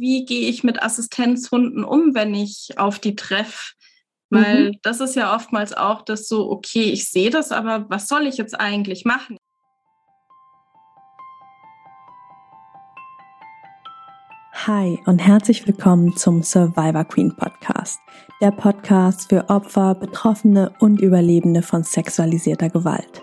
wie 0.00 0.24
gehe 0.24 0.48
ich 0.48 0.64
mit 0.64 0.82
Assistenzhunden 0.82 1.84
um, 1.84 2.14
wenn 2.14 2.34
ich 2.34 2.70
auf 2.78 2.98
die 2.98 3.14
treffe. 3.14 3.74
Weil 4.30 4.70
mhm. 4.70 4.78
das 4.82 5.00
ist 5.00 5.14
ja 5.14 5.34
oftmals 5.34 5.74
auch 5.74 6.02
das 6.02 6.26
so, 6.26 6.50
okay, 6.50 6.84
ich 6.84 7.10
sehe 7.10 7.30
das, 7.30 7.52
aber 7.52 7.84
was 7.90 8.08
soll 8.08 8.26
ich 8.26 8.38
jetzt 8.38 8.58
eigentlich 8.58 9.04
machen? 9.04 9.36
Hi 14.66 14.98
und 15.06 15.18
herzlich 15.18 15.66
willkommen 15.66 16.16
zum 16.16 16.42
Survivor 16.42 17.04
Queen 17.04 17.34
Podcast, 17.34 17.98
der 18.40 18.52
Podcast 18.52 19.28
für 19.28 19.48
Opfer, 19.48 19.94
Betroffene 19.94 20.72
und 20.78 21.00
Überlebende 21.00 21.62
von 21.62 21.82
sexualisierter 21.82 22.70
Gewalt. 22.70 23.22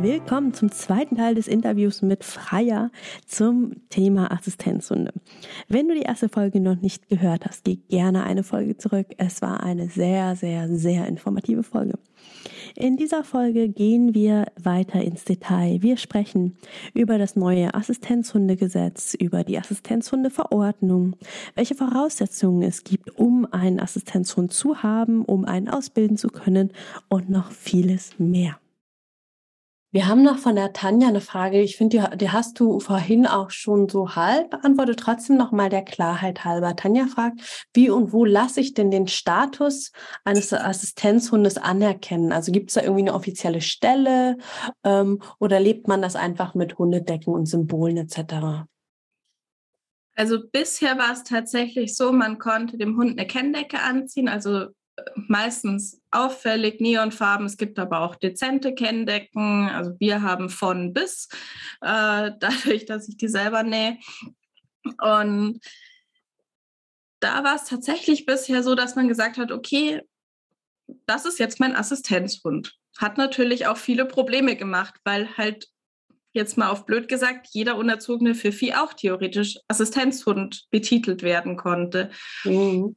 Willkommen 0.00 0.54
zum 0.54 0.72
zweiten 0.72 1.16
Teil 1.16 1.34
des 1.34 1.46
Interviews 1.46 2.00
mit 2.00 2.24
Freier 2.24 2.90
zum 3.26 3.72
Thema 3.90 4.32
Assistenzhunde. 4.32 5.12
Wenn 5.68 5.86
du 5.86 5.94
die 5.94 6.00
erste 6.00 6.30
Folge 6.30 6.60
noch 6.60 6.80
nicht 6.80 7.10
gehört 7.10 7.44
hast, 7.44 7.64
geh 7.64 7.76
gerne 7.76 8.24
eine 8.24 8.42
Folge 8.42 8.78
zurück. 8.78 9.08
Es 9.18 9.42
war 9.42 9.62
eine 9.62 9.90
sehr, 9.90 10.34
sehr, 10.34 10.68
sehr 10.74 11.06
informative 11.06 11.62
Folge. 11.62 11.98
In 12.74 12.96
dieser 12.96 13.22
Folge 13.22 13.68
gehen 13.68 14.14
wir 14.14 14.46
weiter 14.60 15.02
ins 15.02 15.24
Detail. 15.24 15.82
Wir 15.82 15.98
sprechen 15.98 16.56
über 16.94 17.18
das 17.18 17.36
neue 17.36 17.74
Assistenzhundegesetz, 17.74 19.12
über 19.12 19.44
die 19.44 19.58
Assistenzhundeverordnung, 19.58 21.16
welche 21.54 21.74
Voraussetzungen 21.74 22.62
es 22.62 22.82
gibt, 22.82 23.18
um 23.18 23.46
einen 23.52 23.78
Assistenzhund 23.78 24.52
zu 24.52 24.82
haben, 24.82 25.22
um 25.22 25.44
einen 25.44 25.68
ausbilden 25.68 26.16
zu 26.16 26.28
können 26.28 26.72
und 27.10 27.28
noch 27.28 27.52
vieles 27.52 28.18
mehr. 28.18 28.61
Wir 29.94 30.08
haben 30.08 30.22
noch 30.22 30.38
von 30.38 30.56
der 30.56 30.72
Tanja 30.72 31.08
eine 31.08 31.20
Frage. 31.20 31.60
Ich 31.60 31.76
finde, 31.76 31.98
die, 31.98 32.16
die, 32.16 32.30
hast 32.30 32.58
du 32.58 32.80
vorhin 32.80 33.26
auch 33.26 33.50
schon 33.50 33.90
so 33.90 34.16
halb 34.16 34.48
beantwortet. 34.48 34.98
Trotzdem 34.98 35.36
noch 35.36 35.52
mal 35.52 35.68
der 35.68 35.84
Klarheit 35.84 36.46
halber. 36.46 36.74
Tanja 36.74 37.06
fragt, 37.08 37.68
wie 37.74 37.90
und 37.90 38.10
wo 38.10 38.24
lasse 38.24 38.60
ich 38.60 38.72
denn 38.72 38.90
den 38.90 39.06
Status 39.06 39.92
eines 40.24 40.50
Assistenzhundes 40.50 41.58
anerkennen? 41.58 42.32
Also 42.32 42.52
gibt 42.52 42.70
es 42.70 42.74
da 42.74 42.80
irgendwie 42.80 43.02
eine 43.02 43.12
offizielle 43.12 43.60
Stelle 43.60 44.38
ähm, 44.82 45.20
oder 45.38 45.60
lebt 45.60 45.88
man 45.88 46.00
das 46.00 46.16
einfach 46.16 46.54
mit 46.54 46.78
Hundedecken 46.78 47.34
und 47.34 47.44
Symbolen 47.44 47.98
etc.? 47.98 48.64
Also 50.14 50.38
bisher 50.50 50.96
war 50.96 51.12
es 51.12 51.22
tatsächlich 51.22 51.94
so, 51.94 52.12
man 52.12 52.38
konnte 52.38 52.78
dem 52.78 52.96
Hund 52.96 53.18
eine 53.18 53.26
Kenndecke 53.26 53.80
anziehen, 53.80 54.28
also 54.28 54.68
meistens 55.14 56.00
auffällig 56.10 56.80
neonfarben. 56.80 57.46
Es 57.46 57.56
gibt 57.56 57.78
aber 57.78 58.00
auch 58.00 58.16
dezente 58.16 58.74
Kenndecken. 58.74 59.68
Also 59.68 59.92
wir 59.98 60.22
haben 60.22 60.48
von 60.48 60.92
bis, 60.92 61.28
äh, 61.80 62.30
dadurch, 62.40 62.86
dass 62.86 63.08
ich 63.08 63.16
die 63.16 63.28
selber 63.28 63.62
nähe. 63.62 63.98
Und 65.00 65.60
da 67.20 67.44
war 67.44 67.54
es 67.54 67.64
tatsächlich 67.64 68.26
bisher 68.26 68.62
so, 68.62 68.74
dass 68.74 68.96
man 68.96 69.08
gesagt 69.08 69.38
hat, 69.38 69.52
okay, 69.52 70.02
das 71.06 71.24
ist 71.24 71.38
jetzt 71.38 71.60
mein 71.60 71.76
Assistenzhund. 71.76 72.74
Hat 72.98 73.16
natürlich 73.16 73.66
auch 73.66 73.76
viele 73.76 74.04
Probleme 74.04 74.56
gemacht, 74.56 74.94
weil 75.04 75.36
halt 75.36 75.68
jetzt 76.32 76.58
mal 76.58 76.70
auf 76.70 76.86
blöd 76.86 77.08
gesagt, 77.08 77.48
jeder 77.52 77.76
unerzogene 77.76 78.34
Pfiffi 78.34 78.74
auch 78.74 78.92
theoretisch 78.92 79.58
Assistenzhund 79.68 80.66
betitelt 80.70 81.22
werden 81.22 81.56
konnte. 81.56 82.10
Mhm. 82.44 82.96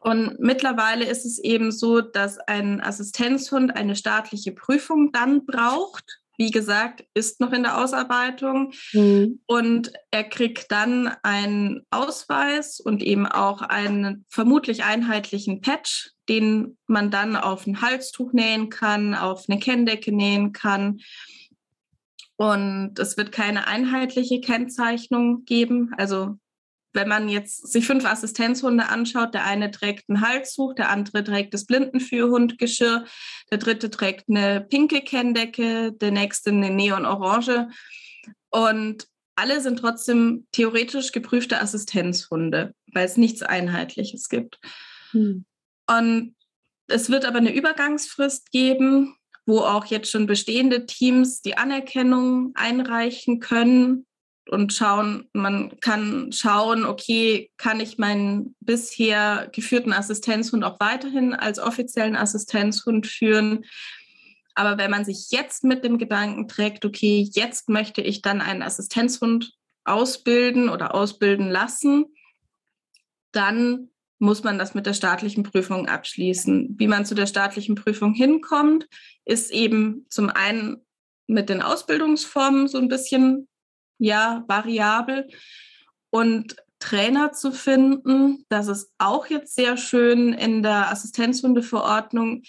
Und 0.00 0.38
mittlerweile 0.38 1.04
ist 1.04 1.24
es 1.24 1.38
eben 1.38 1.72
so, 1.72 2.00
dass 2.00 2.38
ein 2.38 2.80
Assistenzhund 2.80 3.76
eine 3.76 3.96
staatliche 3.96 4.52
Prüfung 4.52 5.12
dann 5.12 5.44
braucht. 5.44 6.20
Wie 6.36 6.52
gesagt, 6.52 7.04
ist 7.14 7.40
noch 7.40 7.52
in 7.52 7.64
der 7.64 7.78
Ausarbeitung. 7.82 8.72
Mhm. 8.92 9.40
Und 9.46 9.92
er 10.12 10.22
kriegt 10.22 10.70
dann 10.70 11.12
einen 11.22 11.84
Ausweis 11.90 12.78
und 12.78 13.02
eben 13.02 13.26
auch 13.26 13.60
einen 13.60 14.24
vermutlich 14.28 14.84
einheitlichen 14.84 15.60
Patch, 15.60 16.12
den 16.28 16.78
man 16.86 17.10
dann 17.10 17.34
auf 17.34 17.66
ein 17.66 17.82
Halstuch 17.82 18.32
nähen 18.32 18.68
kann, 18.68 19.16
auf 19.16 19.46
eine 19.48 19.58
Kenndecke 19.58 20.14
nähen 20.14 20.52
kann. 20.52 21.00
Und 22.36 23.00
es 23.00 23.16
wird 23.16 23.32
keine 23.32 23.66
einheitliche 23.66 24.40
Kennzeichnung 24.40 25.44
geben. 25.44 25.92
Also 25.96 26.38
wenn 26.92 27.08
man 27.08 27.28
jetzt 27.28 27.70
sich 27.70 27.86
fünf 27.86 28.04
Assistenzhunde 28.04 28.88
anschaut, 28.88 29.34
der 29.34 29.44
eine 29.44 29.70
trägt 29.70 30.08
ein 30.08 30.20
Halstuch, 30.20 30.74
der 30.74 30.88
andere 30.88 31.22
trägt 31.22 31.54
das 31.54 31.66
Blindenführhundgeschirr, 31.66 33.04
der 33.50 33.58
dritte 33.58 33.90
trägt 33.90 34.28
eine 34.28 34.62
pinke 34.62 35.02
Kenndecke, 35.02 35.92
der 35.92 36.10
nächste 36.10 36.50
eine 36.50 36.70
neonorange. 36.70 37.68
Und 38.50 39.06
alle 39.36 39.60
sind 39.60 39.78
trotzdem 39.78 40.46
theoretisch 40.50 41.12
geprüfte 41.12 41.60
Assistenzhunde, 41.60 42.74
weil 42.92 43.04
es 43.04 43.16
nichts 43.16 43.42
Einheitliches 43.42 44.28
gibt. 44.28 44.58
Hm. 45.12 45.44
Und 45.86 46.34
es 46.88 47.10
wird 47.10 47.26
aber 47.26 47.38
eine 47.38 47.54
Übergangsfrist 47.54 48.50
geben, 48.50 49.14
wo 49.46 49.60
auch 49.60 49.86
jetzt 49.86 50.10
schon 50.10 50.26
bestehende 50.26 50.86
Teams 50.86 51.42
die 51.42 51.56
Anerkennung 51.56 52.52
einreichen 52.54 53.40
können 53.40 54.07
und 54.50 54.72
schauen, 54.72 55.28
man 55.32 55.78
kann 55.80 56.32
schauen, 56.32 56.84
okay, 56.84 57.50
kann 57.56 57.80
ich 57.80 57.98
meinen 57.98 58.54
bisher 58.60 59.48
geführten 59.52 59.92
Assistenzhund 59.92 60.64
auch 60.64 60.80
weiterhin 60.80 61.34
als 61.34 61.58
offiziellen 61.58 62.16
Assistenzhund 62.16 63.06
führen? 63.06 63.64
Aber 64.54 64.78
wenn 64.78 64.90
man 64.90 65.04
sich 65.04 65.30
jetzt 65.30 65.64
mit 65.64 65.84
dem 65.84 65.98
Gedanken 65.98 66.48
trägt, 66.48 66.84
okay, 66.84 67.28
jetzt 67.32 67.68
möchte 67.68 68.00
ich 68.00 68.22
dann 68.22 68.40
einen 68.40 68.62
Assistenzhund 68.62 69.52
ausbilden 69.84 70.68
oder 70.68 70.94
ausbilden 70.94 71.48
lassen, 71.48 72.06
dann 73.32 73.90
muss 74.18 74.42
man 74.42 74.58
das 74.58 74.74
mit 74.74 74.86
der 74.86 74.94
staatlichen 74.94 75.44
Prüfung 75.44 75.86
abschließen. 75.86 76.74
Wie 76.76 76.88
man 76.88 77.06
zu 77.06 77.14
der 77.14 77.26
staatlichen 77.26 77.76
Prüfung 77.76 78.14
hinkommt, 78.14 78.88
ist 79.24 79.52
eben 79.52 80.06
zum 80.08 80.28
einen 80.30 80.84
mit 81.28 81.48
den 81.48 81.62
Ausbildungsformen 81.62 82.66
so 82.68 82.78
ein 82.78 82.88
bisschen 82.88 83.48
ja 83.98 84.44
variabel. 84.46 85.28
Und 86.10 86.56
Trainer 86.78 87.32
zu 87.32 87.52
finden, 87.52 88.44
das 88.48 88.68
ist 88.68 88.92
auch 88.98 89.26
jetzt 89.26 89.54
sehr 89.54 89.76
schön 89.76 90.32
in 90.32 90.62
der 90.62 90.90
Assistenzhundeverordnung, 90.90 92.42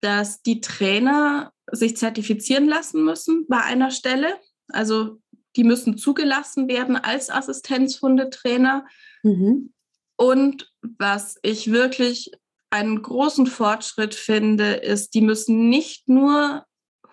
dass 0.00 0.42
die 0.42 0.60
Trainer 0.60 1.52
sich 1.70 1.96
zertifizieren 1.96 2.68
lassen 2.68 3.04
müssen 3.04 3.46
bei 3.48 3.60
einer 3.60 3.90
Stelle. 3.90 4.34
Also 4.68 5.20
die 5.56 5.64
müssen 5.64 5.98
zugelassen 5.98 6.68
werden 6.68 6.96
als 6.96 7.30
Assistenzhundetrainer. 7.30 8.86
Mhm. 9.22 9.72
Und 10.16 10.72
was 10.82 11.38
ich 11.42 11.70
wirklich 11.70 12.30
einen 12.70 13.02
großen 13.02 13.46
Fortschritt 13.46 14.14
finde, 14.14 14.74
ist, 14.74 15.14
die 15.14 15.20
müssen 15.20 15.68
nicht 15.68 16.08
nur 16.08 16.64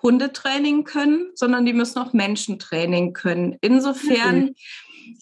Hundetraining 0.02 0.84
können, 0.84 1.32
sondern 1.36 1.66
die 1.66 1.74
müssen 1.74 2.00
auch 2.00 2.14
Menschentraining 2.14 3.14
können. 3.14 3.58
Insofern, 3.62 4.40
mhm. 4.40 4.56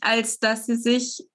als 0.02 0.40
dass 0.40 0.66
sie 0.66 0.76
sich 0.76 1.26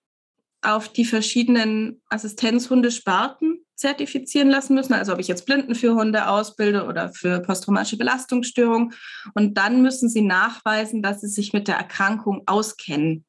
auf 0.63 0.89
die 0.89 1.05
verschiedenen 1.05 2.01
Assistenzhundesparten 2.09 3.65
zertifizieren 3.75 4.49
lassen 4.49 4.75
müssen. 4.75 4.93
Also 4.95 5.13
ob 5.13 5.19
ich 5.19 5.27
jetzt 5.27 5.45
Blinden 5.45 5.75
für 5.75 5.95
Hunde 5.95 6.29
ausbilde 6.29 6.87
oder 6.87 7.13
für 7.13 7.41
posttraumatische 7.41 7.97
Belastungsstörung. 7.97 8.93
Und 9.35 9.59
dann 9.59 9.83
müssen 9.83 10.09
sie 10.09 10.23
nachweisen, 10.23 11.03
dass 11.03 11.21
sie 11.21 11.29
sich 11.29 11.53
mit 11.53 11.67
der 11.67 11.77
Erkrankung 11.77 12.43
auskennen. 12.47 13.25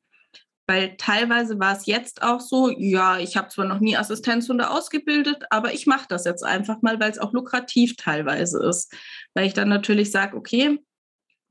Weil 0.68 0.96
teilweise 0.98 1.60
war 1.60 1.76
es 1.76 1.86
jetzt 1.86 2.22
auch 2.22 2.40
so, 2.40 2.70
ja, 2.70 3.20
ich 3.20 3.36
habe 3.36 3.50
zwar 3.50 3.66
noch 3.66 3.80
nie 3.80 3.98
Assistenzhunde 3.98 4.70
ausgebildet, 4.70 5.44
aber 5.50 5.74
ich 5.74 5.88
mache 5.88 6.06
das 6.08 6.24
jetzt 6.24 6.44
einfach 6.44 6.82
mal, 6.82 7.00
weil 7.00 7.12
es 7.12 7.20
auch 7.20 7.34
lukrativ 7.34 7.98
teilweise 7.98 8.66
ist. 8.66 8.94
Weil 9.34 9.48
ich 9.48 9.54
dann 9.54 9.68
natürlich 9.68 10.12
sage, 10.12 10.38
okay, 10.38 10.80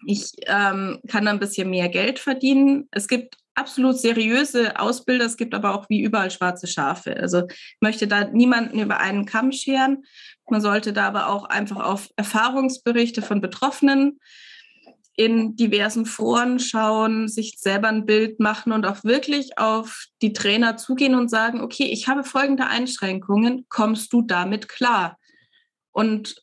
ich 0.06 0.32
ähm, 0.46 1.00
kann 1.08 1.28
ein 1.28 1.38
bisschen 1.38 1.70
mehr 1.70 1.88
Geld 1.88 2.18
verdienen. 2.18 2.88
Es 2.90 3.06
gibt 3.06 3.36
absolut 3.54 3.98
seriöse 3.98 4.78
Ausbilder, 4.78 5.26
es 5.26 5.36
gibt 5.36 5.54
aber 5.54 5.74
auch 5.74 5.88
wie 5.88 6.02
überall 6.02 6.30
schwarze 6.30 6.66
Schafe. 6.66 7.16
Also 7.16 7.46
ich 7.48 7.76
möchte 7.80 8.06
da 8.06 8.24
niemanden 8.24 8.78
über 8.80 8.98
einen 8.98 9.26
Kamm 9.26 9.52
scheren. 9.52 10.04
Man 10.48 10.60
sollte 10.60 10.92
da 10.92 11.06
aber 11.06 11.28
auch 11.28 11.44
einfach 11.44 11.76
auf 11.76 12.08
Erfahrungsberichte 12.16 13.22
von 13.22 13.40
Betroffenen 13.40 14.18
in 15.16 15.56
diversen 15.56 16.06
Foren 16.06 16.58
schauen, 16.58 17.28
sich 17.28 17.58
selber 17.58 17.88
ein 17.88 18.06
Bild 18.06 18.40
machen 18.40 18.72
und 18.72 18.86
auch 18.86 19.04
wirklich 19.04 19.58
auf 19.58 20.06
die 20.22 20.32
Trainer 20.32 20.76
zugehen 20.76 21.14
und 21.14 21.28
sagen, 21.28 21.60
okay, 21.60 21.84
ich 21.84 22.08
habe 22.08 22.24
folgende 22.24 22.66
Einschränkungen, 22.66 23.66
kommst 23.68 24.12
du 24.12 24.22
damit 24.22 24.68
klar? 24.68 25.18
und 25.92 26.42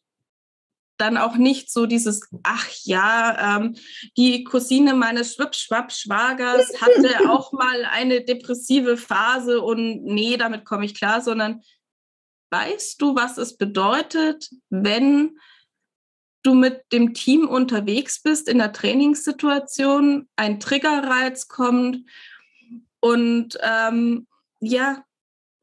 dann 0.98 1.18
auch 1.18 1.36
nicht 1.36 1.72
so 1.72 1.86
dieses, 1.86 2.28
ach 2.44 2.68
ja, 2.84 3.58
ähm, 3.58 3.76
die 4.18 4.44
Cousine 4.44 4.94
meines 4.94 5.36
Schwippschwapp-Schwagers 5.36 6.82
hatte 6.82 7.30
auch 7.30 7.54
mal 7.54 7.86
eine 7.86 8.24
depressive 8.24 8.98
Phase 8.98 9.62
und 9.62 10.04
nee, 10.04 10.38
damit 10.38 10.66
komme 10.66 10.86
ich 10.86 10.94
klar, 10.94 11.22
sondern 11.22 11.62
weißt 12.52 13.02
du, 13.02 13.16
was 13.16 13.38
es 13.38 13.58
bedeutet, 13.58 14.50
wenn 14.70 15.38
du 16.44 16.54
mit 16.54 16.82
dem 16.92 17.14
Team 17.14 17.48
unterwegs 17.48 18.22
bist 18.22 18.48
in 18.48 18.60
der 18.60 18.74
Trainingssituation, 18.74 20.28
ein 20.36 20.60
Triggerreiz 20.60 21.48
kommt 21.48 22.06
und 23.02 23.58
ähm, 23.62 24.28
ja, 24.60 25.04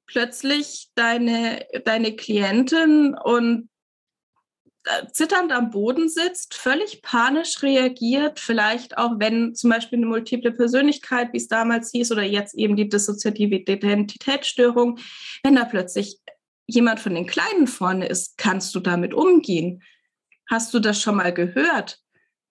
plötzlich 0.06 0.88
deine, 0.94 1.66
deine 1.84 2.14
Klientin 2.14 3.14
und 3.14 3.68
äh, 4.84 5.06
zitternd 5.12 5.52
am 5.52 5.70
Boden 5.70 6.08
sitzt, 6.08 6.54
völlig 6.54 7.02
panisch 7.02 7.62
reagiert, 7.62 8.38
vielleicht 8.38 8.98
auch 8.98 9.18
wenn 9.18 9.54
zum 9.54 9.70
Beispiel 9.70 9.98
eine 9.98 10.06
multiple 10.06 10.52
Persönlichkeit, 10.52 11.32
wie 11.32 11.38
es 11.38 11.48
damals 11.48 11.90
hieß, 11.90 12.12
oder 12.12 12.22
jetzt 12.22 12.54
eben 12.54 12.76
die 12.76 12.88
dissoziative 12.88 13.56
Identitätsstörung, 13.56 14.98
wenn 15.42 15.56
da 15.56 15.64
plötzlich 15.64 16.18
jemand 16.68 17.00
von 17.00 17.14
den 17.14 17.26
Kleinen 17.26 17.66
vorne 17.66 18.06
ist, 18.06 18.38
kannst 18.38 18.74
du 18.74 18.80
damit 18.80 19.12
umgehen? 19.12 19.82
Hast 20.48 20.72
du 20.74 20.78
das 20.78 21.00
schon 21.00 21.16
mal 21.16 21.32
gehört? 21.32 21.98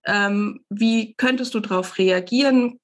Ähm, 0.06 0.64
wie 0.70 1.16
könntest 1.16 1.54
du 1.54 1.60
darauf 1.60 1.98
reagieren? 1.98 2.80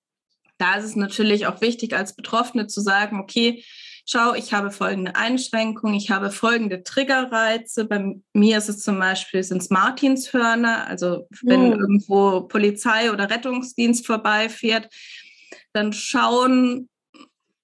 Da 0.57 0.75
ist 0.75 0.85
es 0.85 0.95
natürlich 0.95 1.47
auch 1.47 1.61
wichtig, 1.61 1.95
als 1.95 2.15
Betroffene 2.15 2.67
zu 2.67 2.81
sagen, 2.81 3.19
okay, 3.19 3.63
schau, 4.05 4.33
ich 4.33 4.53
habe 4.53 4.71
folgende 4.71 5.15
Einschränkungen, 5.15 5.95
ich 5.95 6.11
habe 6.11 6.31
folgende 6.31 6.83
Triggerreize. 6.83 7.85
Bei 7.85 8.15
mir 8.33 8.57
ist 8.57 8.69
es 8.69 8.83
zum 8.83 8.99
Beispiel, 8.99 9.43
sind 9.43 9.61
es 9.61 9.69
Martinshörner, 9.69 10.87
also 10.87 11.27
wenn 11.41 11.67
mhm. 11.67 11.79
irgendwo 11.79 12.41
Polizei 12.41 13.11
oder 13.11 13.29
Rettungsdienst 13.29 14.05
vorbeifährt, 14.05 14.93
dann 15.73 15.93
schauen 15.93 16.89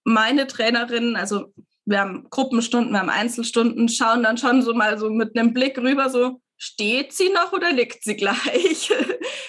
meine 0.03 0.47
Trainerinnen, 0.47 1.15
also 1.15 1.53
wir 1.85 1.99
haben 1.99 2.27
Gruppenstunden, 2.29 2.93
wir 2.93 2.99
haben 2.99 3.09
Einzelstunden, 3.09 3.89
schauen 3.89 4.23
dann 4.23 4.37
schon 4.37 4.61
so 4.61 4.73
mal 4.73 4.97
so 4.97 5.09
mit 5.09 5.37
einem 5.37 5.53
Blick 5.53 5.77
rüber, 5.77 6.09
so, 6.09 6.41
steht 6.57 7.13
sie 7.13 7.29
noch 7.29 7.53
oder 7.53 7.71
liegt 7.71 8.03
sie 8.03 8.15
gleich? 8.15 8.91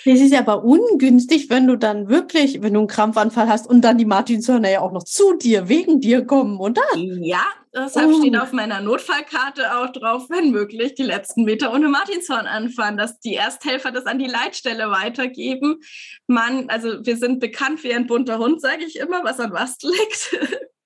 Das 0.05 0.21
ist 0.21 0.35
aber 0.35 0.65
ungünstig, 0.65 1.51
wenn 1.51 1.67
du 1.67 1.77
dann 1.77 2.09
wirklich, 2.09 2.63
wenn 2.63 2.73
du 2.73 2.81
einen 2.81 2.89
Krampfanfall 2.89 3.47
hast 3.47 3.67
und 3.67 3.83
dann 3.83 3.99
die 3.99 4.07
Martinshörner 4.07 4.71
ja 4.71 4.81
auch 4.81 4.93
noch 4.93 5.05
zu 5.05 5.35
dir, 5.37 5.69
wegen 5.69 6.01
dir 6.01 6.25
kommen, 6.25 6.59
oder? 6.59 6.81
Ja, 6.95 7.45
deshalb 7.75 8.11
oh. 8.11 8.19
steht 8.19 8.37
auf 8.39 8.53
meiner 8.53 8.81
Notfallkarte 8.81 9.77
auch 9.77 9.93
drauf, 9.93 10.31
wenn 10.31 10.51
möglich, 10.51 10.95
die 10.95 11.03
letzten 11.03 11.45
Meter 11.45 11.75
ohne 11.75 11.89
Martinshorn 11.89 12.47
anfahren, 12.47 12.97
dass 12.97 13.21
die 13.21 13.35
Ersthelfer 13.35 13.91
das 13.91 14.07
an 14.07 14.19
die 14.19 14.29
Leitstelle 14.29 14.91
weitergeben. 14.91 15.81
Man, 16.27 16.71
also 16.71 17.05
wir 17.05 17.19
sind 17.19 17.41
bekannt 17.41 17.85
wie 17.85 17.93
ein 17.93 18.07
bunter 18.07 18.39
Hund, 18.39 18.63
sage 18.63 18.85
ich 18.87 18.99
immer, 18.99 19.25
was 19.25 19.41
an 19.41 19.53
was 19.53 19.77
liegt. 19.83 20.39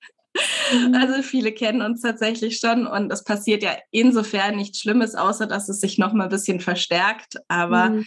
Mhm. 0.71 0.95
Also 0.95 1.21
viele 1.21 1.51
kennen 1.51 1.81
uns 1.81 2.01
tatsächlich 2.01 2.57
schon 2.57 2.87
und 2.87 3.11
es 3.11 3.23
passiert 3.23 3.63
ja 3.63 3.75
insofern 3.91 4.55
nichts 4.55 4.79
Schlimmes, 4.79 5.15
außer 5.15 5.47
dass 5.47 5.69
es 5.69 5.79
sich 5.79 5.97
noch 5.97 6.13
mal 6.13 6.25
ein 6.25 6.29
bisschen 6.29 6.59
verstärkt. 6.59 7.35
Aber 7.47 7.89
mhm. 7.89 8.05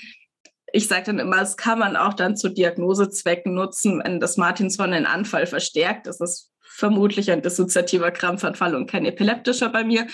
ich 0.73 0.89
sage 0.89 1.05
dann 1.05 1.19
immer, 1.19 1.41
es 1.41 1.57
kann 1.57 1.79
man 1.79 1.97
auch 1.97 2.15
dann 2.15 2.37
zu 2.37 2.49
Diagnosezwecken 2.49 3.55
nutzen, 3.55 4.03
wenn 4.05 4.21
das 4.21 4.37
Martinshorn 4.37 4.93
einen 4.93 5.07
Anfall 5.07 5.47
verstärkt. 5.47 6.07
Das 6.07 6.21
ist 6.21 6.51
vermutlich 6.61 7.31
ein 7.31 7.43
dissoziativer 7.43 8.11
Krampfanfall 8.11 8.75
und 8.75 8.91
kein 8.91 9.07
epileptischer 9.07 9.71
bei 9.71 9.85
mir. 9.85 10.07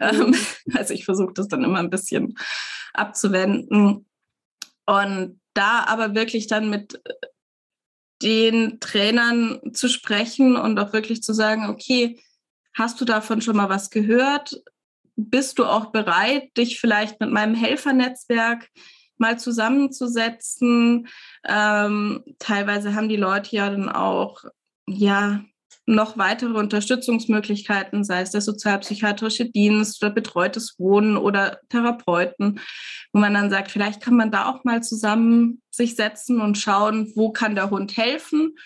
Mhm. 0.00 0.34
Also 0.74 0.94
ich 0.94 1.04
versuche 1.04 1.32
das 1.34 1.48
dann 1.48 1.64
immer 1.64 1.78
ein 1.78 1.90
bisschen 1.90 2.36
abzuwenden. 2.92 4.06
Und 4.86 5.40
da 5.54 5.84
aber 5.86 6.14
wirklich 6.14 6.46
dann 6.46 6.70
mit 6.70 7.00
den 8.22 8.80
Trainern 8.80 9.60
zu 9.72 9.88
sprechen 9.88 10.56
und 10.56 10.78
auch 10.78 10.92
wirklich 10.92 11.22
zu 11.22 11.32
sagen, 11.32 11.68
okay, 11.68 12.20
hast 12.74 13.00
du 13.00 13.04
davon 13.04 13.40
schon 13.40 13.56
mal 13.56 13.68
was 13.68 13.90
gehört? 13.90 14.62
Bist 15.16 15.58
du 15.58 15.64
auch 15.64 15.86
bereit, 15.86 16.56
dich 16.56 16.80
vielleicht 16.80 17.20
mit 17.20 17.30
meinem 17.30 17.54
Helfernetzwerk 17.54 18.68
mal 19.18 19.38
zusammenzusetzen? 19.38 21.08
Ähm, 21.46 22.24
teilweise 22.38 22.94
haben 22.94 23.08
die 23.08 23.16
Leute 23.16 23.54
ja 23.56 23.70
dann 23.70 23.88
auch 23.88 24.44
ja 24.86 25.44
noch 25.90 26.16
weitere 26.16 26.56
Unterstützungsmöglichkeiten, 26.58 28.04
sei 28.04 28.22
es 28.22 28.30
der 28.30 28.40
sozialpsychiatrische 28.40 29.50
Dienst 29.50 30.02
oder 30.02 30.12
betreutes 30.12 30.76
Wohnen 30.78 31.16
oder 31.16 31.60
Therapeuten, 31.68 32.60
wo 33.12 33.20
man 33.20 33.34
dann 33.34 33.50
sagt, 33.50 33.70
vielleicht 33.70 34.00
kann 34.00 34.16
man 34.16 34.30
da 34.30 34.48
auch 34.48 34.64
mal 34.64 34.82
zusammen 34.82 35.60
sich 35.70 35.96
setzen 35.96 36.40
und 36.40 36.58
schauen, 36.58 37.12
wo 37.16 37.32
kann 37.32 37.54
der 37.54 37.70
Hund 37.70 37.96
helfen 37.96 38.56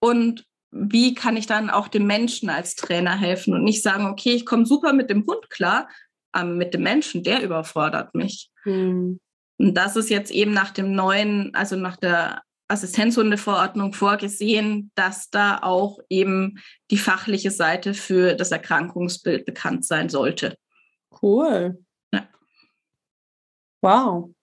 und 0.00 0.44
wie 0.70 1.14
kann 1.14 1.36
ich 1.36 1.46
dann 1.46 1.70
auch 1.70 1.88
dem 1.88 2.06
Menschen 2.06 2.50
als 2.50 2.74
Trainer 2.74 3.16
helfen 3.16 3.54
und 3.54 3.64
nicht 3.64 3.82
sagen, 3.82 4.06
okay, 4.06 4.32
ich 4.32 4.44
komme 4.44 4.66
super 4.66 4.92
mit 4.92 5.08
dem 5.08 5.24
Hund 5.26 5.48
klar, 5.48 5.88
aber 6.32 6.50
mit 6.50 6.74
dem 6.74 6.82
Menschen, 6.82 7.22
der 7.22 7.42
überfordert 7.42 8.14
mich. 8.14 8.50
Mhm. 8.64 9.18
Und 9.58 9.74
das 9.74 9.96
ist 9.96 10.10
jetzt 10.10 10.30
eben 10.30 10.52
nach 10.52 10.70
dem 10.70 10.92
neuen, 10.92 11.54
also 11.54 11.76
nach 11.76 11.96
der 11.96 12.42
Assistenzhundeverordnung 12.68 13.92
vorgesehen, 13.92 14.90
dass 14.94 15.30
da 15.30 15.58
auch 15.62 15.98
eben 16.08 16.58
die 16.90 16.98
fachliche 16.98 17.50
Seite 17.50 17.94
für 17.94 18.34
das 18.34 18.50
Erkrankungsbild 18.50 19.44
bekannt 19.44 19.84
sein 19.84 20.08
sollte. 20.08 20.56
Cool. 21.22 21.84
Ja. 22.12 22.28
Wow. 23.82 24.35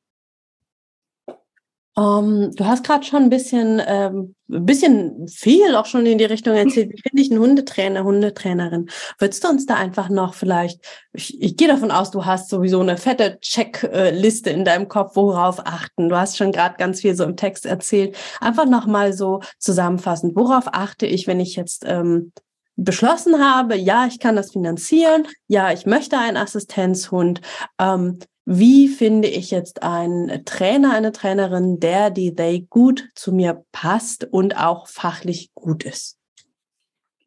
Um, 1.95 2.03
ähm, 2.03 2.51
du 2.55 2.65
hast 2.65 2.83
gerade 2.83 3.05
schon 3.05 3.23
ein 3.23 3.29
bisschen, 3.29 3.79
ähm, 3.85 4.33
bisschen 4.47 5.27
viel 5.27 5.75
auch 5.75 5.85
schon 5.85 6.07
in 6.07 6.17
die 6.17 6.25
Richtung 6.25 6.55
erzählt. 6.55 6.91
Wie 6.91 7.01
finde 7.01 7.21
ich 7.21 7.29
einen 7.29 7.39
Hundetrainer, 7.39 8.03
Hundetrainerin? 8.03 8.89
Würdest 9.19 9.43
du 9.43 9.49
uns 9.49 9.67
da 9.67 9.75
einfach 9.75 10.09
noch 10.09 10.33
vielleicht, 10.33 10.83
ich, 11.13 11.39
ich 11.39 11.55
gehe 11.55 11.67
davon 11.67 11.91
aus, 11.91 12.09
du 12.09 12.25
hast 12.25 12.49
sowieso 12.49 12.79
eine 12.79 12.97
fette 12.97 13.37
Checkliste 13.41 14.49
in 14.49 14.65
deinem 14.65 14.87
Kopf, 14.87 15.15
worauf 15.15 15.59
achten. 15.67 16.09
Du 16.09 16.17
hast 16.17 16.37
schon 16.37 16.51
gerade 16.51 16.77
ganz 16.77 17.01
viel 17.01 17.15
so 17.15 17.25
im 17.25 17.37
Text 17.37 17.67
erzählt. 17.67 18.17
Einfach 18.41 18.65
nochmal 18.65 19.13
so 19.13 19.41
zusammenfassend, 19.59 20.35
worauf 20.35 20.65
achte 20.73 21.05
ich, 21.05 21.27
wenn 21.27 21.39
ich 21.39 21.55
jetzt 21.55 21.83
ähm, 21.85 22.31
beschlossen 22.75 23.39
habe, 23.39 23.75
ja, 23.75 24.07
ich 24.07 24.19
kann 24.19 24.35
das 24.35 24.51
finanzieren, 24.51 25.27
ja, 25.47 25.71
ich 25.71 25.85
möchte 25.85 26.17
einen 26.17 26.37
Assistenzhund. 26.37 27.41
Ähm, 27.79 28.17
wie 28.45 28.89
finde 28.89 29.27
ich 29.27 29.51
jetzt 29.51 29.83
einen 29.83 30.43
Trainer, 30.45 30.93
eine 30.93 31.11
Trainerin, 31.11 31.79
der, 31.79 32.09
die 32.09 32.35
they 32.35 32.67
gut 32.69 33.09
zu 33.15 33.31
mir 33.31 33.63
passt 33.71 34.25
und 34.25 34.57
auch 34.57 34.87
fachlich 34.87 35.51
gut 35.53 35.83
ist? 35.83 36.17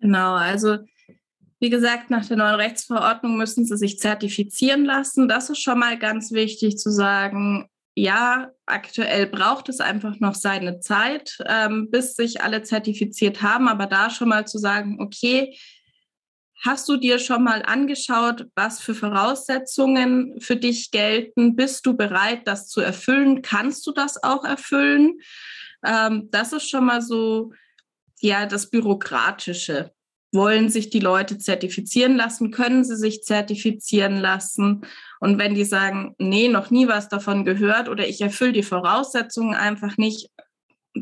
Genau, 0.00 0.34
also 0.34 0.78
wie 1.58 1.70
gesagt, 1.70 2.10
nach 2.10 2.26
der 2.26 2.36
neuen 2.36 2.56
Rechtsverordnung 2.56 3.38
müssen 3.38 3.64
sie 3.64 3.78
sich 3.78 3.98
zertifizieren 3.98 4.84
lassen. 4.84 5.26
Das 5.26 5.48
ist 5.48 5.62
schon 5.62 5.78
mal 5.78 5.98
ganz 5.98 6.32
wichtig 6.32 6.76
zu 6.76 6.90
sagen. 6.90 7.66
Ja, 7.94 8.50
aktuell 8.66 9.26
braucht 9.26 9.70
es 9.70 9.80
einfach 9.80 10.20
noch 10.20 10.34
seine 10.34 10.80
Zeit, 10.80 11.38
ähm, 11.46 11.88
bis 11.90 12.14
sich 12.14 12.42
alle 12.42 12.62
zertifiziert 12.62 13.40
haben, 13.40 13.68
aber 13.68 13.86
da 13.86 14.10
schon 14.10 14.28
mal 14.28 14.46
zu 14.46 14.58
sagen, 14.58 14.98
okay, 15.00 15.56
Hast 16.64 16.88
du 16.88 16.96
dir 16.96 17.18
schon 17.18 17.44
mal 17.44 17.62
angeschaut, 17.62 18.46
was 18.54 18.80
für 18.80 18.94
Voraussetzungen 18.94 20.40
für 20.40 20.56
dich 20.56 20.90
gelten? 20.90 21.54
Bist 21.54 21.84
du 21.84 21.96
bereit, 21.96 22.46
das 22.46 22.68
zu 22.68 22.80
erfüllen? 22.80 23.42
Kannst 23.42 23.86
du 23.86 23.92
das 23.92 24.22
auch 24.22 24.44
erfüllen? 24.44 25.20
Ähm, 25.84 26.28
das 26.30 26.52
ist 26.52 26.68
schon 26.70 26.86
mal 26.86 27.02
so, 27.02 27.52
ja, 28.20 28.46
das 28.46 28.70
Bürokratische. 28.70 29.92
Wollen 30.32 30.68
sich 30.70 30.90
die 30.90 31.00
Leute 31.00 31.38
zertifizieren 31.38 32.16
lassen? 32.16 32.50
Können 32.50 32.84
sie 32.84 32.96
sich 32.96 33.22
zertifizieren 33.22 34.16
lassen? 34.16 34.82
Und 35.20 35.38
wenn 35.38 35.54
die 35.54 35.64
sagen, 35.64 36.14
nee, 36.18 36.48
noch 36.48 36.70
nie 36.70 36.88
was 36.88 37.08
davon 37.08 37.44
gehört 37.44 37.88
oder 37.88 38.08
ich 38.08 38.20
erfülle 38.20 38.52
die 38.52 38.62
Voraussetzungen 38.62 39.54
einfach 39.54 39.96
nicht, 39.98 40.30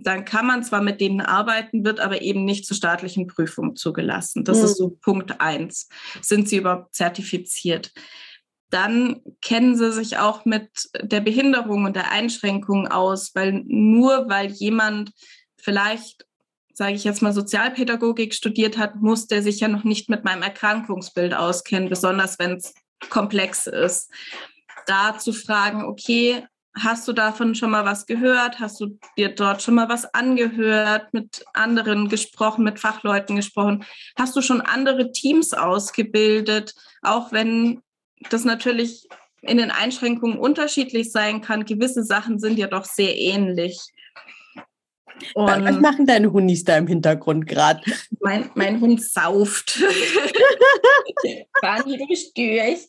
dann 0.02 0.24
kann 0.24 0.46
man 0.46 0.64
zwar 0.64 0.82
mit 0.82 1.00
denen 1.00 1.20
arbeiten, 1.20 1.84
wird 1.84 2.00
aber 2.00 2.22
eben 2.22 2.44
nicht 2.44 2.66
zur 2.66 2.76
staatlichen 2.76 3.26
Prüfung 3.26 3.76
zugelassen. 3.76 4.44
Das 4.44 4.58
mhm. 4.58 4.64
ist 4.64 4.76
so 4.78 4.90
Punkt 4.90 5.40
eins. 5.40 5.88
Sind 6.20 6.48
sie 6.48 6.56
überhaupt 6.56 6.94
zertifiziert? 6.94 7.92
Dann 8.70 9.20
kennen 9.40 9.76
sie 9.76 9.92
sich 9.92 10.18
auch 10.18 10.44
mit 10.44 10.68
der 11.00 11.20
Behinderung 11.20 11.84
und 11.84 11.94
der 11.94 12.10
Einschränkung 12.10 12.88
aus, 12.88 13.34
weil 13.34 13.62
nur 13.66 14.28
weil 14.28 14.50
jemand 14.50 15.12
vielleicht, 15.56 16.26
sage 16.72 16.94
ich 16.94 17.04
jetzt 17.04 17.22
mal, 17.22 17.32
Sozialpädagogik 17.32 18.34
studiert 18.34 18.78
hat, 18.78 18.96
muss 18.96 19.26
der 19.26 19.42
sich 19.42 19.60
ja 19.60 19.68
noch 19.68 19.84
nicht 19.84 20.08
mit 20.08 20.24
meinem 20.24 20.42
Erkrankungsbild 20.42 21.34
auskennen, 21.34 21.88
besonders 21.88 22.38
wenn 22.38 22.56
es 22.56 22.74
komplex 23.10 23.66
ist. 23.66 24.10
Da 24.86 25.18
zu 25.18 25.32
fragen, 25.32 25.84
okay, 25.84 26.44
Hast 26.76 27.06
du 27.06 27.12
davon 27.12 27.54
schon 27.54 27.70
mal 27.70 27.84
was 27.84 28.06
gehört? 28.06 28.58
Hast 28.58 28.80
du 28.80 28.98
dir 29.16 29.28
dort 29.28 29.62
schon 29.62 29.74
mal 29.74 29.88
was 29.88 30.12
angehört, 30.12 31.14
mit 31.14 31.44
anderen 31.54 32.08
gesprochen, 32.08 32.64
mit 32.64 32.80
Fachleuten 32.80 33.36
gesprochen? 33.36 33.84
Hast 34.18 34.34
du 34.34 34.42
schon 34.42 34.60
andere 34.60 35.12
Teams 35.12 35.52
ausgebildet, 35.54 36.74
auch 37.02 37.30
wenn 37.30 37.80
das 38.30 38.44
natürlich 38.44 39.06
in 39.46 39.58
den 39.58 39.70
Einschränkungen 39.70 40.38
unterschiedlich 40.38 41.12
sein 41.12 41.40
kann. 41.40 41.64
Gewisse 41.64 42.02
Sachen 42.02 42.38
sind 42.38 42.58
ja 42.58 42.66
doch 42.66 42.84
sehr 42.84 43.16
ähnlich. 43.16 43.78
Und 45.34 45.64
Was 45.64 45.80
machen 45.80 46.06
deine 46.06 46.32
Hundis 46.32 46.64
da 46.64 46.76
im 46.76 46.86
Hintergrund 46.86 47.46
gerade? 47.46 47.80
Mein, 48.20 48.50
mein 48.54 48.80
Hund 48.80 49.02
sauft. 49.02 49.80
Barney, 51.62 51.96
du 51.98 52.06
bist 52.06 52.36
durch. 52.36 52.88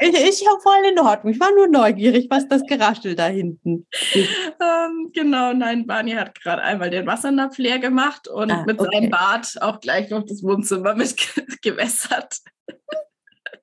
ich, 0.00 0.46
habe 0.46 0.60
voll 0.62 0.84
in 0.90 0.98
Ordnung. 0.98 1.32
Ich 1.32 1.40
war 1.40 1.50
nur 1.54 1.68
neugierig, 1.68 2.26
was 2.30 2.48
das 2.48 2.62
Geraschel 2.66 3.14
da 3.14 3.26
hinten 3.26 3.86
ist. 4.12 4.28
Ähm, 4.60 5.10
genau, 5.12 5.52
nein, 5.52 5.86
Barney 5.86 6.12
hat 6.12 6.40
gerade 6.40 6.62
einmal 6.62 6.90
den 6.90 7.06
Wassernapf 7.06 7.58
leer 7.58 7.78
gemacht 7.78 8.28
und 8.28 8.50
ah, 8.50 8.64
mit 8.66 8.78
okay. 8.78 8.90
seinem 8.92 9.10
Bad 9.10 9.56
auch 9.60 9.80
gleich 9.80 10.10
noch 10.10 10.24
das 10.24 10.42
Wohnzimmer 10.42 10.94
mitgewässert. 10.94 12.38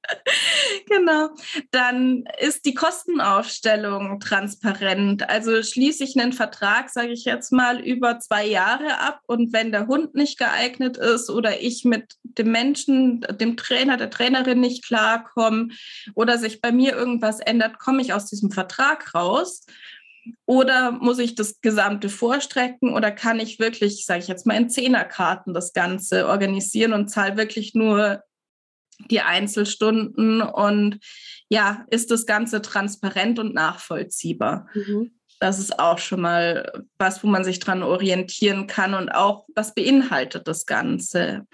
genau. 0.87 1.29
Dann 1.71 2.25
ist 2.39 2.65
die 2.65 2.73
Kostenaufstellung 2.73 4.19
transparent. 4.19 5.29
Also 5.29 5.61
schließe 5.63 6.03
ich 6.03 6.19
einen 6.19 6.33
Vertrag, 6.33 6.89
sage 6.89 7.11
ich 7.11 7.25
jetzt 7.25 7.51
mal, 7.51 7.79
über 7.79 8.19
zwei 8.19 8.45
Jahre 8.45 8.99
ab. 8.99 9.21
Und 9.27 9.53
wenn 9.53 9.71
der 9.71 9.87
Hund 9.87 10.15
nicht 10.15 10.37
geeignet 10.37 10.97
ist 10.97 11.29
oder 11.29 11.61
ich 11.61 11.85
mit 11.85 12.15
dem 12.23 12.51
Menschen, 12.51 13.21
dem 13.39 13.57
Trainer, 13.57 13.97
der 13.97 14.09
Trainerin 14.09 14.59
nicht 14.59 14.85
klarkomme 14.85 15.69
oder 16.15 16.37
sich 16.37 16.61
bei 16.61 16.71
mir 16.71 16.95
irgendwas 16.95 17.39
ändert, 17.39 17.79
komme 17.79 18.01
ich 18.01 18.13
aus 18.13 18.25
diesem 18.25 18.51
Vertrag 18.51 19.13
raus. 19.13 19.65
Oder 20.45 20.91
muss 20.91 21.19
ich 21.19 21.35
das 21.35 21.61
Gesamte 21.61 22.09
vorstrecken 22.09 22.93
oder 22.93 23.11
kann 23.11 23.39
ich 23.39 23.59
wirklich, 23.59 24.05
sage 24.05 24.19
ich 24.19 24.27
jetzt 24.27 24.45
mal, 24.45 24.57
in 24.57 24.69
Zehnerkarten 24.69 25.53
das 25.53 25.71
Ganze 25.71 26.27
organisieren 26.27 26.91
und 26.91 27.07
zahle 27.07 27.37
wirklich 27.37 27.73
nur 27.75 28.23
die 29.09 29.21
Einzelstunden 29.21 30.41
und 30.41 30.99
ja, 31.49 31.85
ist 31.89 32.11
das 32.11 32.25
Ganze 32.25 32.61
transparent 32.61 33.39
und 33.39 33.53
nachvollziehbar. 33.53 34.67
Mhm. 34.73 35.11
Das 35.39 35.59
ist 35.59 35.79
auch 35.79 35.99
schon 35.99 36.21
mal 36.21 36.83
was, 36.97 37.23
wo 37.23 37.27
man 37.27 37.43
sich 37.43 37.59
dran 37.59 37.83
orientieren 37.83 38.65
kann 38.67 38.93
und 38.95 39.09
auch, 39.09 39.45
was 39.55 39.75
beinhaltet 39.75 40.47
das 40.47 40.65
Ganze 40.65 41.45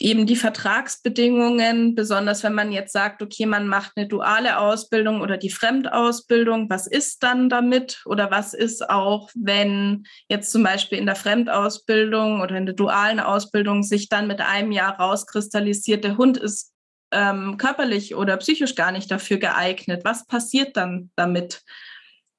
eben 0.00 0.26
die 0.26 0.36
Vertragsbedingungen, 0.36 1.96
besonders 1.96 2.44
wenn 2.44 2.54
man 2.54 2.70
jetzt 2.70 2.92
sagt, 2.92 3.20
okay, 3.20 3.46
man 3.46 3.66
macht 3.66 3.92
eine 3.96 4.06
duale 4.06 4.58
Ausbildung 4.58 5.20
oder 5.20 5.36
die 5.36 5.50
Fremdausbildung, 5.50 6.70
was 6.70 6.86
ist 6.86 7.24
dann 7.24 7.48
damit? 7.48 8.02
Oder 8.06 8.30
was 8.30 8.54
ist 8.54 8.88
auch, 8.88 9.30
wenn 9.34 10.04
jetzt 10.28 10.52
zum 10.52 10.62
Beispiel 10.62 10.98
in 10.98 11.06
der 11.06 11.16
Fremdausbildung 11.16 12.40
oder 12.40 12.56
in 12.56 12.66
der 12.66 12.76
dualen 12.76 13.18
Ausbildung 13.18 13.82
sich 13.82 14.08
dann 14.08 14.28
mit 14.28 14.40
einem 14.40 14.70
Jahr 14.70 14.98
rauskristallisiert, 14.98 16.04
der 16.04 16.16
Hund 16.16 16.36
ist 16.38 16.72
ähm, 17.10 17.56
körperlich 17.56 18.14
oder 18.14 18.36
psychisch 18.36 18.76
gar 18.76 18.92
nicht 18.92 19.10
dafür 19.10 19.38
geeignet. 19.38 20.02
Was 20.04 20.26
passiert 20.26 20.76
dann 20.76 21.10
damit? 21.16 21.62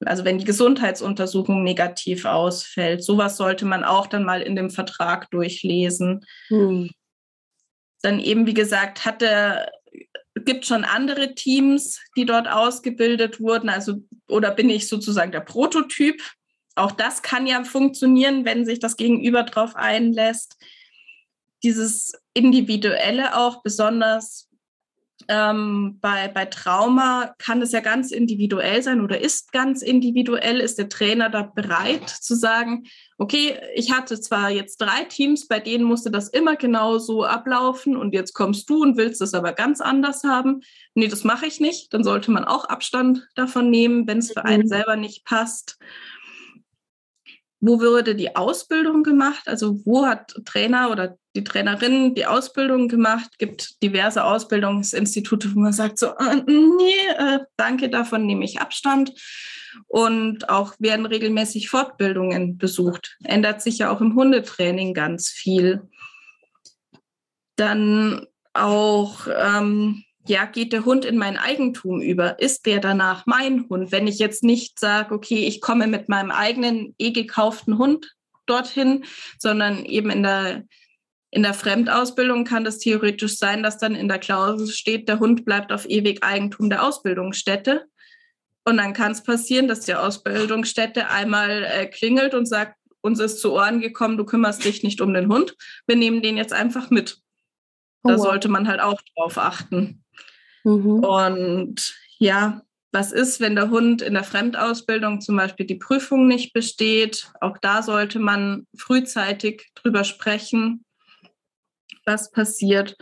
Also 0.06 0.24
wenn 0.24 0.38
die 0.38 0.46
Gesundheitsuntersuchung 0.46 1.62
negativ 1.62 2.24
ausfällt, 2.24 3.04
sowas 3.04 3.36
sollte 3.36 3.66
man 3.66 3.84
auch 3.84 4.06
dann 4.06 4.24
mal 4.24 4.40
in 4.40 4.56
dem 4.56 4.70
Vertrag 4.70 5.30
durchlesen. 5.30 6.24
Hm 6.48 6.88
dann 8.02 8.20
eben, 8.20 8.46
wie 8.46 8.54
gesagt, 8.54 9.04
hatte, 9.04 9.70
gibt 10.44 10.66
schon 10.66 10.84
andere 10.84 11.34
Teams, 11.34 12.00
die 12.16 12.24
dort 12.24 12.48
ausgebildet 12.48 13.40
wurden. 13.40 13.68
Also, 13.68 14.02
oder 14.28 14.50
bin 14.50 14.70
ich 14.70 14.88
sozusagen 14.88 15.32
der 15.32 15.40
Prototyp? 15.40 16.22
Auch 16.76 16.92
das 16.92 17.22
kann 17.22 17.46
ja 17.46 17.64
funktionieren, 17.64 18.44
wenn 18.44 18.64
sich 18.64 18.78
das 18.78 18.96
Gegenüber 18.96 19.42
darauf 19.42 19.76
einlässt. 19.76 20.56
Dieses 21.62 22.12
Individuelle 22.32 23.36
auch 23.36 23.62
besonders 23.62 24.49
ähm, 25.30 25.98
bei, 26.00 26.26
bei 26.26 26.44
Trauma 26.44 27.32
kann 27.38 27.62
es 27.62 27.70
ja 27.70 27.78
ganz 27.78 28.10
individuell 28.10 28.82
sein 28.82 29.00
oder 29.00 29.20
ist 29.20 29.52
ganz 29.52 29.80
individuell. 29.80 30.58
Ist 30.58 30.78
der 30.78 30.88
Trainer 30.88 31.30
da 31.30 31.42
bereit 31.42 32.08
zu 32.08 32.34
sagen, 32.34 32.82
okay, 33.16 33.56
ich 33.76 33.92
hatte 33.92 34.20
zwar 34.20 34.50
jetzt 34.50 34.78
drei 34.78 35.04
Teams, 35.04 35.46
bei 35.46 35.60
denen 35.60 35.84
musste 35.84 36.10
das 36.10 36.28
immer 36.28 36.56
genau 36.56 36.98
so 36.98 37.24
ablaufen 37.24 37.96
und 37.96 38.12
jetzt 38.12 38.34
kommst 38.34 38.68
du 38.68 38.82
und 38.82 38.96
willst 38.96 39.22
es 39.22 39.32
aber 39.32 39.52
ganz 39.52 39.80
anders 39.80 40.24
haben. 40.24 40.62
Nee, 40.94 41.06
das 41.06 41.22
mache 41.22 41.46
ich 41.46 41.60
nicht. 41.60 41.94
Dann 41.94 42.02
sollte 42.02 42.32
man 42.32 42.44
auch 42.44 42.64
Abstand 42.64 43.28
davon 43.36 43.70
nehmen, 43.70 44.08
wenn 44.08 44.18
es 44.18 44.32
für 44.32 44.44
einen 44.44 44.64
mhm. 44.64 44.68
selber 44.68 44.96
nicht 44.96 45.24
passt 45.24 45.78
wo 47.60 47.78
würde 47.78 48.14
die 48.14 48.36
Ausbildung 48.36 49.02
gemacht? 49.02 49.42
Also 49.46 49.84
wo 49.84 50.06
hat 50.06 50.34
Trainer 50.46 50.90
oder 50.90 51.18
die 51.34 51.44
Trainerin 51.44 52.14
die 52.14 52.26
Ausbildung 52.26 52.88
gemacht? 52.88 53.38
Gibt 53.38 53.82
diverse 53.82 54.24
Ausbildungsinstitute, 54.24 55.54
wo 55.54 55.60
man 55.60 55.72
sagt 55.72 55.98
so, 55.98 56.08
äh, 56.08 56.42
nee, 56.46 57.08
äh, 57.18 57.40
danke, 57.56 57.88
davon 57.88 58.26
nehme 58.26 58.44
ich 58.44 58.60
Abstand. 58.60 59.12
Und 59.86 60.48
auch 60.48 60.74
werden 60.78 61.06
regelmäßig 61.06 61.70
Fortbildungen 61.70 62.58
besucht. 62.58 63.16
Ändert 63.22 63.62
sich 63.62 63.78
ja 63.78 63.90
auch 63.90 64.00
im 64.00 64.16
Hundetraining 64.16 64.94
ganz 64.94 65.28
viel. 65.28 65.88
Dann 67.54 68.26
auch 68.52 69.28
ähm, 69.28 70.04
ja, 70.26 70.44
geht 70.44 70.72
der 70.72 70.84
Hund 70.84 71.04
in 71.04 71.16
mein 71.16 71.38
Eigentum 71.38 72.00
über? 72.00 72.38
Ist 72.40 72.66
der 72.66 72.80
danach 72.80 73.26
mein 73.26 73.68
Hund? 73.68 73.90
Wenn 73.90 74.06
ich 74.06 74.18
jetzt 74.18 74.44
nicht 74.44 74.78
sage, 74.78 75.14
okay, 75.14 75.46
ich 75.46 75.60
komme 75.60 75.86
mit 75.86 76.08
meinem 76.08 76.30
eigenen 76.30 76.94
eh 76.98 77.10
gekauften 77.10 77.78
Hund 77.78 78.14
dorthin, 78.46 79.04
sondern 79.38 79.84
eben 79.84 80.10
in 80.10 80.22
der, 80.22 80.64
in 81.30 81.42
der 81.42 81.54
Fremdausbildung 81.54 82.44
kann 82.44 82.64
das 82.64 82.78
theoretisch 82.78 83.36
sein, 83.36 83.62
dass 83.62 83.78
dann 83.78 83.94
in 83.94 84.08
der 84.08 84.18
Klausel 84.18 84.66
steht, 84.68 85.08
der 85.08 85.20
Hund 85.20 85.44
bleibt 85.44 85.72
auf 85.72 85.88
ewig 85.88 86.24
Eigentum 86.24 86.70
der 86.70 86.84
Ausbildungsstätte. 86.84 87.86
Und 88.64 88.76
dann 88.76 88.92
kann 88.92 89.12
es 89.12 89.22
passieren, 89.22 89.68
dass 89.68 89.80
die 89.80 89.94
Ausbildungsstätte 89.94 91.08
einmal 91.08 91.64
äh, 91.64 91.86
klingelt 91.86 92.34
und 92.34 92.46
sagt, 92.46 92.76
uns 93.00 93.20
ist 93.20 93.40
zu 93.40 93.52
Ohren 93.52 93.80
gekommen, 93.80 94.18
du 94.18 94.24
kümmerst 94.24 94.64
dich 94.64 94.82
nicht 94.82 95.00
um 95.00 95.14
den 95.14 95.28
Hund. 95.28 95.56
Wir 95.86 95.96
nehmen 95.96 96.20
den 96.20 96.36
jetzt 96.36 96.52
einfach 96.52 96.90
mit. 96.90 97.18
Da 98.02 98.14
oh, 98.14 98.18
wow. 98.18 98.24
sollte 98.24 98.48
man 98.48 98.68
halt 98.68 98.80
auch 98.80 99.00
drauf 99.16 99.38
achten. 99.38 100.04
Mhm. 100.64 101.04
Und 101.04 101.94
ja, 102.18 102.62
was 102.92 103.12
ist, 103.12 103.40
wenn 103.40 103.54
der 103.54 103.70
Hund 103.70 104.02
in 104.02 104.14
der 104.14 104.24
Fremdausbildung 104.24 105.20
zum 105.20 105.36
Beispiel 105.36 105.64
die 105.64 105.76
Prüfung 105.76 106.26
nicht 106.26 106.52
besteht? 106.52 107.32
Auch 107.40 107.56
da 107.58 107.82
sollte 107.82 108.18
man 108.18 108.66
frühzeitig 108.76 109.70
drüber 109.76 110.04
sprechen, 110.04 110.84
was 112.04 112.30
passiert. 112.30 112.96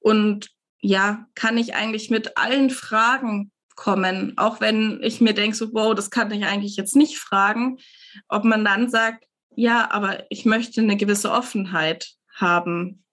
Und 0.00 0.50
ja, 0.80 1.26
kann 1.34 1.58
ich 1.58 1.74
eigentlich 1.74 2.10
mit 2.10 2.36
allen 2.36 2.70
Fragen 2.70 3.52
kommen, 3.76 4.34
auch 4.36 4.60
wenn 4.60 5.00
ich 5.02 5.20
mir 5.20 5.34
denke, 5.34 5.56
so, 5.56 5.72
wow, 5.72 5.94
das 5.94 6.10
kann 6.10 6.30
ich 6.32 6.44
eigentlich 6.44 6.76
jetzt 6.76 6.96
nicht 6.96 7.18
fragen, 7.18 7.78
ob 8.28 8.44
man 8.44 8.64
dann 8.64 8.90
sagt, 8.90 9.24
ja, 9.56 9.90
aber 9.90 10.24
ich 10.30 10.44
möchte 10.44 10.80
eine 10.80 10.96
gewisse 10.96 11.30
Offenheit 11.30 12.12
haben 12.34 13.04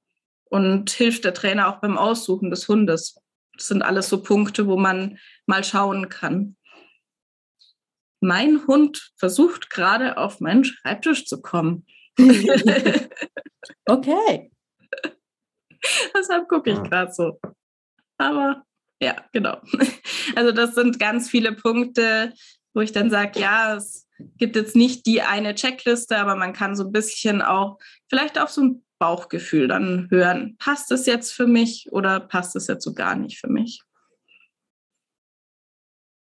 und 0.50 0.90
hilft 0.90 1.24
der 1.24 1.34
Trainer 1.34 1.70
auch 1.70 1.80
beim 1.80 1.98
Aussuchen 1.98 2.50
des 2.50 2.68
Hundes. 2.68 3.16
Das 3.54 3.68
sind 3.68 3.82
alles 3.82 4.10
so 4.10 4.22
Punkte, 4.22 4.68
wo 4.68 4.78
man 4.78 5.18
mal 5.46 5.64
schauen 5.64 6.10
kann. 6.10 6.56
Mein 8.20 8.66
Hund 8.68 9.12
versucht 9.16 9.70
gerade 9.70 10.18
auf 10.18 10.40
meinen 10.40 10.64
Schreibtisch 10.64 11.26
zu 11.26 11.42
kommen. 11.42 11.86
okay. 13.86 14.52
Deshalb 16.16 16.48
gucke 16.48 16.72
ich 16.72 16.82
gerade 16.84 17.12
so. 17.12 17.40
Aber 18.18 18.64
ja, 19.02 19.16
genau. 19.32 19.62
Also 20.36 20.52
das 20.52 20.76
sind 20.76 21.00
ganz 21.00 21.30
viele 21.30 21.54
Punkte, 21.54 22.34
wo 22.74 22.82
ich 22.82 22.92
dann 22.92 23.10
sage, 23.10 23.40
ja, 23.40 23.76
es 23.76 24.08
gibt 24.38 24.56
jetzt 24.56 24.76
nicht 24.76 25.06
die 25.06 25.22
eine 25.22 25.56
Checkliste, 25.56 26.18
aber 26.18 26.36
man 26.36 26.54
kann 26.54 26.76
so 26.76 26.84
ein 26.84 26.92
bisschen 26.92 27.42
auch 27.42 27.80
vielleicht 28.10 28.38
auch 28.38 28.50
so 28.50 28.62
ein 28.62 28.86
Bauchgefühl 29.00 29.68
dann 29.68 30.08
hören, 30.10 30.58
passt 30.58 30.92
es 30.92 31.06
jetzt 31.06 31.32
für 31.32 31.48
mich 31.48 31.88
oder 31.92 32.20
passt 32.20 32.56
es 32.56 32.68
jetzt 32.68 32.84
so 32.84 32.94
gar 32.94 33.16
nicht 33.16 33.40
für 33.40 33.48
mich. 33.48 33.82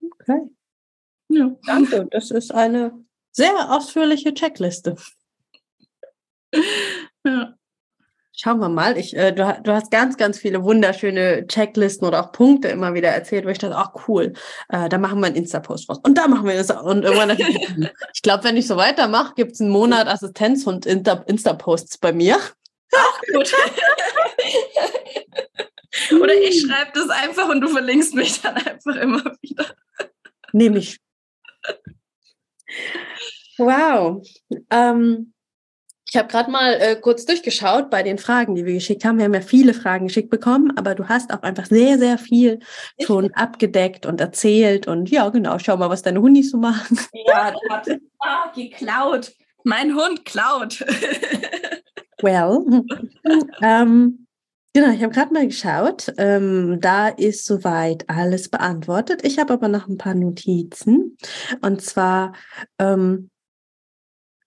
Okay. 0.01 0.49
Ja. 1.29 1.51
Danke, 1.65 2.07
das 2.11 2.31
ist 2.31 2.53
eine 2.53 3.05
sehr 3.31 3.71
ausführliche 3.71 4.33
Checkliste. 4.33 4.95
Ja. 7.25 7.58
Schauen 8.41 8.59
wir 8.59 8.69
mal. 8.69 8.97
Ich, 8.97 9.13
äh, 9.17 9.33
du, 9.33 9.59
du, 9.63 9.73
hast 9.73 9.91
ganz, 9.91 10.15
ganz 10.15 10.39
viele 10.39 10.63
wunderschöne 10.63 11.45
Checklisten 11.45 12.07
oder 12.07 12.23
auch 12.23 12.31
Punkte 12.31 12.69
immer 12.69 12.93
wieder 12.93 13.09
erzählt, 13.09 13.43
wo 13.45 13.49
ich 13.49 13.57
dachte, 13.57 13.75
ach 13.75 14.07
cool, 14.07 14.31
äh, 14.69 14.87
da 14.87 14.97
machen 14.97 15.19
wir 15.19 15.25
einen 15.25 15.35
Insta-Post 15.35 15.89
raus. 15.89 15.99
Und 16.03 16.17
da 16.17 16.29
machen 16.29 16.47
wir 16.47 16.55
das. 16.55 16.71
Und 16.71 17.03
irgendwann, 17.03 17.31
ich 18.13 18.21
glaube, 18.21 18.45
wenn 18.45 18.55
ich 18.55 18.65
so 18.65 18.77
weitermache, 18.77 19.33
gibt 19.35 19.51
es 19.51 19.59
einen 19.59 19.71
Monat 19.71 20.07
Assistenzhund 20.07 20.85
Insta-Posts 20.85 21.97
bei 21.97 22.13
mir. 22.13 22.37
Auch 22.93 23.21
gut. 23.33 23.53
Oder 26.21 26.33
ich 26.33 26.61
schreibe 26.61 26.91
das 26.93 27.09
einfach 27.09 27.49
und 27.49 27.59
du 27.59 27.67
verlinkst 27.67 28.15
mich 28.15 28.41
dann 28.41 28.55
einfach 28.55 28.95
immer 28.95 29.21
wieder. 29.41 29.65
Nehme 30.53 30.77
ich. 30.77 30.97
Wow. 33.57 34.25
Ähm, 34.69 35.33
Ich 36.11 36.17
habe 36.17 36.27
gerade 36.27 36.49
mal 36.49 36.73
äh, 36.73 36.95
kurz 36.95 37.25
durchgeschaut 37.25 37.91
bei 37.91 38.01
den 38.01 38.17
Fragen, 38.17 38.55
die 38.55 38.65
wir 38.65 38.73
geschickt 38.73 39.05
haben. 39.05 39.19
Wir 39.19 39.25
haben 39.25 39.33
ja 39.33 39.41
viele 39.41 39.75
Fragen 39.75 40.07
geschickt 40.07 40.31
bekommen, 40.31 40.75
aber 40.75 40.95
du 40.95 41.07
hast 41.07 41.31
auch 41.31 41.43
einfach 41.43 41.67
sehr, 41.67 41.99
sehr 41.99 42.17
viel 42.17 42.59
schon 42.99 43.31
abgedeckt 43.33 44.07
und 44.07 44.19
erzählt. 44.19 44.87
Und 44.87 45.11
ja, 45.11 45.29
genau, 45.29 45.59
schau 45.59 45.77
mal, 45.77 45.89
was 45.89 46.01
deine 46.01 46.21
Hundis 46.21 46.49
so 46.49 46.57
machen. 46.57 46.99
Ja, 47.13 47.51
der 47.51 47.69
hat 47.69 47.87
ah, 48.19 48.51
geklaut. 48.55 49.33
Mein 49.63 49.93
Hund 49.93 50.25
klaut. 50.25 50.79
well, 52.21 52.65
ähm, 53.61 54.25
genau, 54.73 54.91
ich 54.91 55.03
habe 55.03 55.13
gerade 55.13 55.33
mal 55.33 55.45
geschaut. 55.45 56.11
Ähm, 56.17 56.79
da 56.81 57.09
ist 57.09 57.45
soweit 57.45 58.09
alles 58.09 58.49
beantwortet. 58.49 59.23
Ich 59.23 59.37
habe 59.37 59.53
aber 59.53 59.67
noch 59.67 59.87
ein 59.87 59.97
paar 59.97 60.15
Notizen. 60.15 61.17
Und 61.61 61.81
zwar, 61.81 62.33
ähm, 62.79 63.29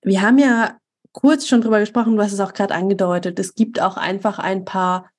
wir 0.03 0.23
haben 0.23 0.39
ja 0.39 0.77
kurz 1.13 1.47
schon 1.47 1.61
drüber 1.61 1.81
gesprochen, 1.81 2.17
du 2.17 2.23
hast 2.23 2.33
es 2.33 2.41
auch 2.41 2.55
gerade 2.55 2.75
angedeutet. 2.75 3.39
Es 3.39 3.55
gibt 3.55 3.81
auch 3.81 3.97
einfach 3.97 4.39
ein 4.39 4.65
paar 4.65 5.13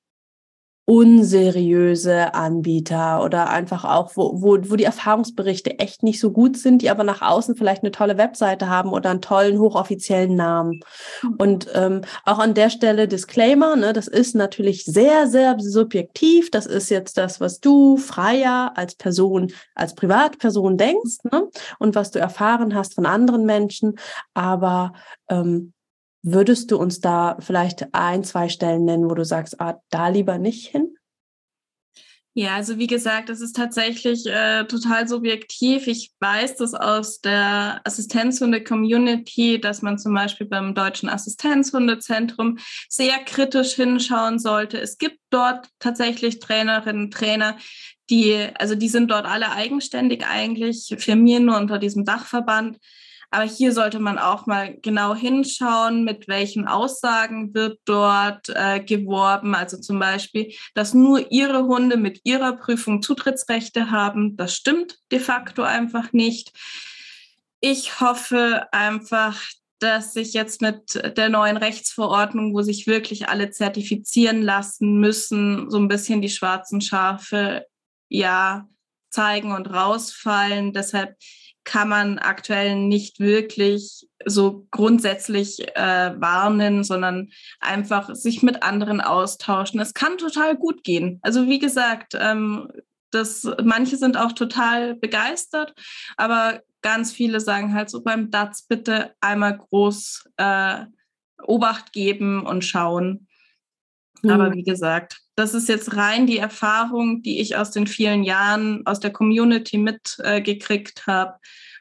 unseriöse 0.86 2.34
Anbieter 2.34 3.24
oder 3.24 3.50
einfach 3.50 3.86
auch, 3.86 4.12
wo, 4.16 4.42
wo, 4.42 4.58
wo 4.70 4.76
die 4.76 4.84
Erfahrungsberichte 4.84 5.80
echt 5.80 6.04
nicht 6.04 6.20
so 6.20 6.32
gut 6.32 6.58
sind, 6.58 6.82
die 6.82 6.90
aber 6.90 7.06
nach 7.06 7.22
außen 7.22 7.56
vielleicht 7.56 7.84
eine 7.84 7.92
tolle 7.92 8.18
Webseite 8.18 8.68
haben 8.68 8.92
oder 8.92 9.12
einen 9.12 9.22
tollen, 9.22 9.60
hochoffiziellen 9.60 10.36
Namen. 10.36 10.82
Mhm. 11.22 11.36
Und 11.38 11.68
ähm, 11.74 12.02
auch 12.26 12.38
an 12.40 12.54
der 12.54 12.70
Stelle 12.70 13.08
Disclaimer, 13.08 13.78
ne, 13.78 13.94
das 13.94 14.10
ist 14.10 14.36
natürlich 14.36 14.84
sehr, 14.84 15.28
sehr 15.28 15.56
subjektiv. 15.58 16.52
Das 16.52 16.66
ist 16.66 16.90
jetzt 16.90 17.18
das, 17.18 17.40
was 17.40 17.62
du 17.62 17.96
freier 17.96 18.74
als 18.76 18.96
Person, 18.96 19.54
als 19.76 19.96
Privatperson 19.96 20.78
denkst 20.78 21.24
ne, 21.32 21.48
und 21.80 21.96
was 21.96 22.12
du 22.12 22.20
erfahren 22.20 22.76
hast 22.76 22.96
von 22.96 23.06
anderen 23.06 23.46
Menschen. 23.46 23.98
Aber 24.34 24.92
ähm, 25.30 25.73
Würdest 26.24 26.72
du 26.72 26.78
uns 26.78 27.02
da 27.02 27.38
vielleicht 27.40 27.94
ein, 27.94 28.24
zwei 28.24 28.48
Stellen 28.48 28.86
nennen, 28.86 29.10
wo 29.10 29.14
du 29.14 29.26
sagst, 29.26 29.60
ah, 29.60 29.82
da 29.90 30.08
lieber 30.08 30.38
nicht 30.38 30.68
hin? 30.68 30.96
Ja, 32.36 32.56
also 32.56 32.80
wie 32.80 32.88
gesagt, 32.88 33.30
das 33.30 33.42
ist 33.42 33.56
tatsächlich 33.56 34.26
äh, 34.26 34.64
total 34.64 35.08
subjektiv. 35.08 35.86
Ich 35.86 36.14
weiß 36.20 36.56
das 36.56 36.74
aus 36.74 37.22
der 37.22 37.82
Assistenzhunde-Community, 37.84 39.62
dass 39.62 39.84
man 39.84 40.00
zum 40.00 40.16
Beispiel 40.16 40.48
beim 40.48 40.74
Deutschen 40.74 41.10
Assistenzhundezentrum 41.10 42.58
sehr 42.90 43.20
kritisch 43.20 43.74
hinschauen 43.74 44.40
sollte. 44.40 44.80
Es 44.80 44.98
gibt 44.98 45.20
dort 45.30 45.68
tatsächlich 45.78 46.40
Trainerinnen, 46.40 47.12
Trainer, 47.12 47.56
die, 48.10 48.48
also 48.58 48.74
die 48.74 48.90
sind 48.90 49.12
dort 49.12 49.28
alle 49.28 49.52
eigenständig 49.52 50.26
eigentlich, 50.26 50.96
firmieren 50.98 51.46
nur 51.46 51.58
unter 51.58 51.78
diesem 51.78 52.04
Dachverband. 52.04 52.80
Aber 53.34 53.46
hier 53.46 53.72
sollte 53.72 54.00
man 54.00 54.20
auch 54.20 54.46
mal 54.46 54.78
genau 54.84 55.16
hinschauen, 55.16 56.04
mit 56.04 56.28
welchen 56.28 56.68
Aussagen 56.68 57.56
wird 57.56 57.80
dort 57.86 58.48
äh, 58.50 58.80
geworben. 58.80 59.56
Also 59.56 59.78
zum 59.78 59.98
Beispiel, 59.98 60.54
dass 60.76 60.94
nur 60.94 61.32
ihre 61.32 61.64
Hunde 61.64 61.98
mit 61.98 62.22
ihrer 62.26 62.54
Prüfung 62.54 63.02
Zutrittsrechte 63.02 63.90
haben. 63.90 64.38
Das 64.38 64.54
stimmt 64.54 65.00
de 65.12 65.20
facto 65.20 65.64
einfach 65.64 66.14
nicht. 66.14 66.52
Ich 67.60 68.00
hoffe 68.00 68.68
einfach, 68.72 69.42
dass 69.80 70.14
sich 70.14 70.34
jetzt 70.34 70.62
mit 70.62 71.02
der 71.18 71.30
neuen 71.30 71.58
Rechtsverordnung, 71.58 72.54
wo 72.54 72.62
sich 72.62 72.86
wirklich 72.86 73.30
alle 73.30 73.50
zertifizieren 73.50 74.44
lassen 74.44 75.00
müssen, 75.00 75.72
so 75.72 75.80
ein 75.80 75.88
bisschen 75.88 76.22
die 76.22 76.30
schwarzen 76.30 76.82
Schafe 76.82 77.66
ja 78.10 78.68
zeigen 79.10 79.54
und 79.54 79.66
rausfallen. 79.66 80.72
Deshalb 80.72 81.16
kann 81.64 81.90
man 81.90 82.20
aktuell 82.20 82.76
nicht 82.76 83.20
wirklich 83.20 84.08
so 84.26 84.68
grundsätzlich 84.72 85.68
äh, 85.76 86.14
warnen, 86.20 86.84
sondern 86.84 87.30
einfach 87.60 88.14
sich 88.14 88.44
mit 88.44 88.64
anderen 88.64 89.02
austauschen. 89.02 89.80
Es 89.80 89.94
kann 89.94 90.18
total 90.18 90.56
gut 90.56 90.84
gehen. 90.84 91.20
Also 91.22 91.48
wie 91.48 91.60
gesagt, 91.60 92.14
ähm, 92.20 92.70
das, 93.12 93.48
manche 93.64 93.98
sind 93.98 94.18
auch 94.18 94.32
total 94.32 94.96
begeistert, 94.96 95.74
aber 96.18 96.62
ganz 96.82 97.12
viele 97.12 97.40
sagen 97.40 97.74
halt 97.74 97.90
so 97.90 98.04
beim 98.04 98.32
DATS 98.32 98.64
bitte 98.68 99.14
einmal 99.22 99.58
groß 99.58 100.30
äh, 100.38 100.86
Obacht 101.44 101.94
geben 101.94 102.46
und 102.46 102.64
schauen. 102.64 103.28
Mhm. 104.22 104.30
Aber 104.30 104.54
wie 104.54 104.64
gesagt, 104.64 105.23
das 105.36 105.54
ist 105.54 105.68
jetzt 105.68 105.96
rein 105.96 106.28
die 106.28 106.38
Erfahrung, 106.38 107.22
die 107.22 107.40
ich 107.40 107.56
aus 107.56 107.72
den 107.72 107.88
vielen 107.88 108.24
Jahren 108.24 108.86
aus 108.86 109.00
der 109.00 109.12
Community 109.12 109.78
mitgekriegt 109.78 111.04
äh, 111.08 111.12
habe 111.12 111.36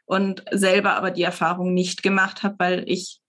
und 0.06 0.44
selber 0.50 0.96
aber 0.96 1.10
die 1.10 1.22
Erfahrung 1.22 1.74
nicht 1.74 2.02
gemacht 2.02 2.42
habe, 2.42 2.56
weil 2.58 2.84
ich 2.86 3.20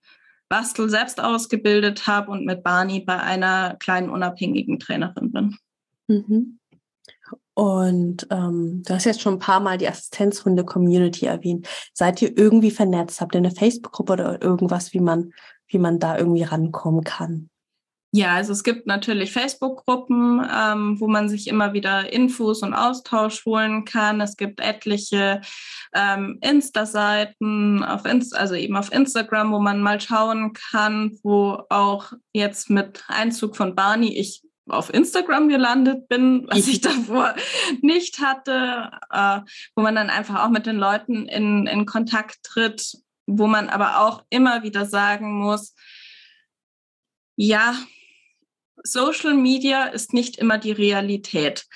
Bastel 0.48 0.88
selbst 0.88 1.20
ausgebildet 1.20 2.06
habe 2.06 2.30
und 2.30 2.44
mit 2.44 2.62
Barney 2.62 3.00
bei 3.00 3.18
einer 3.18 3.76
kleinen 3.76 4.10
unabhängigen 4.10 4.78
Trainerin 4.78 5.32
bin. 5.32 5.56
Mhm. 6.08 6.58
Und 7.54 8.26
ähm, 8.30 8.82
du 8.84 8.94
hast 8.94 9.04
jetzt 9.04 9.20
schon 9.20 9.34
ein 9.34 9.38
paar 9.38 9.60
Mal 9.60 9.78
die 9.78 9.88
Assistenzhunde-Community 9.88 11.26
erwähnt. 11.26 11.68
Seid 11.92 12.20
ihr 12.20 12.36
irgendwie 12.36 12.72
vernetzt? 12.72 13.20
Habt 13.20 13.34
ihr 13.34 13.38
eine 13.38 13.52
Facebook-Gruppe 13.52 14.12
oder 14.14 14.42
irgendwas, 14.42 14.92
wie 14.92 15.00
man, 15.00 15.32
wie 15.68 15.78
man 15.78 16.00
da 16.00 16.18
irgendwie 16.18 16.42
rankommen 16.42 17.04
kann? 17.04 17.50
Ja, 18.16 18.34
also 18.36 18.52
es 18.52 18.62
gibt 18.62 18.86
natürlich 18.86 19.32
Facebook-Gruppen, 19.32 20.48
ähm, 20.48 21.00
wo 21.00 21.08
man 21.08 21.28
sich 21.28 21.48
immer 21.48 21.72
wieder 21.72 22.12
Infos 22.12 22.62
und 22.62 22.72
Austausch 22.72 23.44
holen 23.44 23.84
kann. 23.84 24.20
Es 24.20 24.36
gibt 24.36 24.60
etliche 24.60 25.40
ähm, 25.92 26.38
Insta-Seiten, 26.40 27.84
Inst 28.04 28.36
also 28.36 28.54
eben 28.54 28.76
auf 28.76 28.92
Instagram, 28.92 29.50
wo 29.50 29.58
man 29.58 29.82
mal 29.82 30.00
schauen 30.00 30.52
kann, 30.52 31.18
wo 31.24 31.64
auch 31.70 32.12
jetzt 32.32 32.70
mit 32.70 33.02
Einzug 33.08 33.56
von 33.56 33.74
Barney 33.74 34.16
ich 34.16 34.44
auf 34.68 34.94
Instagram 34.94 35.48
gelandet 35.48 36.06
bin, 36.06 36.46
was 36.48 36.68
ich 36.68 36.80
davor 36.80 37.34
nicht 37.82 38.20
hatte, 38.20 38.92
äh, 39.10 39.40
wo 39.74 39.82
man 39.82 39.96
dann 39.96 40.08
einfach 40.08 40.44
auch 40.44 40.50
mit 40.50 40.66
den 40.66 40.76
Leuten 40.76 41.26
in, 41.26 41.66
in 41.66 41.84
Kontakt 41.84 42.44
tritt, 42.44 42.96
wo 43.26 43.48
man 43.48 43.68
aber 43.68 44.02
auch 44.02 44.22
immer 44.30 44.62
wieder 44.62 44.86
sagen 44.86 45.32
muss, 45.40 45.74
ja, 47.36 47.74
Social 48.84 49.34
Media 49.34 49.84
ist 49.84 50.12
nicht 50.12 50.38
immer 50.38 50.58
die 50.58 50.72
Realität. 50.72 51.66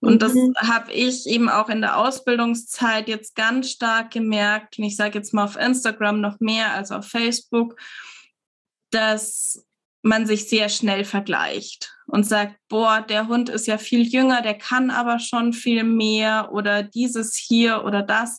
Und 0.00 0.14
mhm. 0.14 0.18
das 0.18 0.34
habe 0.68 0.92
ich 0.92 1.26
eben 1.26 1.48
auch 1.48 1.68
in 1.68 1.80
der 1.80 1.96
Ausbildungszeit 1.96 3.08
jetzt 3.08 3.34
ganz 3.34 3.70
stark 3.70 4.12
gemerkt. 4.12 4.78
Und 4.78 4.84
ich 4.84 4.96
sage 4.96 5.18
jetzt 5.18 5.34
mal 5.34 5.44
auf 5.44 5.56
Instagram 5.56 6.20
noch 6.20 6.38
mehr 6.40 6.74
als 6.74 6.92
auf 6.92 7.06
Facebook, 7.06 7.76
dass 8.90 9.64
man 10.02 10.26
sich 10.26 10.48
sehr 10.48 10.68
schnell 10.68 11.04
vergleicht 11.04 11.92
und 12.06 12.24
sagt, 12.24 12.56
boah, 12.68 13.00
der 13.00 13.28
Hund 13.28 13.48
ist 13.48 13.66
ja 13.66 13.78
viel 13.78 14.02
jünger, 14.02 14.42
der 14.42 14.54
kann 14.54 14.90
aber 14.90 15.18
schon 15.18 15.52
viel 15.52 15.82
mehr 15.82 16.50
oder 16.52 16.82
dieses 16.82 17.36
hier 17.36 17.84
oder 17.84 18.02
das, 18.02 18.38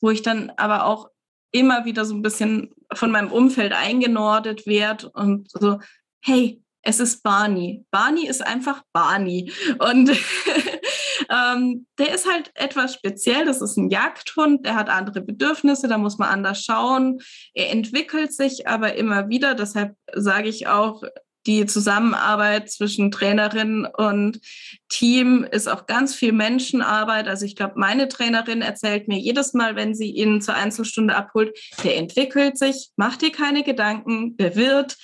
wo 0.00 0.10
ich 0.10 0.22
dann 0.22 0.50
aber 0.56 0.84
auch 0.84 1.08
immer 1.52 1.84
wieder 1.84 2.04
so 2.04 2.14
ein 2.14 2.22
bisschen 2.22 2.74
von 2.92 3.10
meinem 3.10 3.30
Umfeld 3.30 3.72
eingenordet 3.72 4.66
werde 4.66 5.10
und 5.10 5.48
so, 5.52 5.78
hey, 6.22 6.62
es 6.86 7.00
ist 7.00 7.24
Barney. 7.24 7.84
Barney 7.90 8.28
ist 8.28 8.46
einfach 8.46 8.82
Barney. 8.92 9.52
Und 9.80 10.10
ähm, 11.30 11.86
der 11.98 12.14
ist 12.14 12.30
halt 12.30 12.52
etwas 12.54 12.94
speziell. 12.94 13.44
Das 13.44 13.60
ist 13.60 13.76
ein 13.76 13.90
Jagdhund, 13.90 14.64
der 14.64 14.76
hat 14.76 14.88
andere 14.88 15.20
Bedürfnisse, 15.20 15.88
da 15.88 15.98
muss 15.98 16.18
man 16.18 16.28
anders 16.28 16.62
schauen. 16.62 17.18
Er 17.54 17.70
entwickelt 17.72 18.32
sich 18.32 18.68
aber 18.68 18.94
immer 18.94 19.28
wieder. 19.28 19.56
Deshalb 19.56 19.96
sage 20.14 20.48
ich 20.48 20.68
auch, 20.68 21.02
die 21.44 21.66
Zusammenarbeit 21.66 22.70
zwischen 22.70 23.10
Trainerin 23.10 23.86
und 23.86 24.40
Team 24.88 25.44
ist 25.50 25.68
auch 25.68 25.86
ganz 25.86 26.14
viel 26.14 26.32
Menschenarbeit. 26.32 27.26
Also 27.28 27.46
ich 27.46 27.56
glaube, 27.56 27.74
meine 27.76 28.08
Trainerin 28.08 28.62
erzählt 28.62 29.08
mir 29.08 29.18
jedes 29.18 29.54
Mal, 29.54 29.74
wenn 29.76 29.94
sie 29.94 30.10
ihn 30.10 30.40
zur 30.40 30.54
Einzelstunde 30.54 31.14
abholt, 31.14 31.56
der 31.84 31.96
entwickelt 31.96 32.58
sich, 32.58 32.90
macht 32.96 33.22
dir 33.22 33.30
keine 33.30 33.62
Gedanken, 33.62 34.36
der 34.36 34.56
wird 34.56 34.96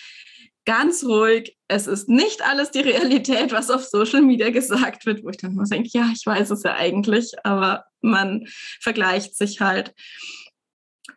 ganz 0.64 1.04
ruhig. 1.04 1.56
Es 1.68 1.86
ist 1.86 2.08
nicht 2.08 2.42
alles 2.42 2.70
die 2.70 2.80
Realität, 2.80 3.52
was 3.52 3.70
auf 3.70 3.84
Social 3.84 4.22
Media 4.22 4.50
gesagt 4.50 5.06
wird, 5.06 5.24
wo 5.24 5.30
ich 5.30 5.38
dann 5.38 5.52
immer 5.52 5.64
denke, 5.64 5.90
ja, 5.92 6.10
ich 6.14 6.24
weiß 6.24 6.50
es 6.50 6.62
ja 6.62 6.74
eigentlich, 6.74 7.32
aber 7.44 7.84
man 8.00 8.46
vergleicht 8.80 9.36
sich 9.36 9.60
halt. 9.60 9.94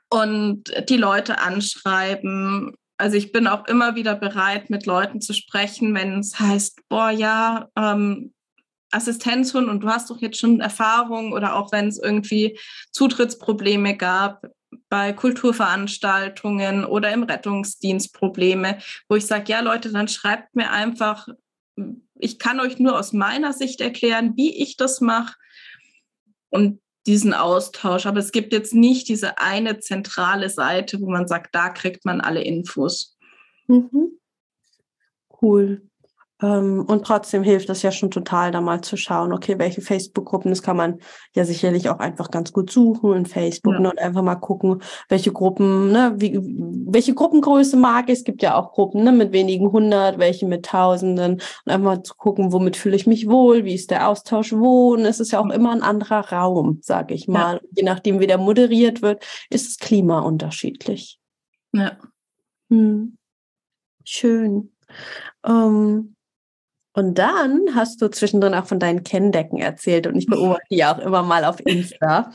Und 0.09 0.63
die 0.89 0.97
Leute 0.97 1.39
anschreiben. 1.39 2.75
Also 2.97 3.17
ich 3.17 3.31
bin 3.31 3.47
auch 3.47 3.65
immer 3.67 3.95
wieder 3.95 4.15
bereit, 4.15 4.69
mit 4.69 4.85
Leuten 4.85 5.19
zu 5.19 5.33
sprechen, 5.33 5.93
wenn 5.93 6.19
es 6.19 6.39
heißt, 6.39 6.81
boah, 6.87 7.09
ja, 7.09 7.69
ähm, 7.75 8.33
Assistenzhund 8.91 9.67
und 9.67 9.81
du 9.81 9.89
hast 9.89 10.09
doch 10.09 10.21
jetzt 10.21 10.39
schon 10.39 10.61
Erfahrung 10.61 11.33
oder 11.33 11.55
auch 11.55 11.71
wenn 11.71 11.87
es 11.87 11.99
irgendwie 11.99 12.57
Zutrittsprobleme 12.91 13.97
gab 13.97 14.45
bei 14.89 15.13
Kulturveranstaltungen 15.13 16.85
oder 16.85 17.11
im 17.11 17.23
Rettungsdienst 17.23 18.13
Probleme, 18.13 18.79
wo 19.09 19.15
ich 19.15 19.25
sage, 19.25 19.51
ja 19.51 19.59
Leute, 19.59 19.91
dann 19.91 20.07
schreibt 20.07 20.55
mir 20.55 20.71
einfach, 20.71 21.27
ich 22.15 22.39
kann 22.39 22.59
euch 22.59 22.79
nur 22.79 22.97
aus 22.97 23.13
meiner 23.13 23.53
Sicht 23.53 23.81
erklären, 23.81 24.33
wie 24.35 24.55
ich 24.61 24.77
das 24.77 25.01
mache 25.01 25.35
und 26.49 26.79
diesen 27.05 27.33
Austausch. 27.33 28.05
Aber 28.05 28.19
es 28.19 28.31
gibt 28.31 28.53
jetzt 28.53 28.73
nicht 28.73 29.07
diese 29.07 29.37
eine 29.37 29.79
zentrale 29.79 30.49
Seite, 30.49 31.01
wo 31.01 31.09
man 31.09 31.27
sagt, 31.27 31.53
da 31.53 31.69
kriegt 31.69 32.05
man 32.05 32.21
alle 32.21 32.41
Infos. 32.41 33.17
Mhm. 33.67 34.19
Cool. 35.41 35.89
Ähm, 36.45 36.85
und 36.87 37.05
trotzdem 37.05 37.41
hilft 37.43 37.69
es 37.69 37.81
ja 37.81 37.91
schon 37.91 38.11
total, 38.11 38.51
da 38.51 38.61
mal 38.61 38.81
zu 38.81 38.97
schauen, 38.97 39.33
okay, 39.33 39.57
welche 39.57 39.81
Facebook-Gruppen, 39.81 40.51
das 40.51 40.61
kann 40.61 40.77
man 40.77 40.99
ja 41.33 41.43
sicherlich 41.43 41.89
auch 41.89 41.99
einfach 41.99 42.29
ganz 42.29 42.53
gut 42.53 42.69
suchen 42.69 43.13
in 43.13 43.25
Facebook 43.25 43.73
ja. 43.73 43.79
ne, 43.79 43.89
und 43.91 43.99
einfach 43.99 44.21
mal 44.21 44.35
gucken, 44.35 44.81
welche 45.09 45.31
Gruppen, 45.31 45.91
ne, 45.91 46.13
wie, 46.17 46.39
welche 46.87 47.15
Gruppengröße 47.15 47.77
mag 47.77 48.09
ich. 48.09 48.19
Es 48.19 48.23
gibt 48.23 48.43
ja 48.43 48.55
auch 48.55 48.73
Gruppen 48.73 49.03
ne, 49.03 49.11
mit 49.11 49.31
wenigen 49.31 49.71
hundert, 49.71 50.19
welche 50.19 50.45
mit 50.45 50.65
Tausenden 50.65 51.33
und 51.65 51.71
einfach 51.71 51.85
mal 51.85 52.03
zu 52.03 52.13
gucken, 52.15 52.51
womit 52.51 52.77
fühle 52.77 52.95
ich 52.95 53.07
mich 53.07 53.27
wohl, 53.27 53.65
wie 53.65 53.73
ist 53.73 53.89
der 53.89 54.07
Austausch 54.07 54.53
wo. 54.53 54.93
Und 54.93 55.05
es 55.05 55.19
ist 55.19 55.31
ja 55.31 55.39
auch 55.39 55.49
immer 55.49 55.71
ein 55.71 55.81
anderer 55.81 56.31
Raum, 56.31 56.79
sage 56.81 57.15
ich 57.15 57.27
mal. 57.27 57.55
Ja. 57.55 57.61
Je 57.77 57.83
nachdem, 57.83 58.19
wie 58.19 58.27
der 58.27 58.37
moderiert 58.37 59.01
wird, 59.01 59.25
ist 59.49 59.67
das 59.67 59.77
Klima 59.77 60.19
unterschiedlich. 60.19 61.19
Ja. 61.73 61.97
Hm. 62.69 63.17
Schön. 64.03 64.71
Ähm, 65.43 66.14
und 66.95 67.15
dann 67.15 67.75
hast 67.75 68.01
du 68.01 68.09
zwischendrin 68.09 68.53
auch 68.53 68.65
von 68.65 68.79
deinen 68.79 69.03
Kenndecken 69.03 69.59
erzählt 69.59 70.07
und 70.07 70.15
ich 70.15 70.27
beobachte 70.27 70.65
die 70.71 70.85
auch 70.85 70.99
immer 70.99 71.23
mal 71.23 71.45
auf 71.45 71.59
Insta 71.65 72.31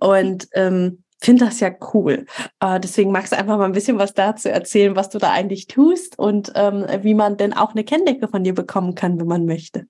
und 0.00 0.48
ähm, 0.52 1.02
finde 1.20 1.44
das 1.46 1.60
ja 1.60 1.70
cool. 1.94 2.26
Äh, 2.60 2.80
deswegen 2.80 3.12
magst 3.12 3.32
du 3.32 3.38
einfach 3.38 3.56
mal 3.56 3.64
ein 3.64 3.72
bisschen 3.72 3.98
was 3.98 4.12
dazu 4.14 4.48
erzählen, 4.48 4.96
was 4.96 5.08
du 5.08 5.18
da 5.18 5.30
eigentlich 5.32 5.66
tust 5.66 6.18
und 6.18 6.52
ähm, 6.54 6.84
wie 7.02 7.14
man 7.14 7.36
denn 7.36 7.52
auch 7.52 7.72
eine 7.72 7.84
Kenndecke 7.84 8.28
von 8.28 8.44
dir 8.44 8.54
bekommen 8.54 8.94
kann, 8.94 9.18
wenn 9.18 9.28
man 9.28 9.46
möchte. 9.46 9.86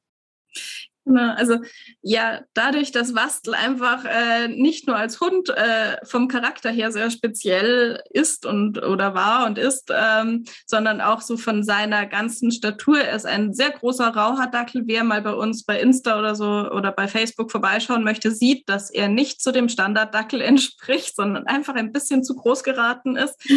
Genau, 1.04 1.34
also 1.34 1.58
ja, 2.00 2.42
dadurch, 2.54 2.92
dass 2.92 3.14
Wastel 3.16 3.54
einfach 3.54 4.04
äh, 4.04 4.46
nicht 4.46 4.86
nur 4.86 4.96
als 4.96 5.20
Hund 5.20 5.48
äh, 5.48 5.96
vom 6.04 6.28
Charakter 6.28 6.70
her 6.70 6.92
sehr 6.92 7.10
speziell 7.10 8.00
ist 8.10 8.46
und 8.46 8.80
oder 8.80 9.12
war 9.12 9.46
und 9.46 9.58
ist, 9.58 9.90
ähm, 9.92 10.44
sondern 10.64 11.00
auch 11.00 11.20
so 11.20 11.36
von 11.36 11.64
seiner 11.64 12.06
ganzen 12.06 12.52
Statur. 12.52 13.00
Er 13.00 13.16
ist 13.16 13.26
ein 13.26 13.52
sehr 13.52 13.70
großer 13.70 14.14
Rauhardackel. 14.14 14.82
Wer 14.86 15.02
mal 15.02 15.22
bei 15.22 15.34
uns 15.34 15.64
bei 15.64 15.80
Insta 15.80 16.20
oder 16.20 16.36
so 16.36 16.70
oder 16.70 16.92
bei 16.92 17.08
Facebook 17.08 17.50
vorbeischauen 17.50 18.04
möchte, 18.04 18.30
sieht, 18.30 18.68
dass 18.68 18.88
er 18.88 19.08
nicht 19.08 19.42
zu 19.42 19.50
dem 19.50 19.68
Standarddackel 19.68 20.40
entspricht, 20.52 21.16
sondern 21.16 21.48
einfach 21.48 21.74
ein 21.74 21.92
bisschen 21.92 22.22
zu 22.22 22.36
groß 22.36 22.62
geraten 22.62 23.16
ist. 23.16 23.34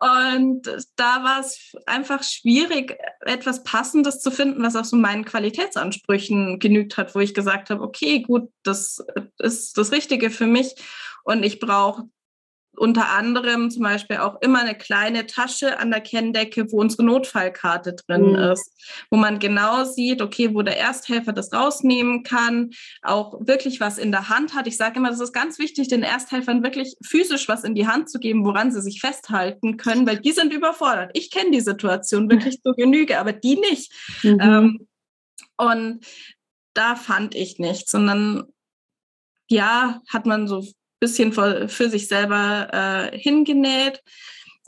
und 0.00 0.62
da 0.96 1.22
war 1.22 1.40
es 1.40 1.74
einfach 1.84 2.22
schwierig, 2.22 2.96
etwas 3.20 3.62
Passendes 3.64 4.20
zu 4.20 4.30
finden, 4.30 4.62
was 4.62 4.76
auch 4.76 4.86
so 4.86 4.96
meinen 4.96 5.26
Qualitäten 5.26 5.41
Qualitätsansprüchen 5.42 6.58
genügt 6.60 6.96
hat, 6.96 7.14
wo 7.14 7.20
ich 7.20 7.34
gesagt 7.34 7.70
habe, 7.70 7.82
okay, 7.82 8.22
gut, 8.22 8.48
das 8.62 9.04
ist 9.38 9.76
das 9.76 9.90
Richtige 9.90 10.30
für 10.30 10.46
mich 10.46 10.74
und 11.24 11.42
ich 11.42 11.58
brauche 11.58 12.04
unter 12.76 13.10
anderem 13.10 13.70
zum 13.70 13.82
Beispiel 13.82 14.16
auch 14.16 14.40
immer 14.40 14.60
eine 14.60 14.74
kleine 14.74 15.26
Tasche 15.26 15.78
an 15.78 15.90
der 15.90 16.00
Kenndecke, 16.00 16.72
wo 16.72 16.80
unsere 16.80 17.04
Notfallkarte 17.04 17.94
drin 17.94 18.30
mhm. 18.30 18.36
ist, 18.36 18.72
wo 19.10 19.18
man 19.18 19.38
genau 19.38 19.84
sieht, 19.84 20.22
okay, 20.22 20.54
wo 20.54 20.62
der 20.62 20.78
Ersthelfer 20.78 21.32
das 21.32 21.52
rausnehmen 21.52 22.22
kann, 22.22 22.70
auch 23.02 23.46
wirklich 23.46 23.80
was 23.80 23.98
in 23.98 24.10
der 24.10 24.30
Hand 24.30 24.54
hat. 24.54 24.66
Ich 24.66 24.78
sage 24.78 24.96
immer, 24.96 25.10
das 25.10 25.20
ist 25.20 25.34
ganz 25.34 25.58
wichtig, 25.58 25.88
den 25.88 26.02
Ersthelfern 26.02 26.62
wirklich 26.62 26.96
physisch 27.04 27.46
was 27.46 27.64
in 27.64 27.74
die 27.74 27.86
Hand 27.86 28.08
zu 28.08 28.18
geben, 28.18 28.46
woran 28.46 28.72
sie 28.72 28.80
sich 28.80 29.00
festhalten 29.00 29.76
können, 29.76 30.06
weil 30.06 30.20
die 30.20 30.32
sind 30.32 30.52
überfordert. 30.52 31.10
Ich 31.12 31.30
kenne 31.30 31.50
die 31.50 31.60
Situation 31.60 32.30
wirklich 32.30 32.60
so 32.64 32.72
Genüge, 32.72 33.18
aber 33.18 33.34
die 33.34 33.56
nicht. 33.56 33.92
Mhm. 34.22 34.38
Ähm, 34.40 34.88
und 35.56 36.04
da 36.74 36.96
fand 36.96 37.34
ich 37.34 37.58
nichts, 37.58 37.90
sondern 37.90 38.44
ja, 39.48 40.00
hat 40.08 40.26
man 40.26 40.48
so 40.48 40.60
ein 40.60 40.72
bisschen 41.00 41.32
für, 41.32 41.68
für 41.68 41.90
sich 41.90 42.08
selber 42.08 42.68
äh, 42.72 43.18
hingenäht. 43.18 44.02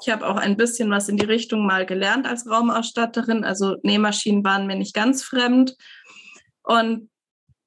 Ich 0.03 0.11
habe 0.11 0.27
auch 0.27 0.37
ein 0.37 0.57
bisschen 0.57 0.91
was 0.91 1.09
in 1.09 1.17
die 1.17 1.25
Richtung 1.25 1.67
mal 1.67 1.87
gelernt 1.87 2.27
als 2.27 2.49
Raumausstatterin. 2.49 3.45
Also 3.45 3.77
Nähmaschinen 3.83 4.45
waren 4.45 4.67
mir 4.67 4.77
nicht 4.77 4.95
ganz 4.95 5.23
fremd. 5.23 5.77
Und 6.63 7.11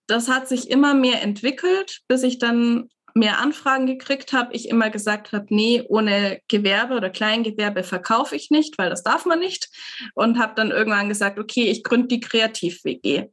das 0.08 0.30
hat 0.30 0.48
sich 0.48 0.70
immer 0.70 0.94
mehr 0.94 1.24
entwickelt, 1.24 2.02
bis 2.08 2.24
ich 2.24 2.38
dann 2.38 2.90
mehr 3.18 3.40
Anfragen 3.40 3.88
gekriegt 3.88 4.32
habe, 4.34 4.54
ich 4.54 4.70
immer 4.70 4.90
gesagt 4.90 5.32
habe, 5.32 5.48
nee, 5.50 5.84
ohne 5.88 6.40
Gewerbe 6.48 6.96
oder 6.96 7.10
Kleingewerbe 7.10 7.84
verkaufe 7.84 8.36
ich 8.36 8.52
nicht, 8.52 8.78
weil 8.78 8.90
das 8.90 9.04
darf 9.04 9.26
man 9.26 9.40
nicht. 9.40 9.70
Und 10.14 10.38
habe 10.38 10.54
dann 10.56 10.72
irgendwann 10.72 11.10
gesagt, 11.10 11.40
okay, 11.40 11.70
ich 11.70 11.84
gründe 11.84 12.08
die 12.08 12.20
Kreativ-WG. 12.20 13.26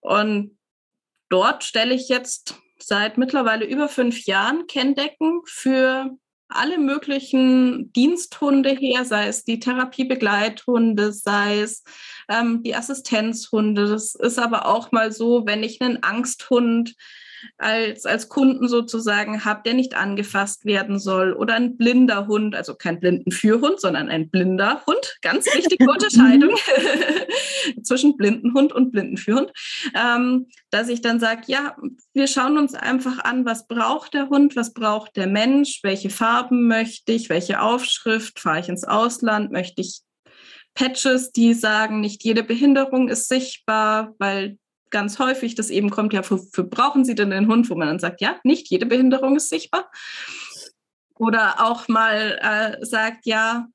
Und 0.00 0.56
dort 1.28 1.64
stelle 1.64 1.94
ich 1.94 2.08
jetzt 2.08 2.54
seit 2.78 3.18
mittlerweile 3.18 3.64
über 3.64 3.88
fünf 3.88 4.24
Jahren 4.24 4.66
Kenndecken 4.66 5.40
für 5.44 6.16
alle 6.48 6.78
möglichen 6.78 7.92
Diensthunde 7.92 8.70
her, 8.70 9.04
sei 9.04 9.26
es 9.28 9.44
die 9.44 9.60
Therapiebegleithunde, 9.60 11.12
sei 11.12 11.60
es 11.60 11.84
ähm, 12.28 12.62
die 12.62 12.74
Assistenzhunde. 12.74 13.86
Das 13.86 14.14
ist 14.14 14.38
aber 14.38 14.66
auch 14.66 14.90
mal 14.90 15.12
so, 15.12 15.44
wenn 15.46 15.62
ich 15.62 15.82
einen 15.82 16.02
Angsthund 16.02 16.94
als, 17.56 18.04
als 18.04 18.28
Kunden 18.28 18.68
sozusagen 18.68 19.44
habe, 19.44 19.62
der 19.64 19.74
nicht 19.74 19.94
angefasst 19.94 20.64
werden 20.64 20.98
soll. 20.98 21.32
Oder 21.32 21.54
ein 21.54 21.76
blinder 21.76 22.26
Hund, 22.26 22.54
also 22.54 22.74
kein 22.74 23.00
Blindenführhund, 23.00 23.80
sondern 23.80 24.08
ein 24.08 24.30
blinder 24.30 24.82
Hund. 24.86 25.16
Ganz 25.22 25.46
wichtige 25.54 25.84
Unterscheidung 25.90 26.54
zwischen 27.82 28.16
Blindenhund 28.16 28.72
und 28.72 28.90
Blindenführhund. 28.90 29.52
Ähm, 29.94 30.46
dass 30.70 30.88
ich 30.88 31.00
dann 31.00 31.20
sage, 31.20 31.42
ja, 31.46 31.76
wir 32.12 32.26
schauen 32.26 32.58
uns 32.58 32.74
einfach 32.74 33.24
an, 33.24 33.44
was 33.44 33.66
braucht 33.66 34.14
der 34.14 34.28
Hund, 34.28 34.56
was 34.56 34.72
braucht 34.72 35.16
der 35.16 35.26
Mensch, 35.26 35.80
welche 35.82 36.10
Farben 36.10 36.68
möchte 36.68 37.12
ich, 37.12 37.28
welche 37.28 37.60
Aufschrift, 37.60 38.40
fahre 38.40 38.60
ich 38.60 38.68
ins 38.68 38.84
Ausland, 38.84 39.52
möchte 39.52 39.80
ich 39.80 40.02
Patches, 40.74 41.32
die 41.32 41.54
sagen, 41.54 42.00
nicht 42.00 42.22
jede 42.22 42.44
Behinderung 42.44 43.08
ist 43.08 43.28
sichtbar, 43.28 44.14
weil 44.18 44.58
ganz 44.90 45.18
häufig, 45.18 45.54
das 45.54 45.70
eben 45.70 45.90
kommt 45.90 46.12
ja, 46.12 46.28
wofür 46.28 46.64
brauchen 46.64 47.04
Sie 47.04 47.14
denn 47.14 47.30
den 47.30 47.48
Hund, 47.48 47.68
wo 47.70 47.74
man 47.74 47.88
dann 47.88 47.98
sagt, 47.98 48.20
ja, 48.20 48.36
nicht 48.44 48.68
jede 48.68 48.86
Behinderung 48.86 49.36
ist 49.36 49.50
sichtbar. 49.50 49.90
Oder 51.16 51.64
auch 51.64 51.88
mal 51.88 52.38
äh, 52.40 52.84
sagt, 52.84 53.26
ja, 53.26 53.66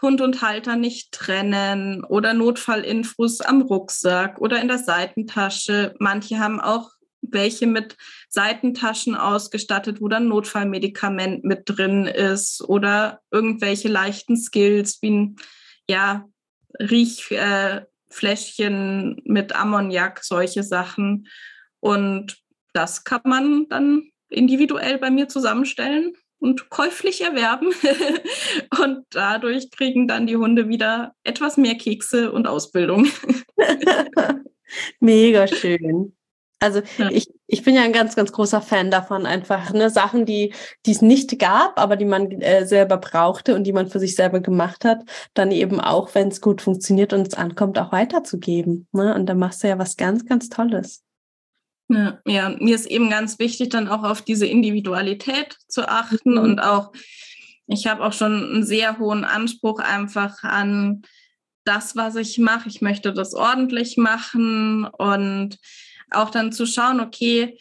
Hund 0.00 0.20
und 0.20 0.42
Halter 0.42 0.76
nicht 0.76 1.12
trennen 1.12 2.04
oder 2.04 2.34
Notfallinfos 2.34 3.40
am 3.40 3.62
Rucksack 3.62 4.40
oder 4.40 4.60
in 4.60 4.68
der 4.68 4.78
Seitentasche. 4.78 5.94
Manche 5.98 6.40
haben 6.40 6.60
auch 6.60 6.90
welche 7.22 7.68
mit 7.68 7.96
Seitentaschen 8.28 9.14
ausgestattet, 9.14 10.00
wo 10.00 10.08
dann 10.08 10.26
Notfallmedikament 10.26 11.44
mit 11.44 11.62
drin 11.66 12.06
ist 12.06 12.62
oder 12.62 13.20
irgendwelche 13.30 13.88
leichten 13.88 14.36
Skills 14.36 15.00
wie 15.02 15.10
ein 15.10 15.36
ja, 15.88 16.26
Riech, 16.80 17.30
äh, 17.30 17.82
Fläschchen 18.12 19.20
mit 19.24 19.54
Ammoniak, 19.54 20.22
solche 20.22 20.62
Sachen. 20.62 21.28
Und 21.80 22.38
das 22.72 23.04
kann 23.04 23.22
man 23.24 23.66
dann 23.68 24.10
individuell 24.28 24.98
bei 24.98 25.10
mir 25.10 25.28
zusammenstellen 25.28 26.14
und 26.38 26.70
käuflich 26.70 27.22
erwerben. 27.22 27.68
und 28.82 29.04
dadurch 29.10 29.70
kriegen 29.70 30.08
dann 30.08 30.26
die 30.26 30.36
Hunde 30.36 30.68
wieder 30.68 31.14
etwas 31.24 31.56
mehr 31.56 31.76
Kekse 31.76 32.32
und 32.32 32.46
Ausbildung. 32.46 33.08
Mega 35.00 35.46
schön. 35.46 36.14
Also 36.62 36.80
ja. 36.96 37.10
ich, 37.10 37.26
ich 37.48 37.64
bin 37.64 37.74
ja 37.74 37.82
ein 37.82 37.92
ganz, 37.92 38.14
ganz 38.14 38.30
großer 38.30 38.62
Fan 38.62 38.92
davon, 38.92 39.26
einfach 39.26 39.72
ne, 39.72 39.90
Sachen, 39.90 40.26
die 40.26 40.54
die 40.86 40.92
es 40.92 41.02
nicht 41.02 41.38
gab, 41.40 41.78
aber 41.78 41.96
die 41.96 42.04
man 42.04 42.30
äh, 42.40 42.66
selber 42.66 42.98
brauchte 42.98 43.56
und 43.56 43.64
die 43.64 43.72
man 43.72 43.88
für 43.88 43.98
sich 43.98 44.14
selber 44.14 44.38
gemacht 44.38 44.84
hat, 44.84 45.00
dann 45.34 45.50
eben 45.50 45.80
auch, 45.80 46.14
wenn 46.14 46.28
es 46.28 46.40
gut 46.40 46.62
funktioniert 46.62 47.12
und 47.12 47.26
es 47.26 47.34
ankommt, 47.34 47.78
auch 47.78 47.90
weiterzugeben. 47.90 48.86
Ne? 48.92 49.12
Und 49.12 49.26
dann 49.26 49.38
machst 49.38 49.64
du 49.64 49.68
ja 49.68 49.78
was 49.78 49.96
ganz, 49.96 50.24
ganz 50.24 50.48
Tolles. 50.50 51.02
Ja, 51.88 52.20
ja, 52.26 52.50
mir 52.60 52.76
ist 52.76 52.86
eben 52.86 53.10
ganz 53.10 53.40
wichtig, 53.40 53.70
dann 53.70 53.88
auch 53.88 54.04
auf 54.04 54.22
diese 54.22 54.46
Individualität 54.46 55.56
zu 55.66 55.88
achten 55.88 56.34
mhm. 56.34 56.38
und 56.38 56.60
auch, 56.60 56.92
ich 57.66 57.88
habe 57.88 58.04
auch 58.04 58.12
schon 58.12 58.34
einen 58.34 58.64
sehr 58.64 58.98
hohen 58.98 59.24
Anspruch 59.24 59.80
einfach 59.80 60.44
an 60.44 61.02
das, 61.64 61.96
was 61.96 62.14
ich 62.14 62.38
mache. 62.38 62.68
Ich 62.68 62.82
möchte 62.82 63.12
das 63.12 63.34
ordentlich 63.34 63.96
machen 63.96 64.84
und 64.84 65.58
auch 66.14 66.30
dann 66.30 66.52
zu 66.52 66.66
schauen, 66.66 67.00
okay, 67.00 67.58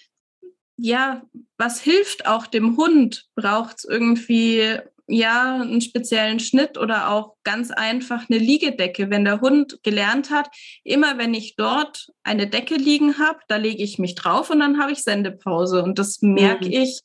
ja, 0.77 1.23
was 1.57 1.81
hilft 1.81 2.25
auch 2.25 2.47
dem 2.47 2.77
Hund? 2.77 3.27
Braucht 3.35 3.77
es 3.79 3.83
irgendwie 3.85 4.79
ja, 5.07 5.55
einen 5.55 5.81
speziellen 5.81 6.39
Schnitt 6.39 6.77
oder 6.77 7.09
auch 7.09 7.35
ganz 7.43 7.71
einfach 7.71 8.29
eine 8.29 8.39
Liegedecke. 8.39 9.09
Wenn 9.09 9.25
der 9.25 9.41
Hund 9.41 9.79
gelernt 9.83 10.29
hat, 10.29 10.49
immer 10.83 11.17
wenn 11.17 11.33
ich 11.33 11.55
dort 11.55 12.07
eine 12.23 12.47
Decke 12.47 12.75
liegen 12.75 13.17
habe, 13.17 13.39
da 13.47 13.55
lege 13.55 13.83
ich 13.83 13.97
mich 13.97 14.15
drauf 14.15 14.49
und 14.49 14.59
dann 14.59 14.79
habe 14.79 14.91
ich 14.91 15.03
Sendepause. 15.03 15.83
Und 15.83 15.97
das 15.99 16.21
merke 16.21 16.65
mhm. 16.65 16.71
ich. 16.71 17.01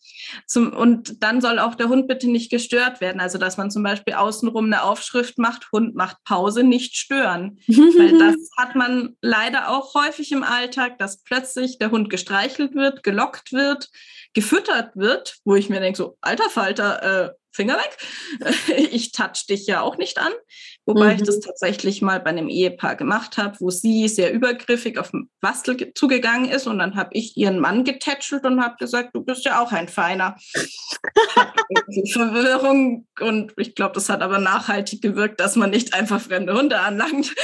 Zum, 0.46 0.72
und 0.72 1.22
dann 1.22 1.40
soll 1.40 1.59
auch 1.59 1.74
der 1.74 1.88
Hund 1.88 2.06
bitte 2.06 2.28
nicht 2.30 2.50
gestört 2.50 3.00
werden. 3.00 3.20
Also, 3.20 3.38
dass 3.38 3.56
man 3.56 3.70
zum 3.70 3.82
Beispiel 3.82 4.14
außenrum 4.14 4.66
eine 4.66 4.82
Aufschrift 4.82 5.38
macht, 5.38 5.70
Hund 5.72 5.94
macht 5.94 6.22
Pause, 6.24 6.62
nicht 6.62 6.96
stören. 6.96 7.59
Weil 7.66 8.18
das 8.18 8.37
hat 8.56 8.74
man 8.74 9.16
leider 9.22 9.70
auch 9.70 9.94
häufig 9.94 10.32
im 10.32 10.42
Alltag, 10.42 10.98
dass 10.98 11.22
plötzlich 11.22 11.78
der 11.78 11.90
Hund 11.90 12.11
gestreichelt 12.11 12.74
wird, 12.74 13.02
gelockt 13.02 13.52
wird, 13.52 13.88
gefüttert 14.35 14.94
wird, 14.96 15.38
wo 15.44 15.54
ich 15.54 15.70
mir 15.70 15.80
denke, 15.80 15.96
so, 15.96 16.18
alter 16.20 16.50
Falter, 16.50 17.02
äh, 17.02 17.30
Finger 17.56 17.76
weg. 17.76 17.96
Ich 18.92 19.12
touch 19.12 19.46
dich 19.48 19.66
ja 19.66 19.80
auch 19.80 19.96
nicht 19.96 20.18
an. 20.18 20.32
Wobei 20.84 21.12
mhm. 21.12 21.16
ich 21.16 21.22
das 21.22 21.40
tatsächlich 21.40 22.02
mal 22.02 22.20
bei 22.20 22.30
einem 22.30 22.48
Ehepaar 22.48 22.94
gemacht 22.94 23.38
habe, 23.38 23.56
wo 23.60 23.70
sie 23.70 24.08
sehr 24.08 24.32
übergriffig 24.32 24.98
auf 24.98 25.10
den 25.10 25.30
Bastel 25.40 25.92
zugegangen 25.94 26.48
ist 26.48 26.66
und 26.66 26.78
dann 26.78 26.94
habe 26.94 27.10
ich 27.12 27.36
ihren 27.36 27.58
Mann 27.58 27.84
getätschelt 27.84 28.44
und 28.44 28.62
habe 28.62 28.76
gesagt, 28.78 29.14
du 29.14 29.22
bist 29.22 29.44
ja 29.44 29.60
auch 29.60 29.72
ein 29.72 29.88
Feiner. 29.88 30.36
Verwirrung 32.12 33.06
und 33.20 33.52
ich 33.56 33.74
glaube, 33.74 33.94
das 33.94 34.08
hat 34.08 34.22
aber 34.22 34.38
nachhaltig 34.38 35.02
gewirkt, 35.02 35.40
dass 35.40 35.56
man 35.56 35.70
nicht 35.70 35.94
einfach 35.94 36.20
fremde 36.20 36.54
Hunde 36.54 36.78
anlangt. 36.78 37.34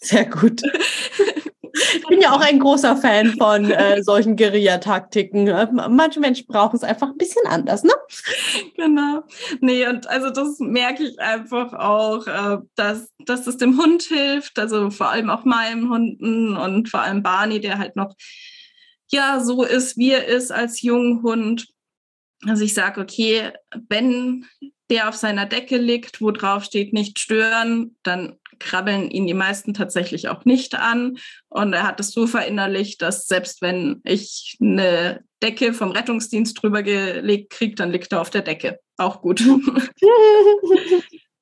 Sehr 0.00 0.26
gut. 0.26 0.62
Ich 1.96 2.06
bin 2.06 2.20
ja 2.20 2.32
auch 2.32 2.40
ein 2.40 2.58
großer 2.58 2.96
Fan 2.96 3.34
von 3.36 3.70
äh, 3.70 4.02
solchen 4.02 4.36
Guerilla-Taktiken. 4.36 5.48
Äh, 5.48 5.68
manche 5.72 6.20
Menschen 6.20 6.46
brauchen 6.46 6.76
es 6.76 6.82
einfach 6.82 7.08
ein 7.08 7.16
bisschen 7.16 7.46
anders, 7.46 7.84
ne? 7.84 7.92
Genau. 8.76 9.22
Nee, 9.60 9.86
und 9.86 10.08
also 10.08 10.30
das 10.30 10.58
merke 10.58 11.04
ich 11.04 11.18
einfach 11.20 11.72
auch, 11.72 12.26
äh, 12.26 12.58
dass, 12.76 13.12
dass 13.24 13.46
es 13.46 13.56
dem 13.56 13.78
Hund 13.78 14.02
hilft, 14.02 14.58
also 14.58 14.90
vor 14.90 15.10
allem 15.10 15.30
auch 15.30 15.44
meinem 15.44 15.90
Hunden 15.90 16.56
und 16.56 16.88
vor 16.88 17.00
allem 17.00 17.22
Barney, 17.22 17.60
der 17.60 17.78
halt 17.78 17.96
noch 17.96 18.14
ja 19.10 19.40
so 19.40 19.64
ist, 19.64 19.96
wie 19.96 20.12
er 20.12 20.26
ist 20.26 20.52
als 20.52 20.82
Junghund. 20.82 21.68
Also 22.46 22.64
ich 22.64 22.74
sage, 22.74 23.00
okay, 23.00 23.52
wenn 23.88 24.44
der 24.90 25.08
auf 25.08 25.16
seiner 25.16 25.46
Decke 25.46 25.76
liegt, 25.76 26.20
wo 26.20 26.30
drauf 26.30 26.64
steht, 26.64 26.92
nicht 26.92 27.18
stören, 27.18 27.96
dann 28.02 28.37
krabbeln 28.58 29.10
ihn 29.10 29.26
die 29.26 29.34
meisten 29.34 29.74
tatsächlich 29.74 30.28
auch 30.28 30.44
nicht 30.44 30.74
an. 30.74 31.18
Und 31.48 31.72
er 31.72 31.84
hat 31.84 32.00
es 32.00 32.10
so 32.10 32.26
verinnerlicht, 32.26 33.02
dass 33.02 33.26
selbst 33.26 33.62
wenn 33.62 34.00
ich 34.04 34.56
eine 34.60 35.22
Decke 35.42 35.72
vom 35.72 35.90
Rettungsdienst 35.90 36.60
drüber 36.60 36.82
gelegt 36.82 37.50
kriege, 37.50 37.74
dann 37.74 37.92
liegt 37.92 38.12
er 38.12 38.20
auf 38.20 38.30
der 38.30 38.42
Decke. 38.42 38.80
Auch 38.96 39.20
gut. 39.20 39.40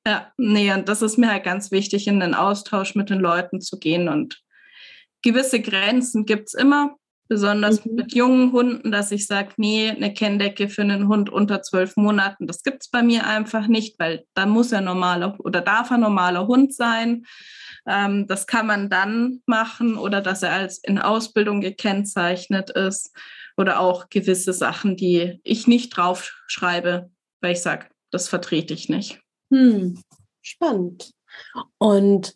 ja, 0.07 0.31
nee, 0.37 0.71
und 0.73 0.89
das 0.89 1.01
ist 1.01 1.17
mir 1.17 1.31
halt 1.31 1.43
ganz 1.43 1.71
wichtig, 1.71 2.07
in 2.07 2.19
den 2.19 2.35
Austausch 2.35 2.95
mit 2.95 3.09
den 3.09 3.19
Leuten 3.19 3.61
zu 3.61 3.79
gehen. 3.79 4.09
Und 4.09 4.41
gewisse 5.23 5.61
Grenzen 5.61 6.25
gibt 6.25 6.49
es 6.49 6.53
immer 6.53 6.96
besonders 7.27 7.85
mhm. 7.85 7.95
mit 7.95 8.13
jungen 8.13 8.51
Hunden, 8.51 8.91
dass 8.91 9.11
ich 9.11 9.27
sage, 9.27 9.53
nee, 9.57 9.89
eine 9.89 10.13
Kenndecke 10.13 10.69
für 10.69 10.81
einen 10.81 11.07
Hund 11.07 11.29
unter 11.29 11.61
zwölf 11.61 11.95
Monaten, 11.95 12.47
das 12.47 12.63
gibt 12.63 12.83
es 12.83 12.89
bei 12.89 13.03
mir 13.03 13.25
einfach 13.25 13.67
nicht, 13.67 13.99
weil 13.99 14.25
da 14.33 14.45
muss 14.45 14.71
er 14.71 14.81
normaler 14.81 15.39
oder 15.39 15.61
darf 15.61 15.91
er 15.91 15.97
normaler 15.97 16.47
Hund 16.47 16.73
sein. 16.73 17.25
Ähm, 17.85 18.27
das 18.27 18.47
kann 18.47 18.67
man 18.67 18.89
dann 18.89 19.41
machen 19.45 19.97
oder 19.97 20.21
dass 20.21 20.43
er 20.43 20.51
als 20.51 20.79
in 20.79 20.99
Ausbildung 20.99 21.61
gekennzeichnet 21.61 22.69
ist 22.71 23.15
oder 23.55 23.79
auch 23.79 24.09
gewisse 24.09 24.53
Sachen, 24.53 24.97
die 24.97 25.39
ich 25.43 25.67
nicht 25.67 25.89
draufschreibe, 25.95 27.09
weil 27.41 27.53
ich 27.53 27.61
sage, 27.61 27.87
das 28.11 28.27
vertrete 28.27 28.73
ich 28.73 28.89
nicht. 28.89 29.19
Hm. 29.51 30.01
Spannend. 30.41 31.11
Und 31.77 32.33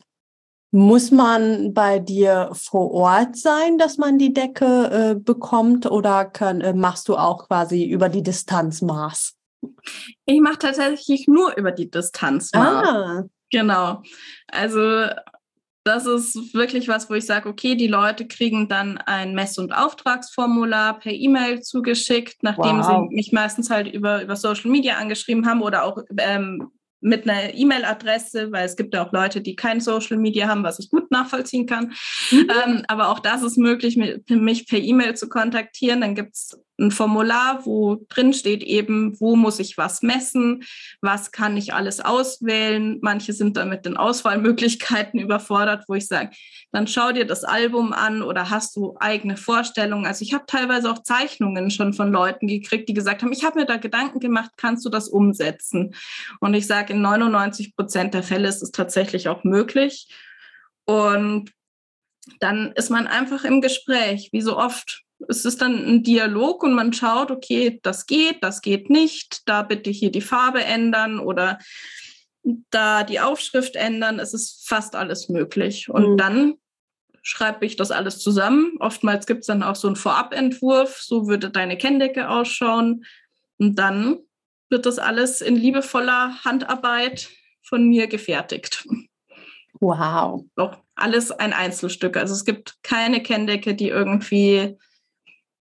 muss 0.71 1.11
man 1.11 1.73
bei 1.73 1.99
dir 1.99 2.49
vor 2.53 2.91
Ort 2.91 3.35
sein, 3.35 3.77
dass 3.77 3.97
man 3.97 4.17
die 4.17 4.33
Decke 4.33 4.89
äh, 4.91 5.15
bekommt 5.19 5.85
oder 5.85 6.25
kann, 6.25 6.61
äh, 6.61 6.73
machst 6.73 7.09
du 7.09 7.17
auch 7.17 7.47
quasi 7.47 7.83
über 7.83 8.07
die 8.07 8.23
Distanz 8.23 8.81
Maß? 8.81 9.35
Ich 10.25 10.39
mache 10.39 10.59
tatsächlich 10.59 11.27
nur 11.27 11.55
über 11.57 11.71
die 11.71 11.91
Distanz 11.91 12.51
Maß. 12.53 12.87
Ah. 12.87 13.23
Genau. 13.51 14.01
Also 14.47 15.07
das 15.83 16.05
ist 16.05 16.53
wirklich 16.53 16.87
was, 16.87 17.09
wo 17.09 17.15
ich 17.15 17.25
sage, 17.25 17.49
okay, 17.49 17.75
die 17.75 17.87
Leute 17.87 18.27
kriegen 18.27 18.69
dann 18.69 18.97
ein 18.99 19.33
Mess- 19.33 19.57
und 19.57 19.73
Auftragsformular 19.73 20.99
per 20.99 21.11
E-Mail 21.11 21.61
zugeschickt, 21.61 22.43
nachdem 22.43 22.77
wow. 22.77 23.09
sie 23.09 23.15
mich 23.15 23.31
meistens 23.31 23.69
halt 23.69 23.91
über, 23.91 24.21
über 24.21 24.35
Social 24.35 24.69
Media 24.69 24.97
angeschrieben 24.97 25.47
haben 25.47 25.61
oder 25.61 25.83
auch 25.83 25.97
ähm, 26.17 26.71
mit 27.01 27.27
einer 27.27 27.53
E-Mail-Adresse, 27.53 28.51
weil 28.51 28.65
es 28.65 28.75
gibt 28.75 28.93
ja 28.93 29.05
auch 29.05 29.11
Leute, 29.11 29.41
die 29.41 29.55
kein 29.55 29.81
Social 29.81 30.17
Media 30.17 30.47
haben, 30.47 30.63
was 30.63 30.79
ich 30.79 30.89
gut 30.89 31.11
nachvollziehen 31.11 31.65
kann. 31.65 31.93
Mhm. 32.31 32.47
Ähm, 32.65 32.83
aber 32.87 33.09
auch 33.09 33.19
das 33.19 33.43
ist 33.43 33.57
möglich, 33.57 33.97
mich 34.27 34.67
per 34.67 34.79
E-Mail 34.79 35.15
zu 35.15 35.27
kontaktieren. 35.27 36.01
Dann 36.01 36.15
gibt 36.15 36.35
es 36.35 36.57
ein 36.81 36.91
Formular, 36.91 37.65
wo 37.65 38.05
drin 38.09 38.33
steht 38.33 38.63
eben, 38.63 39.19
wo 39.19 39.35
muss 39.35 39.59
ich 39.59 39.77
was 39.77 40.01
messen, 40.01 40.63
was 40.99 41.31
kann 41.31 41.55
ich 41.55 41.73
alles 41.73 41.99
auswählen. 41.99 42.99
Manche 43.01 43.33
sind 43.33 43.55
dann 43.57 43.69
mit 43.69 43.85
den 43.85 43.97
Auswahlmöglichkeiten 43.97 45.19
überfordert, 45.19 45.85
wo 45.87 45.93
ich 45.93 46.07
sage, 46.07 46.31
dann 46.71 46.87
schau 46.87 47.11
dir 47.11 47.25
das 47.25 47.43
Album 47.43 47.93
an 47.93 48.21
oder 48.21 48.49
hast 48.49 48.75
du 48.75 48.95
eigene 48.99 49.37
Vorstellungen. 49.37 50.05
Also 50.05 50.23
ich 50.23 50.33
habe 50.33 50.45
teilweise 50.47 50.91
auch 50.91 51.03
Zeichnungen 51.03 51.69
schon 51.71 51.93
von 51.93 52.11
Leuten 52.11 52.47
gekriegt, 52.47 52.89
die 52.89 52.93
gesagt 52.93 53.21
haben, 53.21 53.31
ich 53.31 53.43
habe 53.43 53.59
mir 53.59 53.65
da 53.65 53.77
Gedanken 53.77 54.19
gemacht, 54.19 54.51
kannst 54.57 54.85
du 54.85 54.89
das 54.89 55.07
umsetzen? 55.07 55.93
Und 56.39 56.53
ich 56.53 56.67
sage, 56.67 56.93
in 56.93 57.01
99 57.01 57.75
Prozent 57.75 58.13
der 58.13 58.23
Fälle 58.23 58.47
ist 58.47 58.63
es 58.63 58.71
tatsächlich 58.71 59.29
auch 59.29 59.43
möglich. 59.43 60.07
Und 60.85 61.51
dann 62.39 62.71
ist 62.73 62.89
man 62.89 63.07
einfach 63.07 63.43
im 63.45 63.61
Gespräch, 63.61 64.29
wie 64.31 64.41
so 64.41 64.57
oft 64.57 65.03
es 65.27 65.45
ist 65.45 65.61
dann 65.61 65.75
ein 65.85 66.03
Dialog 66.03 66.63
und 66.63 66.73
man 66.73 66.93
schaut, 66.93 67.31
okay, 67.31 67.79
das 67.83 68.05
geht, 68.05 68.43
das 68.43 68.61
geht 68.61 68.89
nicht, 68.89 69.47
da 69.47 69.63
bitte 69.63 69.89
hier 69.89 70.11
die 70.11 70.21
Farbe 70.21 70.63
ändern 70.63 71.19
oder 71.19 71.59
da 72.69 73.03
die 73.03 73.19
Aufschrift 73.19 73.75
ändern. 73.75 74.19
Es 74.19 74.33
ist 74.33 74.67
fast 74.67 74.95
alles 74.95 75.29
möglich. 75.29 75.89
Und 75.89 76.13
mhm. 76.13 76.17
dann 76.17 76.53
schreibe 77.21 77.65
ich 77.65 77.75
das 77.75 77.91
alles 77.91 78.19
zusammen. 78.19 78.73
Oftmals 78.79 79.27
gibt 79.27 79.41
es 79.41 79.47
dann 79.47 79.63
auch 79.63 79.75
so 79.75 79.87
einen 79.87 79.95
Vorabentwurf, 79.95 81.01
so 81.01 81.27
würde 81.27 81.49
deine 81.49 81.77
Kenndecke 81.77 82.29
ausschauen. 82.29 83.05
Und 83.57 83.75
dann 83.75 84.17
wird 84.69 84.85
das 84.85 84.97
alles 84.97 85.41
in 85.41 85.55
liebevoller 85.55 86.43
Handarbeit 86.43 87.29
von 87.61 87.87
mir 87.87 88.07
gefertigt. 88.07 88.87
Wow. 89.79 90.45
Doch 90.55 90.77
alles 90.95 91.31
ein 91.31 91.53
Einzelstück. 91.53 92.17
Also 92.17 92.33
es 92.33 92.45
gibt 92.45 92.81
keine 92.81 93.21
Kenndecke, 93.21 93.75
die 93.75 93.89
irgendwie 93.89 94.77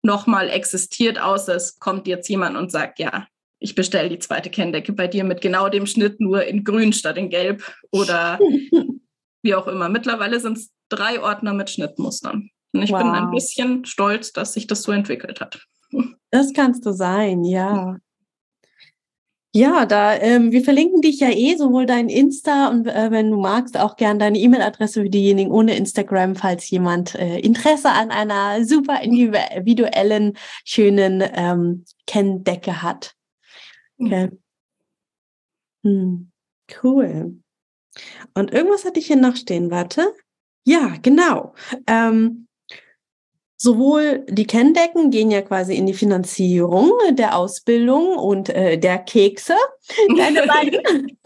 nochmal 0.04 0.50
existiert, 0.50 1.20
außer 1.20 1.56
es 1.56 1.80
kommt 1.80 2.08
jetzt 2.08 2.28
jemand 2.30 2.58
und 2.58 2.72
sagt, 2.72 3.00
ja, 3.00 3.28
ich 3.60 3.76
bestelle 3.76 4.10
die 4.10 4.20
zweite 4.20 4.50
Kenndecke 4.50 4.92
bei 4.92 5.08
dir 5.08 5.24
mit 5.24 5.42
genau 5.42 5.70
dem 5.70 5.88
Schnitt, 5.88 6.20
nur 6.20 6.44
in 6.44 6.64
grün 6.64 6.92
statt 6.92 7.18
in 7.18 7.30
gelb 7.30 7.64
oder 7.92 8.38
wie 9.42 9.56
auch 9.56 9.68
immer. 9.68 9.88
Mittlerweile 9.90 10.40
sind 10.40 10.58
es 10.58 10.72
drei 10.90 11.22
Ordner 11.22 11.54
mit 11.54 11.70
Schnittmustern. 11.70 12.50
Und 12.74 12.82
ich 12.82 12.92
wow. 12.92 13.00
bin 13.00 13.12
ein 13.12 13.32
bisschen 13.32 13.86
stolz, 13.86 14.34
dass 14.34 14.54
sich 14.54 14.68
das 14.68 14.84
so 14.84 14.92
entwickelt 14.92 15.40
hat. 15.40 15.66
Das 16.32 16.52
kannst 16.54 16.86
du 16.86 16.92
sein, 16.92 17.44
ja. 17.44 17.98
Ja, 19.56 19.86
da 19.86 20.16
ähm, 20.16 20.52
wir 20.52 20.64
verlinken 20.64 21.02
dich 21.02 21.20
ja 21.20 21.30
eh 21.30 21.56
sowohl 21.56 21.86
dein 21.86 22.10
Insta 22.10 22.70
und 22.70 22.88
äh, 22.88 23.12
wenn 23.12 23.30
du 23.30 23.40
magst 23.40 23.78
auch 23.78 23.98
gern 23.98 24.18
deine 24.18 24.40
E-Mail-Adresse 24.40 25.04
für 25.04 25.10
diejenigen 25.12 25.52
ohne 25.52 25.76
Instagram, 25.78 26.36
falls 26.36 26.68
jemand 26.72 27.14
äh, 27.14 27.38
Interesse 27.38 27.92
an 27.92 28.10
einer 28.10 28.66
super 28.66 29.02
individuellen 29.02 30.38
schönen 30.66 31.24
ähm, 31.36 31.86
Kenndecke 32.08 32.82
hat. 32.82 33.14
Okay. 34.00 34.32
Hm, 35.84 36.32
cool. 36.82 37.38
Und 38.34 38.54
irgendwas 38.54 38.86
hatte 38.86 39.00
ich 39.00 39.06
hier 39.06 39.18
noch 39.18 39.36
stehen. 39.36 39.70
Warte. 39.70 40.14
Ja, 40.66 40.96
genau. 41.02 41.54
Ähm, 41.86 42.48
Sowohl 43.64 44.26
die 44.28 44.46
Kenndecken 44.46 45.10
gehen 45.10 45.32
ja 45.32 45.42
quasi 45.42 45.74
in 45.74 45.86
die 45.86 45.94
Finanzierung 45.94 46.92
der 47.12 47.38
Ausbildung 47.38 48.18
und 48.18 48.50
äh, 48.50 48.78
der 48.78 48.98
Kekse, 48.98 49.56
deine 50.18 50.46
beiden. 50.46 51.18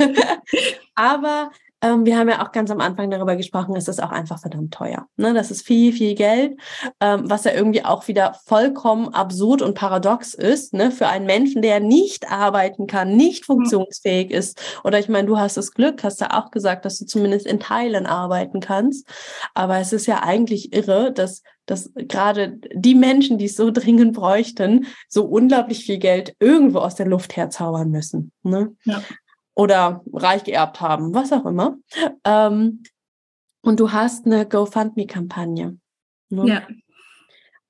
Aber 0.93 1.49
ähm, 1.81 2.05
wir 2.05 2.17
haben 2.17 2.29
ja 2.29 2.43
auch 2.43 2.51
ganz 2.51 2.71
am 2.71 2.81
Anfang 2.81 3.11
darüber 3.11 3.35
gesprochen, 3.35 3.75
es 3.75 3.87
ist 3.87 4.01
auch 4.01 4.11
einfach 4.11 4.39
verdammt 4.39 4.73
teuer. 4.73 5.07
Ne? 5.15 5.33
Das 5.33 5.51
ist 5.51 5.65
viel, 5.65 5.93
viel 5.93 6.15
Geld, 6.15 6.59
ähm, 6.99 7.29
was 7.29 7.43
ja 7.43 7.53
irgendwie 7.53 7.85
auch 7.85 8.07
wieder 8.07 8.35
vollkommen 8.45 9.09
absurd 9.13 9.61
und 9.61 9.75
paradox 9.75 10.33
ist, 10.33 10.73
ne? 10.73 10.91
für 10.91 11.07
einen 11.07 11.25
Menschen, 11.25 11.61
der 11.61 11.79
nicht 11.79 12.31
arbeiten 12.31 12.87
kann, 12.87 13.15
nicht 13.15 13.45
funktionsfähig 13.45 14.31
ist. 14.31 14.59
Oder 14.83 14.97
ich 14.97 15.07
meine, 15.07 15.27
du 15.27 15.37
hast 15.37 15.57
das 15.57 15.71
Glück, 15.71 16.03
hast 16.03 16.19
ja 16.19 16.31
auch 16.31 16.49
gesagt, 16.49 16.85
dass 16.85 16.97
du 16.97 17.05
zumindest 17.05 17.45
in 17.45 17.59
Teilen 17.59 18.07
arbeiten 18.07 18.59
kannst. 18.59 19.07
Aber 19.53 19.77
es 19.77 19.93
ist 19.93 20.07
ja 20.07 20.23
eigentlich 20.23 20.73
irre, 20.73 21.11
dass 21.11 21.41
dass 21.67 21.91
gerade 21.95 22.61
die 22.73 22.95
Menschen, 22.95 23.37
die 23.37 23.45
es 23.45 23.57
so 23.57 23.71
dringend 23.73 24.13
bräuchten, 24.13 24.87
so 25.09 25.25
unglaublich 25.25 25.83
viel 25.83 25.97
Geld 25.97 26.33
irgendwo 26.39 26.79
aus 26.79 26.95
der 26.95 27.07
Luft 27.07 27.35
herzaubern 27.35 27.91
müssen. 27.91 28.31
Ne? 28.41 28.73
Ja 28.85 29.03
oder 29.57 30.03
reich 30.13 30.43
geerbt 30.43 30.81
haben, 30.81 31.13
was 31.13 31.33
auch 31.33 31.45
immer. 31.45 31.77
Ähm, 32.23 32.83
und 33.61 33.79
du 33.79 33.91
hast 33.91 34.25
eine 34.25 34.47
GoFundMe-Kampagne. 34.47 35.77
Ne? 36.29 36.47
Ja. 36.47 36.67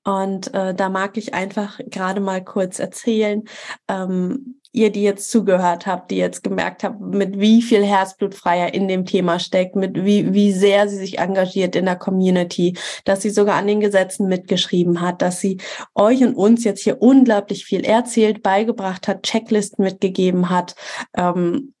Und 0.04 0.54
äh, 0.54 0.74
da 0.74 0.90
mag 0.90 1.16
ich 1.16 1.34
einfach 1.34 1.80
gerade 1.86 2.20
mal 2.20 2.44
kurz 2.44 2.78
erzählen, 2.78 3.42
ähm, 3.88 4.60
ihr, 4.70 4.90
die 4.92 5.02
jetzt 5.02 5.30
zugehört 5.30 5.86
habt, 5.86 6.10
die 6.10 6.16
jetzt 6.16 6.44
gemerkt 6.44 6.84
habt, 6.84 7.00
mit 7.00 7.40
wie 7.40 7.62
viel 7.62 7.84
Herzblutfreier 7.84 8.74
in 8.74 8.86
dem 8.86 9.06
Thema 9.06 9.38
steckt, 9.38 9.74
mit 9.74 10.04
wie, 10.04 10.34
wie 10.34 10.52
sehr 10.52 10.88
sie 10.88 10.96
sich 10.96 11.18
engagiert 11.18 11.74
in 11.74 11.86
der 11.86 11.96
Community, 11.96 12.76
dass 13.04 13.22
sie 13.22 13.30
sogar 13.30 13.56
an 13.56 13.66
den 13.66 13.80
Gesetzen 13.80 14.28
mitgeschrieben 14.28 15.00
hat, 15.00 15.22
dass 15.22 15.40
sie 15.40 15.58
euch 15.94 16.22
und 16.22 16.34
uns 16.34 16.64
jetzt 16.64 16.84
hier 16.84 17.00
unglaublich 17.00 17.64
viel 17.64 17.84
erzählt, 17.84 18.42
beigebracht 18.42 19.08
hat, 19.08 19.22
Checklisten 19.22 19.84
mitgegeben 19.84 20.50
hat. 20.50 20.74
Ähm, 21.16 21.74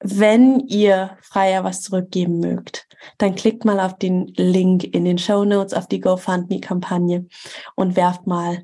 wenn 0.00 0.60
ihr 0.60 1.16
Freier 1.22 1.64
was 1.64 1.82
zurückgeben 1.82 2.38
mögt, 2.38 2.86
dann 3.18 3.34
klickt 3.34 3.64
mal 3.64 3.80
auf 3.80 3.98
den 3.98 4.26
Link 4.36 4.84
in 4.84 5.04
den 5.04 5.18
Show 5.18 5.44
Notes 5.44 5.74
auf 5.74 5.86
die 5.86 6.00
GoFundMe-Kampagne 6.00 7.26
und 7.74 7.96
werft 7.96 8.26
mal 8.26 8.62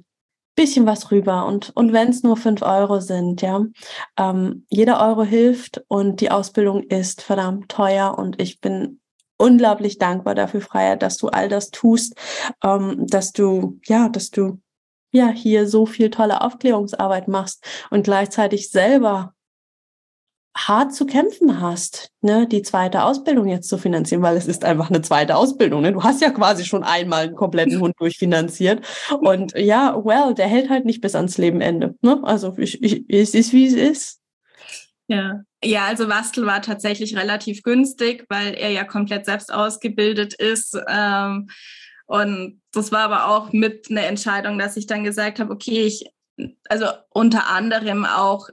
bisschen 0.55 0.87
was 0.87 1.11
rüber. 1.11 1.47
Und, 1.47 1.71
und 1.75 1.93
wenn 1.93 2.09
es 2.09 2.23
nur 2.23 2.37
fünf 2.37 2.63
Euro 2.63 3.01
sind, 3.01 3.41
ja, 3.43 3.65
ähm, 4.19 4.67
jeder 4.69 5.01
Euro 5.01 5.23
hilft 5.23 5.83
und 5.89 6.21
die 6.21 6.31
Ausbildung 6.31 6.83
ist 6.83 7.23
verdammt 7.23 7.71
teuer 7.71 8.17
und 8.19 8.41
ich 8.41 8.61
bin 8.61 9.01
unglaublich 9.39 9.99
dankbar 9.99 10.35
dafür, 10.35 10.61
Freier, 10.61 10.97
dass 10.97 11.17
du 11.17 11.29
all 11.29 11.49
das 11.49 11.71
tust, 11.71 12.15
ähm, 12.63 13.07
dass 13.07 13.33
du, 13.33 13.81
ja, 13.87 14.09
dass 14.09 14.31
du 14.31 14.61
ja 15.11 15.29
hier 15.29 15.67
so 15.67 15.87
viel 15.87 16.11
tolle 16.11 16.43
Aufklärungsarbeit 16.43 17.29
machst 17.29 17.65
und 17.91 18.05
gleichzeitig 18.05 18.71
selber 18.71 19.35
hart 20.55 20.95
zu 20.95 21.07
kämpfen 21.07 21.61
hast, 21.61 22.11
ne, 22.21 22.47
die 22.47 22.63
zweite 22.63 23.05
Ausbildung 23.05 23.49
jetzt 23.49 23.69
zu 23.69 23.79
finanzieren, 23.79 24.23
weil 24.23 24.37
es 24.37 24.47
ist 24.47 24.65
einfach 24.65 24.91
eine 24.91 25.03
zweite 25.03 25.37
Ausbildung. 25.37 25.83
Ne? 25.83 25.93
Du 25.93 26.03
hast 26.03 26.21
ja 26.21 26.31
quasi 26.31 26.65
schon 26.65 26.85
einmal 26.85 27.25
einen 27.25 27.37
kompletten 27.37 27.81
Hund 27.81 27.95
durchfinanziert. 27.99 28.85
Und 29.21 29.53
ja, 29.57 29.97
well, 30.05 30.35
der 30.35 30.47
hält 30.47 30.69
halt 30.69 30.85
nicht 30.85 31.01
bis 31.01 31.15
ans 31.15 31.39
Lebenende. 31.39 31.95
Ne? 32.03 32.21
Also 32.23 32.55
ich, 32.59 32.83
ich, 32.83 33.05
es 33.09 33.35
ist, 33.35 33.53
wie 33.53 33.67
es 33.67 33.75
ist. 33.75 34.21
Ja. 35.09 35.41
Ja, 35.65 35.87
also 35.87 36.09
Wastel 36.09 36.45
war 36.45 36.61
tatsächlich 36.61 37.17
relativ 37.17 37.63
günstig, 37.63 38.27
weil 38.29 38.55
er 38.55 38.71
ja 38.71 38.83
komplett 38.85 39.27
selbst 39.27 39.53
ausgebildet 39.53 40.35
ist. 40.35 40.77
Ähm, 40.89 41.49
und 42.07 42.61
das 42.73 42.91
war 42.91 43.03
aber 43.03 43.29
auch 43.29 43.53
mit 43.53 43.89
einer 43.91 44.05
Entscheidung, 44.05 44.59
dass 44.59 44.77
ich 44.77 44.87
dann 44.87 45.05
gesagt 45.05 45.39
habe, 45.39 45.53
okay, 45.53 45.85
ich 45.85 46.05
also 46.69 46.87
unter 47.11 47.49
anderem 47.49 48.05
auch 48.05 48.49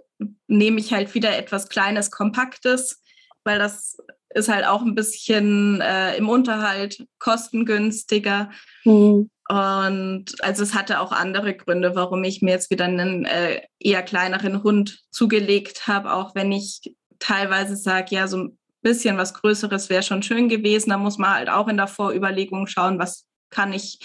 nehme 0.48 0.80
ich 0.80 0.94
halt 0.94 1.14
wieder 1.14 1.38
etwas 1.38 1.70
Kleines, 1.70 2.12
Kompaktes, 2.12 3.02
weil 3.44 3.60
das 3.60 3.98
ist 4.34 4.50
halt 4.50 4.66
auch 4.66 4.82
ein 4.82 4.96
bisschen 4.96 5.82
äh, 5.82 6.16
im 6.18 6.30
Unterhalt 6.30 7.06
kostengünstiger. 7.20 8.52
Mhm. 8.84 9.30
Und 9.50 10.26
also 10.42 10.62
es 10.62 10.76
hatte 10.76 11.00
auch 11.00 11.12
andere 11.12 11.56
Gründe, 11.56 11.96
warum 11.96 12.24
ich 12.24 12.44
mir 12.44 12.52
jetzt 12.52 12.70
wieder 12.70 12.86
einen 12.86 13.26
äh, 13.26 13.62
eher 13.80 14.04
kleineren 14.04 14.62
Hund 14.62 15.00
zugelegt 15.10 15.88
habe, 15.88 16.14
auch 16.14 16.36
wenn 16.36 16.52
ich 16.52 16.94
teilweise 17.18 17.76
sage, 17.76 18.14
ja, 18.14 18.28
so 18.28 18.38
ein 18.38 18.60
bisschen 18.82 19.18
was 19.18 19.34
Größeres 19.34 19.90
wäre 19.90 20.04
schon 20.04 20.22
schön 20.22 20.50
gewesen. 20.50 20.92
Da 20.92 20.98
muss 20.98 21.18
man 21.18 21.34
halt 21.34 21.50
auch 21.50 21.68
in 21.68 21.78
der 21.78 21.88
Vorüberlegung 21.88 22.68
schauen, 22.68 23.00
was 23.00 23.26
kann 23.50 23.74
ich 23.74 24.00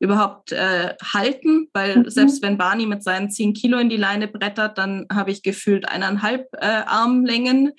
überhaupt 0.00 0.52
äh, 0.52 0.94
halten, 1.02 1.68
weil 1.72 1.98
mhm. 1.98 2.10
selbst 2.10 2.42
wenn 2.42 2.58
Barney 2.58 2.86
mit 2.86 3.02
seinen 3.02 3.30
zehn 3.30 3.52
Kilo 3.52 3.78
in 3.78 3.88
die 3.88 3.96
Leine 3.96 4.28
brettert, 4.28 4.78
dann 4.78 5.06
habe 5.12 5.30
ich 5.30 5.42
gefühlt 5.42 5.88
eineinhalb 5.88 6.46
äh, 6.54 6.82
Armlängen. 6.86 7.72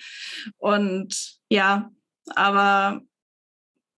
Und 0.57 1.39
ja, 1.49 1.91
aber 2.35 3.01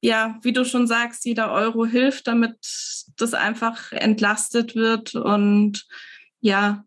ja, 0.02 0.38
wie 0.42 0.52
du 0.52 0.64
schon 0.64 0.86
sagst, 0.86 1.24
jeder 1.24 1.50
Euro 1.52 1.84
hilft, 1.84 2.26
damit 2.26 2.56
das 3.16 3.34
einfach 3.34 3.92
entlastet 3.92 4.74
wird 4.74 5.14
und 5.14 5.86
ja, 6.40 6.84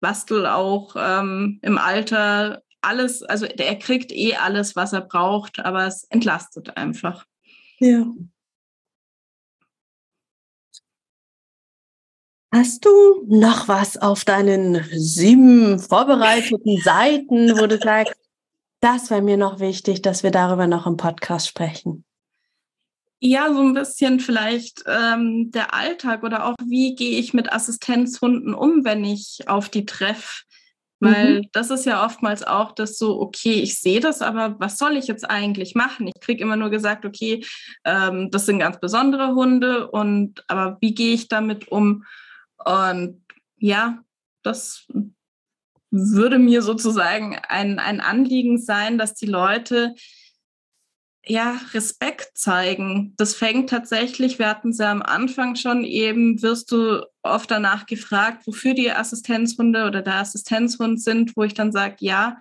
Bastel 0.00 0.46
auch 0.46 0.96
ähm, 0.96 1.58
im 1.62 1.78
Alter 1.78 2.62
alles, 2.80 3.22
also 3.22 3.44
er 3.44 3.76
kriegt 3.76 4.10
eh 4.12 4.36
alles, 4.36 4.74
was 4.74 4.92
er 4.92 5.02
braucht, 5.02 5.60
aber 5.60 5.86
es 5.86 6.04
entlastet 6.04 6.76
einfach. 6.76 7.26
Ja, 7.78 8.06
Hast 12.52 12.84
du 12.84 12.90
noch 13.28 13.68
was 13.68 13.96
auf 13.96 14.24
deinen 14.24 14.84
sieben 14.90 15.78
vorbereiteten 15.78 16.78
Seiten, 16.78 17.56
wo 17.56 17.66
du 17.66 17.78
sagst, 17.78 18.14
das 18.80 19.10
wäre 19.10 19.22
mir 19.22 19.36
noch 19.36 19.60
wichtig, 19.60 20.02
dass 20.02 20.24
wir 20.24 20.32
darüber 20.32 20.66
noch 20.66 20.86
im 20.86 20.96
Podcast 20.96 21.46
sprechen? 21.46 22.04
Ja, 23.20 23.52
so 23.52 23.60
ein 23.60 23.74
bisschen 23.74 24.18
vielleicht 24.18 24.82
ähm, 24.86 25.50
der 25.52 25.74
Alltag 25.74 26.24
oder 26.24 26.46
auch 26.46 26.56
wie 26.64 26.96
gehe 26.96 27.18
ich 27.18 27.34
mit 27.34 27.52
Assistenzhunden 27.52 28.54
um, 28.54 28.84
wenn 28.84 29.04
ich 29.04 29.40
auf 29.46 29.68
die 29.68 29.84
treffe. 29.84 30.42
Weil 30.98 31.40
mhm. 31.40 31.48
das 31.52 31.70
ist 31.70 31.86
ja 31.86 32.04
oftmals 32.04 32.42
auch 32.42 32.72
das 32.72 32.98
so, 32.98 33.20
okay, 33.20 33.54
ich 33.54 33.80
sehe 33.80 34.00
das, 34.00 34.22
aber 34.22 34.56
was 34.58 34.76
soll 34.76 34.96
ich 34.96 35.06
jetzt 35.06 35.28
eigentlich 35.28 35.74
machen? 35.74 36.08
Ich 36.08 36.20
kriege 36.20 36.42
immer 36.42 36.56
nur 36.56 36.70
gesagt, 36.70 37.04
okay, 37.04 37.44
ähm, 37.84 38.30
das 38.30 38.46
sind 38.46 38.58
ganz 38.58 38.80
besondere 38.80 39.34
Hunde 39.34 39.90
und 39.90 40.44
aber 40.48 40.78
wie 40.80 40.94
gehe 40.94 41.14
ich 41.14 41.28
damit 41.28 41.68
um? 41.68 42.04
Und 42.64 43.22
ja, 43.56 44.02
das 44.42 44.86
würde 45.90 46.38
mir 46.38 46.62
sozusagen 46.62 47.36
ein, 47.48 47.78
ein 47.78 48.00
Anliegen 48.00 48.58
sein, 48.58 48.96
dass 48.98 49.14
die 49.14 49.26
Leute 49.26 49.94
ja 51.24 51.60
Respekt 51.74 52.30
zeigen. 52.34 53.14
Das 53.16 53.34
fängt 53.34 53.70
tatsächlich, 53.70 54.38
wir 54.38 54.48
hatten 54.48 54.70
es 54.70 54.78
ja 54.78 54.90
am 54.90 55.02
Anfang 55.02 55.56
schon 55.56 55.84
eben, 55.84 56.40
wirst 56.42 56.72
du 56.72 57.04
oft 57.22 57.50
danach 57.50 57.86
gefragt, 57.86 58.46
wofür 58.46 58.74
die 58.74 58.90
Assistenzhunde 58.90 59.86
oder 59.86 60.02
der 60.02 60.16
Assistenzhund 60.16 61.02
sind, 61.02 61.36
wo 61.36 61.42
ich 61.42 61.54
dann 61.54 61.72
sage, 61.72 61.96
ja, 62.00 62.38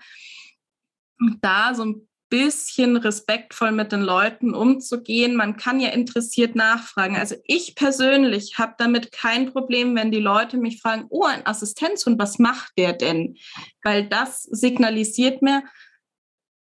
da 1.42 1.74
so 1.76 1.86
ein 1.86 2.09
bisschen 2.30 2.96
respektvoll 2.96 3.72
mit 3.72 3.92
den 3.92 4.02
Leuten 4.02 4.54
umzugehen. 4.54 5.36
Man 5.36 5.58
kann 5.58 5.80
ja 5.80 5.90
interessiert 5.90 6.56
nachfragen. 6.56 7.16
Also 7.16 7.36
ich 7.46 7.76
persönlich 7.76 8.58
habe 8.58 8.76
damit 8.78 9.12
kein 9.12 9.52
Problem, 9.52 9.96
wenn 9.96 10.12
die 10.12 10.20
Leute 10.20 10.58
mich 10.58 10.82
fragen, 10.82 11.08
oh, 11.10 11.26
ein 11.26 11.46
Assistenzhund, 11.46 12.20
was 12.20 12.40
macht 12.40 12.72
der 12.78 12.94
denn? 12.94 13.36
Weil 13.84 14.08
das 14.08 14.44
signalisiert 14.44 15.42
mir, 15.42 15.64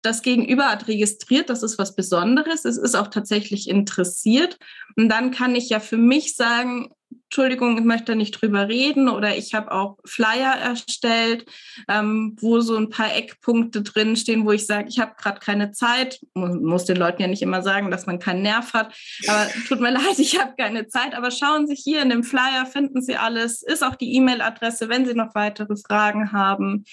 das 0.03 0.23
Gegenüber 0.23 0.71
hat 0.71 0.87
registriert, 0.87 1.51
das 1.51 1.63
ist 1.65 1.79
was 1.79 1.97
Besonderes. 1.97 2.65
Es 2.65 2.79
ist 2.79 2.95
auch 2.95 3.09
tatsächlich 3.09 3.69
interessiert. 3.69 4.57
Und 4.95 5.09
dann 5.09 5.33
kann 5.33 5.57
ich 5.57 5.69
ja 5.69 5.81
für 5.81 5.97
mich 5.97 6.37
sagen, 6.37 6.91
Entschuldigung, 7.25 7.77
ich 7.79 7.85
möchte 7.85 8.15
nicht 8.15 8.33
drüber 8.33 8.69
reden 8.69 9.09
oder 9.09 9.37
ich 9.37 9.55
habe 9.55 9.73
auch 9.73 9.99
Flyer 10.05 10.55
erstellt, 10.55 11.45
ähm, 11.89 12.37
wo 12.41 12.61
so 12.61 12.77
ein 12.77 12.91
paar 12.91 13.15
Eckpunkte 13.15 13.83
drinstehen, 13.83 14.45
wo 14.47 14.53
ich 14.53 14.67
sage, 14.67 14.89
ich 14.89 14.99
habe 14.99 15.15
gerade 15.17 15.41
keine 15.41 15.73
Zeit. 15.73 16.21
Man 16.35 16.63
muss 16.63 16.85
den 16.85 16.97
Leuten 16.97 17.23
ja 17.23 17.29
nicht 17.29 17.43
immer 17.43 17.63
sagen, 17.63 17.91
dass 17.91 18.07
man 18.07 18.19
keinen 18.19 18.43
Nerv 18.43 18.73
hat, 18.73 18.97
aber 19.27 19.49
tut 19.69 19.81
mir 19.81 19.91
leid, 19.93 20.19
ich 20.19 20.41
habe 20.41 20.55
keine 20.57 20.89
Zeit. 20.89 21.15
Aber 21.15 21.31
schauen 21.31 21.67
Sie 21.67 21.75
hier 21.75 22.03
in 22.03 22.11
dem 22.11 22.23
Flyer, 22.23 22.67
finden 22.67 23.03
Sie 23.03 23.17
alles, 23.17 23.63
ist 23.63 23.83
auch 23.83 23.97
die 23.97 24.15
E-Mail-Adresse, 24.15 24.89
wenn 24.89 25.07
Sie 25.07 25.15
noch 25.15 25.35
weitere 25.35 25.77
Fragen 25.77 26.33
haben. 26.33 26.85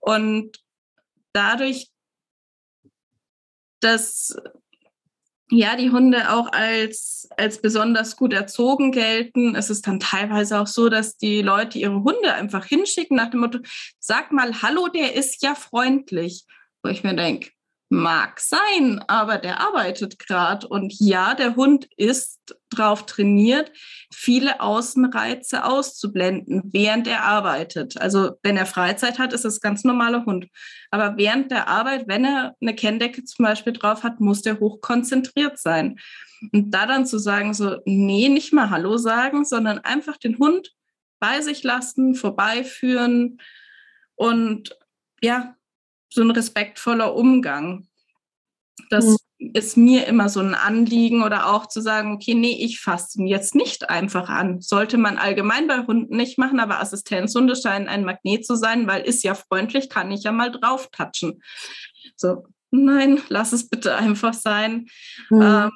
Und 0.00 0.58
dadurch, 1.32 1.88
dass 3.80 4.36
ja, 5.54 5.76
die 5.76 5.90
Hunde 5.90 6.32
auch 6.32 6.50
als, 6.50 7.28
als 7.36 7.60
besonders 7.60 8.16
gut 8.16 8.32
erzogen 8.32 8.90
gelten. 8.90 9.54
Es 9.54 9.68
ist 9.68 9.86
dann 9.86 10.00
teilweise 10.00 10.58
auch 10.58 10.66
so, 10.66 10.88
dass 10.88 11.18
die 11.18 11.42
Leute 11.42 11.78
ihre 11.78 12.02
Hunde 12.02 12.32
einfach 12.32 12.64
hinschicken 12.64 13.18
nach 13.18 13.30
dem 13.30 13.40
Motto, 13.40 13.58
sag 13.98 14.32
mal, 14.32 14.62
hallo, 14.62 14.88
der 14.88 15.14
ist 15.14 15.42
ja 15.42 15.54
freundlich. 15.54 16.46
Wo 16.82 16.88
ich 16.88 17.04
mir 17.04 17.14
denke, 17.14 17.50
Mag 17.92 18.40
sein, 18.40 19.04
aber 19.06 19.36
der 19.36 19.60
arbeitet 19.60 20.18
gerade. 20.18 20.66
Und 20.66 20.94
ja, 20.98 21.34
der 21.34 21.56
Hund 21.56 21.86
ist 21.98 22.40
drauf 22.70 23.04
trainiert, 23.04 23.70
viele 24.10 24.62
Außenreize 24.62 25.62
auszublenden, 25.62 26.62
während 26.72 27.06
er 27.06 27.24
arbeitet. 27.24 28.00
Also 28.00 28.30
wenn 28.42 28.56
er 28.56 28.64
Freizeit 28.64 29.18
hat, 29.18 29.34
ist 29.34 29.44
es 29.44 29.60
ganz 29.60 29.84
normaler 29.84 30.24
Hund. 30.24 30.46
Aber 30.90 31.18
während 31.18 31.50
der 31.50 31.68
Arbeit, 31.68 32.08
wenn 32.08 32.24
er 32.24 32.56
eine 32.62 32.74
Kenndecke 32.74 33.24
zum 33.24 33.44
Beispiel 33.44 33.74
drauf 33.74 34.04
hat, 34.04 34.20
muss 34.20 34.40
der 34.40 34.58
hoch 34.58 34.80
konzentriert 34.80 35.58
sein. 35.58 35.98
Und 36.50 36.70
da 36.70 36.86
dann 36.86 37.04
zu 37.04 37.18
sagen, 37.18 37.52
so, 37.52 37.76
nee, 37.84 38.30
nicht 38.30 38.54
mal 38.54 38.70
Hallo 38.70 38.96
sagen, 38.96 39.44
sondern 39.44 39.80
einfach 39.80 40.16
den 40.16 40.38
Hund 40.38 40.72
bei 41.20 41.42
sich 41.42 41.62
lassen, 41.62 42.14
vorbeiführen 42.14 43.38
und 44.14 44.78
ja, 45.20 45.56
so 46.12 46.22
ein 46.22 46.30
respektvoller 46.30 47.14
Umgang. 47.14 47.88
Das 48.90 49.04
mhm. 49.04 49.50
ist 49.54 49.76
mir 49.76 50.06
immer 50.06 50.28
so 50.28 50.40
ein 50.40 50.54
Anliegen 50.54 51.22
oder 51.22 51.52
auch 51.52 51.66
zu 51.66 51.80
sagen, 51.80 52.12
okay, 52.12 52.34
nee, 52.34 52.58
ich 52.60 52.80
fasse 52.80 53.18
ihn 53.18 53.26
jetzt 53.26 53.54
nicht 53.54 53.90
einfach 53.90 54.28
an. 54.28 54.60
Sollte 54.60 54.98
man 54.98 55.18
allgemein 55.18 55.66
bei 55.66 55.84
Hunden 55.86 56.16
nicht 56.16 56.38
machen, 56.38 56.60
aber 56.60 56.80
Assistenzhunde 56.80 57.56
scheinen 57.56 57.88
ein 57.88 58.04
Magnet 58.04 58.46
zu 58.46 58.56
sein, 58.56 58.86
weil 58.86 59.02
ist 59.02 59.22
ja 59.22 59.34
freundlich, 59.34 59.88
kann 59.88 60.10
ich 60.10 60.24
ja 60.24 60.32
mal 60.32 60.50
drauf 60.50 60.88
touchen. 60.90 61.42
So, 62.16 62.46
nein, 62.70 63.20
lass 63.28 63.52
es 63.52 63.68
bitte 63.68 63.94
einfach 63.96 64.34
sein, 64.34 64.86
mhm. 65.30 65.42
ähm, 65.42 65.70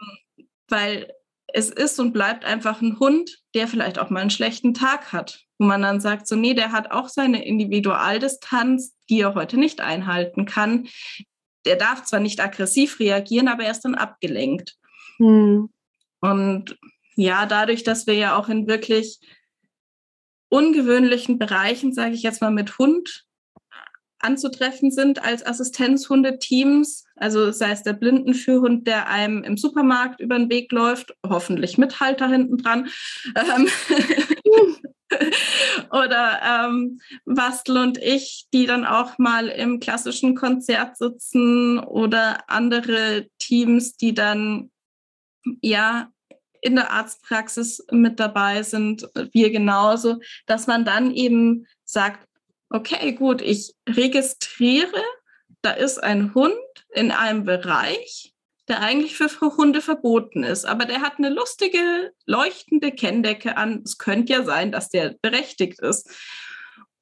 weil 0.69 1.13
es 1.53 1.71
ist 1.71 1.99
und 2.01 2.13
bleibt 2.13 2.45
einfach 2.45 2.83
ein 2.83 2.99
Hund, 2.99 3.39
der 3.55 3.69
vielleicht 3.69 3.99
auch 3.99 4.11
mal 4.11 4.21
einen 4.21 4.31
schlechten 4.31 4.75
Tag 4.75 5.13
hat, 5.13 5.46
wo 5.59 5.67
man 5.67 5.83
dann 5.83 6.01
sagt, 6.01 6.27
so, 6.27 6.37
nee, 6.37 6.55
der 6.55 6.73
hat 6.73 6.91
auch 6.91 7.09
seine 7.09 7.45
Individualdistanz, 7.45 8.95
die 9.09 9.21
er 9.21 9.35
heute 9.35 9.59
nicht 9.59 9.81
einhalten 9.81 10.45
kann. 10.45 10.89
Der 11.65 11.77
darf 11.77 12.05
zwar 12.05 12.21
nicht 12.21 12.41
aggressiv 12.41 13.01
reagieren, 13.01 13.49
aber 13.49 13.65
er 13.65 13.73
ist 13.73 13.85
dann 13.85 13.95
abgelenkt. 13.95 14.77
Hm. 15.19 15.71
Und 16.21 16.77
ja, 17.17 17.47
dadurch, 17.47 17.83
dass 17.83 18.07
wir 18.07 18.15
ja 18.15 18.37
auch 18.37 18.49
in 18.49 18.67
wirklich 18.67 19.21
ungewöhnlichen 20.49 21.39
Bereichen, 21.39 21.93
sage 21.93 22.15
ich 22.15 22.23
jetzt 22.23 22.41
mal, 22.41 22.51
mit 22.51 22.79
Hund 22.79 23.27
anzutreffen 24.19 24.91
sind 24.91 25.25
als 25.25 25.45
Assistenzhundeteams. 25.45 27.05
Also 27.17 27.51
sei 27.53 27.71
es 27.71 27.83
der 27.83 27.93
Blindenführhund, 27.93 28.87
der 28.87 29.09
einem 29.09 29.43
im 29.43 29.57
Supermarkt 29.57 30.21
über 30.21 30.39
den 30.39 30.51
Weg 30.51 30.73
läuft, 30.73 31.15
hoffentlich 31.27 31.79
mit 31.79 32.01
Halter 32.01 32.29
hinten 32.29 32.59
dran. 32.59 32.89
Ähm 33.35 33.69
Oder 35.91 36.41
ähm, 36.43 37.01
Bastel 37.25 37.79
und 37.79 37.99
ich, 37.99 38.47
die 38.53 38.67
dann 38.67 38.85
auch 38.85 39.19
mal 39.19 39.49
im 39.49 39.79
klassischen 39.79 40.35
Konzert 40.35 40.97
sitzen 40.97 41.79
oder 41.79 42.51
andere 42.51 43.29
Teams, 43.39 43.97
die 43.97 44.15
dann 44.15 44.71
ja 45.63 46.11
in 46.61 46.75
der 46.75 46.91
Arztpraxis 46.91 47.87
mit 47.93 48.19
dabei 48.19 48.63
sind, 48.63 49.09
wir 49.33 49.51
genauso, 49.51 50.19
dass 50.47 50.67
man 50.67 50.85
dann 50.85 51.13
eben 51.13 51.67
sagt, 51.85 52.27
okay, 52.71 53.13
gut, 53.13 53.41
ich 53.41 53.75
registriere, 53.89 55.03
da 55.63 55.71
ist 55.71 56.03
ein 56.03 56.35
Hund 56.35 56.55
in 56.93 57.13
einem 57.13 57.45
Bereich, 57.45 58.35
der 58.69 58.81
eigentlich 58.81 59.17
für 59.17 59.31
Hunde 59.41 59.81
verboten 59.81 60.43
ist, 60.43 60.65
aber 60.65 60.85
der 60.85 61.01
hat 61.01 61.19
eine 61.19 61.31
lustige, 61.31 62.13
leuchtende 62.27 62.91
Kenndecke 62.91 63.57
an. 63.57 63.83
Es 63.85 63.99
könnte 63.99 64.33
ja 64.33 64.43
sein, 64.43 64.73
dass 64.73 64.89
der 64.89 65.15
berechtigt 65.23 65.81
ist. 65.81 66.11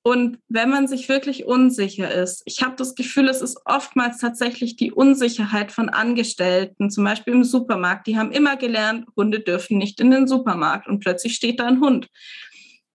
Und 0.07 0.39
wenn 0.49 0.69
man 0.69 0.87
sich 0.87 1.09
wirklich 1.09 1.47
unsicher 1.47 2.13
ist, 2.13 2.43
ich 2.45 2.63
habe 2.63 2.77
das 2.77 2.95
Gefühl, 2.95 3.27
es 3.27 3.41
ist 3.41 3.59
oftmals 3.65 4.19
tatsächlich 4.19 4.77
die 4.77 4.93
Unsicherheit 4.93 5.73
von 5.73 5.89
Angestellten, 5.89 6.91
zum 6.91 7.05
Beispiel 7.05 7.33
im 7.33 7.45
Supermarkt. 7.45 8.07
Die 8.07 8.19
haben 8.19 8.31
immer 8.31 8.57
gelernt, 8.57 9.07
Hunde 9.17 9.41
dürfen 9.41 9.79
nicht 9.79 10.01
in 10.01 10.11
den 10.11 10.29
Supermarkt 10.29 10.89
und 10.89 11.01
plötzlich 11.01 11.35
steht 11.35 11.59
da 11.59 11.67
ein 11.67 11.81
Hund. 11.81 12.09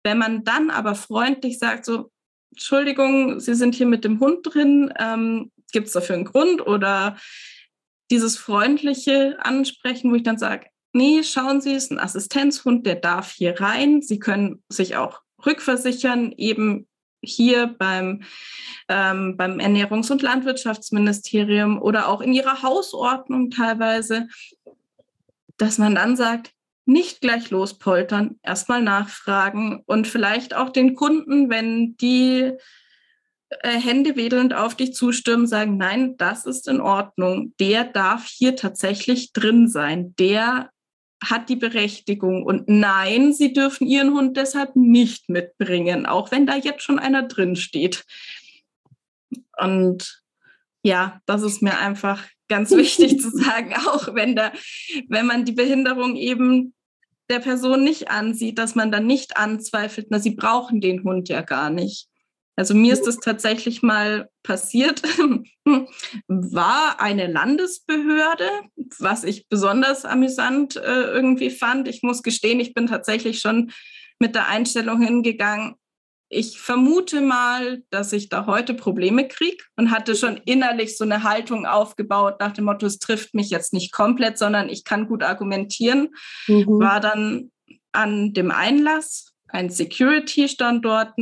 Wenn 0.04 0.20
man 0.20 0.44
dann 0.44 0.70
aber 0.70 0.94
freundlich 0.94 1.58
sagt, 1.58 1.86
so, 1.86 2.12
Entschuldigung, 2.52 3.40
Sie 3.40 3.56
sind 3.56 3.74
hier 3.74 3.88
mit 3.88 4.06
dem 4.06 4.20
Hund 4.20 4.42
drin, 4.44 4.94
ähm, 5.00 5.52
gibt 5.72 5.88
es 5.88 5.94
dafür 5.94 6.16
einen 6.16 6.26
Grund 6.26 6.66
oder 6.66 7.18
dieses 8.12 8.38
freundliche 8.38 9.38
Ansprechen, 9.40 10.12
wo 10.12 10.16
ich 10.16 10.24
dann 10.24 10.38
sage, 10.38 10.68
nee, 10.94 11.24
schauen 11.24 11.62
Sie, 11.62 11.74
es 11.74 11.86
ist 11.86 11.92
ein 11.92 12.00
Assistenzhund, 12.00 12.86
der 12.86 12.96
darf 12.96 13.32
hier 13.32 13.60
rein. 13.60 14.02
Sie 14.02 14.20
können 14.20 14.64
sich 14.70 14.96
auch 14.96 15.22
rückversichern, 15.46 16.34
eben 16.34 16.88
hier 17.22 17.68
beim, 17.68 18.24
ähm, 18.88 19.36
beim 19.38 19.60
Ernährungs- 19.60 20.12
und 20.12 20.22
Landwirtschaftsministerium 20.22 21.82
oder 21.82 22.08
auch 22.08 22.22
in 22.22 22.34
ihrer 22.34 22.64
Hausordnung 22.64 23.52
teilweise, 23.52 24.28
dass 25.58 25.78
man 25.78 25.96
dann 25.96 26.16
sagt, 26.16 26.54
nicht 26.86 27.22
gleich 27.22 27.52
lospoltern, 27.52 28.40
erstmal 28.42 28.82
nachfragen 28.82 29.84
und 29.86 30.08
vielleicht 30.08 30.56
auch 30.56 30.70
den 30.70 30.96
Kunden, 30.96 31.50
wenn 31.50 31.96
die 31.98 32.54
äh, 33.50 33.80
Hände 33.80 34.16
wedelnd 34.16 34.54
auf 34.54 34.76
dich 34.76 34.94
zustimmen, 34.94 35.48
sagen, 35.48 35.78
nein, 35.78 36.16
das 36.18 36.46
ist 36.46 36.68
in 36.68 36.82
Ordnung, 36.82 37.54
der 37.60 37.84
darf 37.84 38.28
hier 38.28 38.56
tatsächlich 38.56 39.34
drin 39.34 39.68
sein, 39.68 40.16
der 40.18 40.70
hat 41.24 41.50
die 41.50 41.56
Berechtigung 41.56 42.44
und 42.44 42.70
nein, 42.70 43.34
sie 43.34 43.52
dürfen 43.52 43.88
ihren 43.88 44.14
Hund 44.14 44.38
deshalb 44.38 44.76
nicht 44.76 45.30
mitbringen, 45.30 46.06
auch 46.06 46.32
wenn 46.32 46.46
da 46.46 46.56
jetzt 46.56 46.84
schon 46.84 47.00
einer 47.00 47.24
drin 47.24 47.56
steht. 47.56 48.06
Und 49.60 50.24
ja, 50.84 51.20
das 51.26 51.42
ist 51.42 51.62
mir 51.62 51.78
einfach 51.78 52.24
ganz 52.48 52.72
wichtig 52.72 53.20
zu 53.20 53.30
sagen, 53.36 53.74
auch 53.88 54.14
wenn 54.16 54.36
da, 54.36 54.52
wenn 55.08 55.26
man 55.26 55.46
die 55.46 55.52
Behinderung 55.52 56.16
eben 56.16 56.74
der 57.30 57.40
Person 57.40 57.84
nicht 57.84 58.10
ansieht, 58.10 58.58
dass 58.58 58.76
man 58.76 58.92
dann 58.92 59.06
nicht 59.06 59.38
anzweifelt, 59.38 60.08
na, 60.10 60.20
sie 60.20 60.36
brauchen 60.36 60.82
den 60.82 61.04
Hund 61.04 61.30
ja 61.30 61.42
gar 61.42 61.70
nicht. 61.70 62.09
Also 62.60 62.74
mir 62.74 62.92
ist 62.92 63.08
das 63.08 63.20
tatsächlich 63.20 63.84
mal 63.84 64.30
passiert, 64.44 65.02
war 66.28 67.00
eine 67.00 67.28
Landesbehörde, 67.28 68.50
was 68.98 69.24
ich 69.24 69.48
besonders 69.48 70.04
amüsant 70.04 70.76
äh, 70.76 71.04
irgendwie 71.04 71.52
fand. 71.52 71.88
Ich 71.88 72.04
muss 72.04 72.22
gestehen, 72.22 72.60
ich 72.60 72.74
bin 72.74 72.88
tatsächlich 72.88 73.40
schon 73.40 73.72
mit 74.20 74.36
der 74.36 74.50
Einstellung 74.50 75.02
hingegangen, 75.02 75.76
ich 76.28 76.60
vermute 76.60 77.22
mal, 77.22 77.82
dass 77.92 78.12
ich 78.12 78.28
da 78.28 78.46
heute 78.46 78.74
Probleme 78.74 79.30
kriege 79.30 79.64
und 79.78 79.90
hatte 79.90 80.14
schon 80.14 80.36
innerlich 80.36 80.98
so 80.98 81.06
eine 81.06 81.24
Haltung 81.24 81.66
aufgebaut 81.66 82.42
nach 82.42 82.52
dem 82.52 82.66
Motto, 82.66 82.86
es 82.86 83.00
trifft 83.00 83.34
mich 83.34 83.50
jetzt 83.50 83.72
nicht 83.72 83.94
komplett, 83.94 84.38
sondern 84.38 84.68
ich 84.68 84.84
kann 84.84 85.08
gut 85.08 85.24
argumentieren. 85.24 86.10
Mhm. 86.48 86.66
War 86.68 87.00
dann 87.00 87.52
an 87.94 88.34
dem 88.34 88.52
Einlass, 88.52 89.34
ein 89.50 89.70
Security 89.70 90.48
stand 90.48 90.86
dort, 90.86 91.14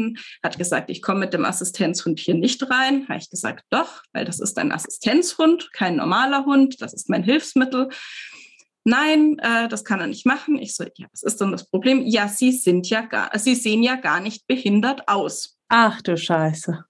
hat 0.44 0.58
gesagt, 0.58 0.90
ich 0.90 1.02
komme 1.02 1.22
mit 1.22 1.34
dem 1.34 1.46
Assistenzhund 1.46 2.20
hier 2.20 2.36
nicht 2.36 2.70
rein. 2.70 3.08
Habe 3.08 3.20
ich 3.20 3.30
gesagt, 3.30 3.66
doch, 3.70 4.02
weil 4.14 4.26
das 4.26 4.40
ist 4.40 4.58
ein 4.58 4.72
Assistenzhund, 4.72 5.72
kein 5.74 5.96
normaler 5.96 6.46
Hund, 6.46 6.82
das 6.82 6.94
ist 6.94 7.10
mein 7.10 7.24
Hilfsmittel 7.24 7.90
nein, 8.88 9.38
äh, 9.40 9.68
das 9.68 9.84
kann 9.84 10.00
er 10.00 10.08
nicht 10.08 10.26
machen. 10.26 10.58
Ich 10.58 10.76
so, 10.76 10.86
ja, 10.96 11.08
was 11.12 11.22
ist 11.22 11.40
denn 11.42 11.52
das 11.52 11.70
Problem? 11.70 12.02
Ja, 12.06 12.28
Sie 12.28 12.52
sind 12.52 12.90
ja 12.90 13.02
gar, 13.02 13.38
Sie 13.38 13.54
sehen 13.54 13.84
ja 13.84 13.96
gar 13.96 14.20
nicht 14.20 14.48
behindert 14.48 15.08
aus. 15.08 15.60
Ach 15.68 16.02
du 16.02 16.18
Scheiße. 16.18 16.86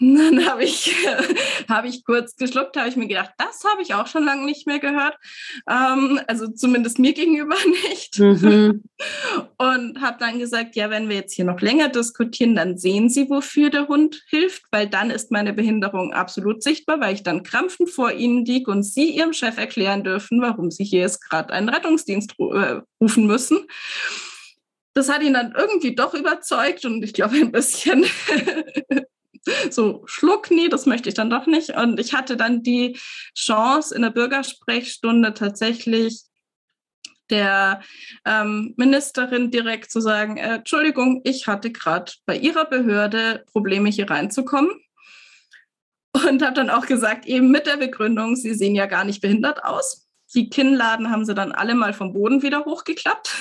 Dann 0.00 0.44
habe 0.46 0.64
ich, 0.64 0.92
hab 1.68 1.84
ich 1.84 2.04
kurz 2.04 2.34
geschluckt, 2.36 2.76
habe 2.76 2.88
ich 2.88 2.96
mir 2.96 3.06
gedacht, 3.06 3.30
das 3.38 3.62
habe 3.64 3.82
ich 3.82 3.94
auch 3.94 4.08
schon 4.08 4.24
lange 4.24 4.44
nicht 4.44 4.66
mehr 4.66 4.80
gehört. 4.80 5.16
Ähm, 5.70 6.20
also 6.26 6.48
zumindest 6.48 6.98
mir 6.98 7.12
gegenüber 7.12 7.54
nicht. 7.90 8.18
Mhm. 8.18 8.82
Und 9.56 10.00
habe 10.00 10.16
dann 10.18 10.38
gesagt, 10.38 10.74
ja, 10.74 10.90
wenn 10.90 11.08
wir 11.08 11.16
jetzt 11.16 11.34
hier 11.34 11.44
noch 11.44 11.60
länger 11.60 11.88
diskutieren, 11.88 12.56
dann 12.56 12.76
sehen 12.76 13.08
Sie, 13.08 13.30
wofür 13.30 13.70
der 13.70 13.86
Hund 13.86 14.24
hilft, 14.28 14.64
weil 14.72 14.88
dann 14.88 15.10
ist 15.10 15.30
meine 15.30 15.52
Behinderung 15.52 16.12
absolut 16.12 16.62
sichtbar, 16.62 17.00
weil 17.00 17.14
ich 17.14 17.22
dann 17.22 17.44
krampfend 17.44 17.90
vor 17.90 18.10
Ihnen 18.12 18.44
liege 18.44 18.70
und 18.70 18.82
Sie 18.82 19.10
Ihrem 19.10 19.32
Chef 19.32 19.58
erklären 19.58 20.02
dürfen, 20.02 20.40
warum 20.40 20.70
Sie 20.72 20.84
hier 20.84 21.00
jetzt 21.00 21.20
gerade 21.20 21.52
einen 21.52 21.68
Rettungsdienst 21.68 22.34
äh, 22.38 22.80
rufen 23.00 23.26
müssen 23.26 23.66
das 24.96 25.08
hat 25.08 25.22
ihn 25.22 25.34
dann 25.34 25.52
irgendwie 25.56 25.94
doch 25.96 26.14
überzeugt 26.14 26.84
und 26.84 27.02
ich 27.02 27.12
glaube 27.12 27.34
ein 27.34 27.50
bisschen 27.50 28.06
so 29.70 30.02
Schluck, 30.06 30.50
nee, 30.50 30.68
das 30.68 30.86
möchte 30.86 31.08
ich 31.08 31.14
dann 31.14 31.30
doch 31.30 31.46
nicht. 31.46 31.70
Und 31.70 32.00
ich 32.00 32.14
hatte 32.14 32.36
dann 32.36 32.62
die 32.62 32.98
Chance 33.36 33.94
in 33.94 34.02
der 34.02 34.10
Bürgersprechstunde 34.10 35.34
tatsächlich 35.34 36.22
der 37.30 37.80
ähm, 38.26 38.74
Ministerin 38.76 39.50
direkt 39.50 39.90
zu 39.90 40.00
sagen, 40.00 40.36
äh, 40.36 40.56
Entschuldigung, 40.56 41.22
ich 41.24 41.46
hatte 41.46 41.72
gerade 41.72 42.12
bei 42.26 42.36
Ihrer 42.36 42.66
Behörde 42.66 43.44
Probleme 43.50 43.88
hier 43.88 44.10
reinzukommen. 44.10 44.70
Und 46.12 46.42
habe 46.42 46.54
dann 46.54 46.70
auch 46.70 46.86
gesagt, 46.86 47.26
eben 47.26 47.50
mit 47.50 47.66
der 47.66 47.76
Begründung, 47.76 48.36
Sie 48.36 48.54
sehen 48.54 48.76
ja 48.76 48.86
gar 48.86 49.04
nicht 49.04 49.20
behindert 49.20 49.64
aus. 49.64 50.06
Die 50.34 50.48
Kinnladen 50.48 51.10
haben 51.10 51.24
sie 51.24 51.34
dann 51.34 51.52
alle 51.52 51.74
mal 51.74 51.92
vom 51.92 52.12
Boden 52.12 52.42
wieder 52.42 52.64
hochgeklappt. 52.64 53.34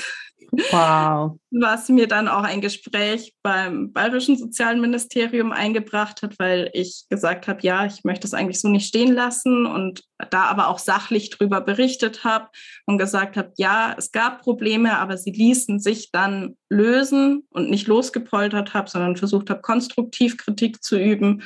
Wow. 0.69 1.39
Was 1.49 1.89
mir 1.89 2.07
dann 2.07 2.27
auch 2.27 2.43
ein 2.43 2.61
Gespräch 2.61 3.33
beim 3.41 3.91
Bayerischen 3.91 4.37
Sozialministerium 4.37 5.51
eingebracht 5.51 6.21
hat, 6.21 6.37
weil 6.37 6.69
ich 6.73 7.05
gesagt 7.09 7.47
habe, 7.47 7.61
ja, 7.63 7.87
ich 7.87 8.03
möchte 8.03 8.27
es 8.27 8.35
eigentlich 8.35 8.61
so 8.61 8.69
nicht 8.69 8.87
stehen 8.87 9.13
lassen 9.13 9.65
und 9.65 10.03
da 10.29 10.43
aber 10.43 10.67
auch 10.67 10.77
sachlich 10.77 11.31
drüber 11.31 11.59
berichtet 11.59 12.23
habe 12.23 12.49
und 12.85 12.99
gesagt 12.99 13.35
habe, 13.35 13.51
ja, 13.57 13.95
es 13.97 14.11
gab 14.11 14.43
Probleme, 14.43 14.99
aber 14.99 15.17
sie 15.17 15.31
ließen 15.31 15.79
sich 15.79 16.11
dann 16.11 16.55
lösen 16.69 17.47
und 17.49 17.71
nicht 17.71 17.87
losgepoltert 17.87 18.75
habe, 18.75 18.91
sondern 18.91 19.17
versucht 19.17 19.49
habe, 19.49 19.61
konstruktiv 19.61 20.37
Kritik 20.37 20.83
zu 20.83 20.99
üben. 20.99 21.41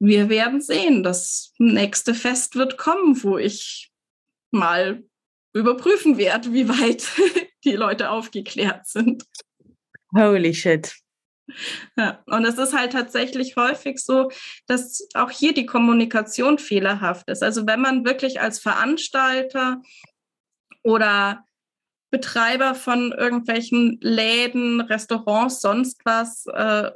Wir 0.00 0.28
werden 0.28 0.60
sehen. 0.60 1.04
Das 1.04 1.52
nächste 1.58 2.14
Fest 2.14 2.56
wird 2.56 2.76
kommen, 2.76 3.22
wo 3.22 3.38
ich 3.38 3.92
mal 4.50 5.04
überprüfen 5.54 6.18
werde, 6.18 6.52
wie 6.52 6.68
weit 6.68 7.06
die 7.64 7.76
Leute 7.76 8.10
aufgeklärt 8.10 8.86
sind. 8.86 9.24
Holy 10.16 10.54
shit. 10.54 10.94
Ja, 11.96 12.22
und 12.26 12.44
es 12.44 12.58
ist 12.58 12.74
halt 12.76 12.92
tatsächlich 12.92 13.56
häufig 13.56 13.98
so, 14.00 14.30
dass 14.66 15.08
auch 15.14 15.30
hier 15.30 15.54
die 15.54 15.66
Kommunikation 15.66 16.58
fehlerhaft 16.58 17.28
ist. 17.28 17.42
Also 17.42 17.66
wenn 17.66 17.80
man 17.80 18.04
wirklich 18.04 18.40
als 18.40 18.58
Veranstalter 18.58 19.80
oder 20.82 21.44
Betreiber 22.10 22.74
von 22.74 23.12
irgendwelchen 23.12 23.98
Läden, 24.00 24.80
Restaurants, 24.80 25.60
sonst 25.60 26.00
was, 26.04 26.46
äh, 26.46 26.90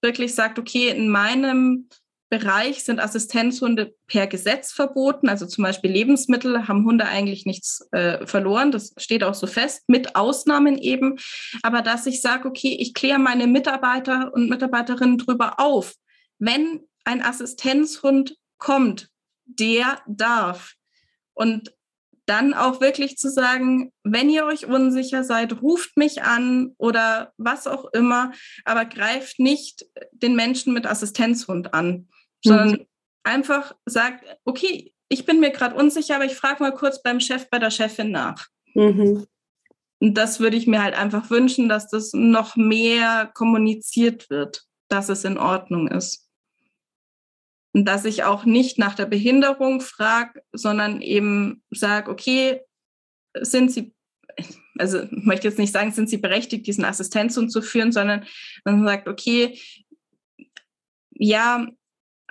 wirklich 0.00 0.34
sagt, 0.34 0.58
okay, 0.58 0.88
in 0.88 1.08
meinem 1.08 1.88
Bereich 2.30 2.84
sind 2.84 3.00
Assistenzhunde 3.00 3.94
per 4.06 4.26
Gesetz 4.26 4.72
verboten. 4.72 5.28
Also 5.28 5.46
zum 5.46 5.64
Beispiel 5.64 5.90
Lebensmittel 5.90 6.68
haben 6.68 6.84
Hunde 6.84 7.06
eigentlich 7.06 7.46
nichts 7.46 7.88
äh, 7.92 8.26
verloren. 8.26 8.70
Das 8.70 8.92
steht 8.98 9.24
auch 9.24 9.34
so 9.34 9.46
fest, 9.46 9.84
mit 9.88 10.14
Ausnahmen 10.14 10.76
eben. 10.76 11.16
Aber 11.62 11.80
dass 11.80 12.06
ich 12.06 12.20
sage, 12.20 12.48
okay, 12.48 12.76
ich 12.78 12.92
kläre 12.92 13.18
meine 13.18 13.46
Mitarbeiter 13.46 14.32
und 14.34 14.50
Mitarbeiterinnen 14.50 15.18
drüber 15.18 15.58
auf. 15.58 15.94
Wenn 16.38 16.80
ein 17.04 17.22
Assistenzhund 17.22 18.36
kommt, 18.58 19.08
der 19.46 20.02
darf. 20.06 20.74
Und 21.32 21.72
dann 22.26 22.52
auch 22.52 22.82
wirklich 22.82 23.16
zu 23.16 23.30
sagen, 23.30 23.90
wenn 24.04 24.28
ihr 24.28 24.44
euch 24.44 24.66
unsicher 24.66 25.24
seid, 25.24 25.62
ruft 25.62 25.96
mich 25.96 26.22
an 26.22 26.74
oder 26.76 27.32
was 27.38 27.66
auch 27.66 27.86
immer, 27.92 28.32
aber 28.66 28.84
greift 28.84 29.38
nicht 29.38 29.86
den 30.12 30.36
Menschen 30.36 30.74
mit 30.74 30.86
Assistenzhund 30.86 31.72
an, 31.72 32.08
sondern 32.44 32.70
mhm. 32.70 32.86
einfach 33.24 33.74
sagt, 33.86 34.24
okay, 34.44 34.92
ich 35.08 35.24
bin 35.24 35.40
mir 35.40 35.50
gerade 35.50 35.74
unsicher, 35.74 36.16
aber 36.16 36.24
ich 36.24 36.34
frage 36.34 36.62
mal 36.62 36.74
kurz 36.74 37.02
beim 37.02 37.20
Chef, 37.20 37.48
bei 37.50 37.58
der 37.58 37.70
Chefin 37.70 38.10
nach. 38.10 38.46
Mhm. 38.74 39.26
Und 40.00 40.14
das 40.14 40.38
würde 40.38 40.56
ich 40.56 40.66
mir 40.66 40.82
halt 40.82 40.94
einfach 40.94 41.30
wünschen, 41.30 41.68
dass 41.68 41.88
das 41.88 42.12
noch 42.12 42.56
mehr 42.56 43.30
kommuniziert 43.34 44.30
wird, 44.30 44.64
dass 44.88 45.08
es 45.08 45.24
in 45.24 45.38
Ordnung 45.38 45.88
ist. 45.88 46.28
Und 47.74 47.84
dass 47.84 48.04
ich 48.04 48.24
auch 48.24 48.44
nicht 48.44 48.78
nach 48.78 48.94
der 48.94 49.06
Behinderung 49.06 49.80
frage, 49.80 50.42
sondern 50.52 51.02
eben 51.02 51.62
sage, 51.70 52.10
okay, 52.10 52.60
sind 53.40 53.72
Sie, 53.72 53.94
also 54.78 55.02
ich 55.02 55.10
möchte 55.24 55.48
jetzt 55.48 55.58
nicht 55.58 55.72
sagen, 55.72 55.92
sind 55.92 56.08
Sie 56.08 56.16
berechtigt, 56.16 56.66
diesen 56.66 56.84
Assistenzhund 56.84 57.52
zu 57.52 57.60
führen, 57.60 57.92
sondern 57.92 58.24
man 58.64 58.84
sagt, 58.84 59.08
okay, 59.08 59.58
ja, 61.10 61.66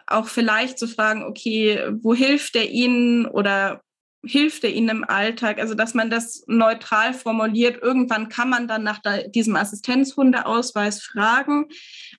auch 0.07 0.27
vielleicht 0.27 0.79
zu 0.79 0.87
fragen, 0.87 1.23
okay, 1.23 1.91
wo 2.01 2.13
hilft 2.13 2.55
er 2.55 2.69
Ihnen 2.69 3.25
oder 3.25 3.81
hilft 4.25 4.63
er 4.63 4.71
Ihnen 4.71 4.89
im 4.89 5.03
Alltag? 5.03 5.59
Also, 5.59 5.73
dass 5.73 5.93
man 5.93 6.09
das 6.09 6.43
neutral 6.47 7.13
formuliert. 7.13 7.81
Irgendwann 7.81 8.29
kann 8.29 8.49
man 8.49 8.67
dann 8.67 8.83
nach 8.83 8.99
diesem 9.27 9.55
Assistenzhundeausweis 9.55 11.01
fragen. 11.01 11.67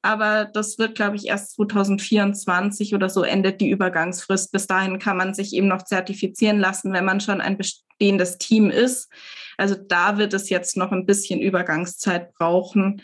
Aber 0.02 0.44
das 0.44 0.78
wird, 0.78 0.94
glaube 0.94 1.16
ich, 1.16 1.26
erst 1.26 1.54
2024 1.54 2.94
oder 2.94 3.08
so 3.08 3.22
endet 3.22 3.60
die 3.60 3.70
Übergangsfrist. 3.70 4.52
Bis 4.52 4.66
dahin 4.66 4.98
kann 4.98 5.16
man 5.16 5.34
sich 5.34 5.52
eben 5.52 5.68
noch 5.68 5.82
zertifizieren 5.82 6.58
lassen, 6.60 6.92
wenn 6.92 7.04
man 7.04 7.20
schon 7.20 7.40
ein 7.40 7.58
bestehendes 7.58 8.38
Team 8.38 8.70
ist. 8.70 9.10
Also 9.56 9.74
da 9.74 10.18
wird 10.18 10.34
es 10.34 10.50
jetzt 10.50 10.76
noch 10.76 10.92
ein 10.92 11.04
bisschen 11.04 11.40
Übergangszeit 11.40 12.32
brauchen. 12.34 13.02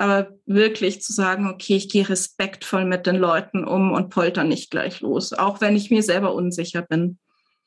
Aber 0.00 0.30
wirklich 0.46 1.02
zu 1.02 1.12
sagen, 1.12 1.46
okay, 1.46 1.76
ich 1.76 1.90
gehe 1.90 2.08
respektvoll 2.08 2.86
mit 2.86 3.06
den 3.06 3.16
Leuten 3.16 3.66
um 3.66 3.92
und 3.92 4.08
polter 4.08 4.44
nicht 4.44 4.70
gleich 4.70 5.02
los, 5.02 5.34
auch 5.34 5.60
wenn 5.60 5.76
ich 5.76 5.90
mir 5.90 6.02
selber 6.02 6.34
unsicher 6.34 6.80
bin. 6.80 7.18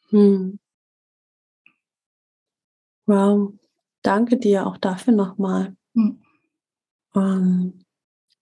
Hm. 0.09 0.57
Wow, 3.05 3.53
danke 4.01 4.37
dir 4.37 4.65
auch 4.65 4.77
dafür 4.77 5.13
nochmal. 5.13 5.75
Hm. 5.93 6.23
Ähm, 7.15 7.73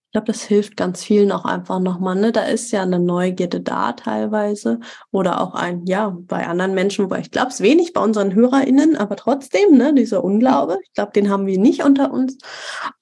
ich 0.06 0.12
glaube, 0.12 0.26
das 0.26 0.42
hilft 0.42 0.78
ganz 0.78 1.04
vielen 1.04 1.30
auch 1.30 1.44
einfach 1.44 1.78
nochmal. 1.78 2.16
Ne? 2.16 2.32
Da 2.32 2.44
ist 2.44 2.70
ja 2.70 2.80
eine 2.80 2.98
Neugierde 2.98 3.60
da 3.60 3.92
teilweise 3.92 4.80
oder 5.10 5.42
auch 5.42 5.54
ein, 5.54 5.84
ja, 5.84 6.16
bei 6.18 6.46
anderen 6.46 6.72
Menschen, 6.72 7.04
wobei 7.04 7.20
ich 7.20 7.30
glaube 7.30 7.48
es 7.48 7.60
wenig 7.60 7.92
bei 7.92 8.00
unseren 8.00 8.34
HörerInnen, 8.34 8.96
aber 8.96 9.16
trotzdem, 9.16 9.76
ne, 9.76 9.92
dieser 9.92 10.24
Unglaube, 10.24 10.78
ich 10.82 10.94
glaube, 10.94 11.12
den 11.12 11.28
haben 11.28 11.44
wir 11.44 11.58
nicht 11.58 11.84
unter 11.84 12.10
uns. 12.10 12.38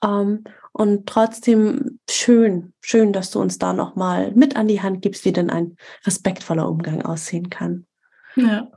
Ähm, 0.05 0.43
und 0.73 1.07
trotzdem 1.07 2.01
schön, 2.09 2.73
schön, 2.81 3.13
dass 3.13 3.31
du 3.31 3.41
uns 3.41 3.59
da 3.59 3.73
nochmal 3.73 4.33
mit 4.33 4.57
an 4.57 4.69
die 4.69 4.83
Hand 4.83 5.03
gibst, 5.03 5.25
wie 5.25 5.33
denn 5.33 5.51
ein 5.51 5.77
respektvoller 6.07 6.69
Umgang 6.69 7.03
aussehen 7.03 7.51
kann. 7.51 7.87
Ja. 8.37 8.71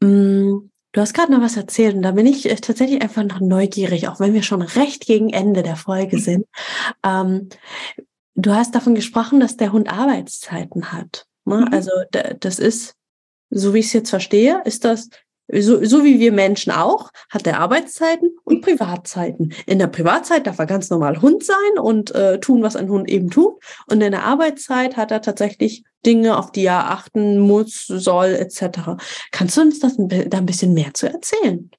Mm, 0.00 0.70
Du 0.92 1.00
hast 1.00 1.14
gerade 1.14 1.32
noch 1.32 1.40
was 1.40 1.56
erzählt 1.56 1.96
und 1.96 2.02
da 2.02 2.10
bin 2.12 2.26
ich 2.26 2.48
äh, 2.48 2.54
tatsächlich 2.54 3.00
einfach 3.00 3.24
noch 3.24 3.40
neugierig, 3.40 4.08
auch 4.08 4.20
wenn 4.20 4.34
wir 4.34 4.42
schon 4.42 4.60
recht 4.60 5.06
gegen 5.06 5.30
Ende 5.30 5.62
der 5.62 5.76
Folge 5.76 6.16
mhm. 6.16 6.20
sind. 6.20 6.46
Ähm, 7.02 7.48
du 8.34 8.52
hast 8.52 8.74
davon 8.74 8.94
gesprochen, 8.94 9.40
dass 9.40 9.56
der 9.56 9.72
Hund 9.72 9.90
Arbeitszeiten 9.90 10.92
hat. 10.92 11.26
Ne? 11.46 11.62
Mhm. 11.62 11.68
Also 11.72 11.90
das 12.40 12.58
ist, 12.58 12.94
so 13.48 13.72
wie 13.72 13.78
ich 13.78 13.86
es 13.86 13.94
jetzt 13.94 14.10
verstehe, 14.10 14.60
ist 14.66 14.84
das 14.84 15.08
so, 15.60 15.84
so 15.84 16.04
wie 16.04 16.18
wir 16.18 16.32
Menschen 16.32 16.72
auch, 16.72 17.10
hat 17.28 17.46
er 17.46 17.60
Arbeitszeiten 17.60 18.30
und 18.44 18.62
Privatzeiten. 18.62 19.52
In 19.66 19.78
der 19.78 19.88
Privatzeit 19.88 20.46
darf 20.46 20.58
er 20.58 20.66
ganz 20.66 20.90
normal 20.90 21.20
Hund 21.20 21.44
sein 21.44 21.78
und 21.80 22.14
äh, 22.14 22.40
tun, 22.40 22.62
was 22.62 22.76
ein 22.76 22.88
Hund 22.88 23.10
eben 23.10 23.30
tut. 23.30 23.62
Und 23.88 24.00
in 24.00 24.12
der 24.12 24.24
Arbeitszeit 24.24 24.96
hat 24.96 25.10
er 25.10 25.20
tatsächlich 25.20 25.84
Dinge, 26.06 26.36
auf 26.38 26.52
die 26.52 26.64
er 26.64 26.90
achten 26.90 27.38
muss, 27.38 27.86
soll, 27.86 28.30
etc. 28.30 28.96
Kannst 29.30 29.56
du 29.56 29.60
uns 29.60 29.78
das, 29.78 29.96
da 29.96 30.38
ein 30.38 30.46
bisschen 30.46 30.74
mehr 30.74 30.94
zu 30.94 31.08
erzählen? 31.08 31.70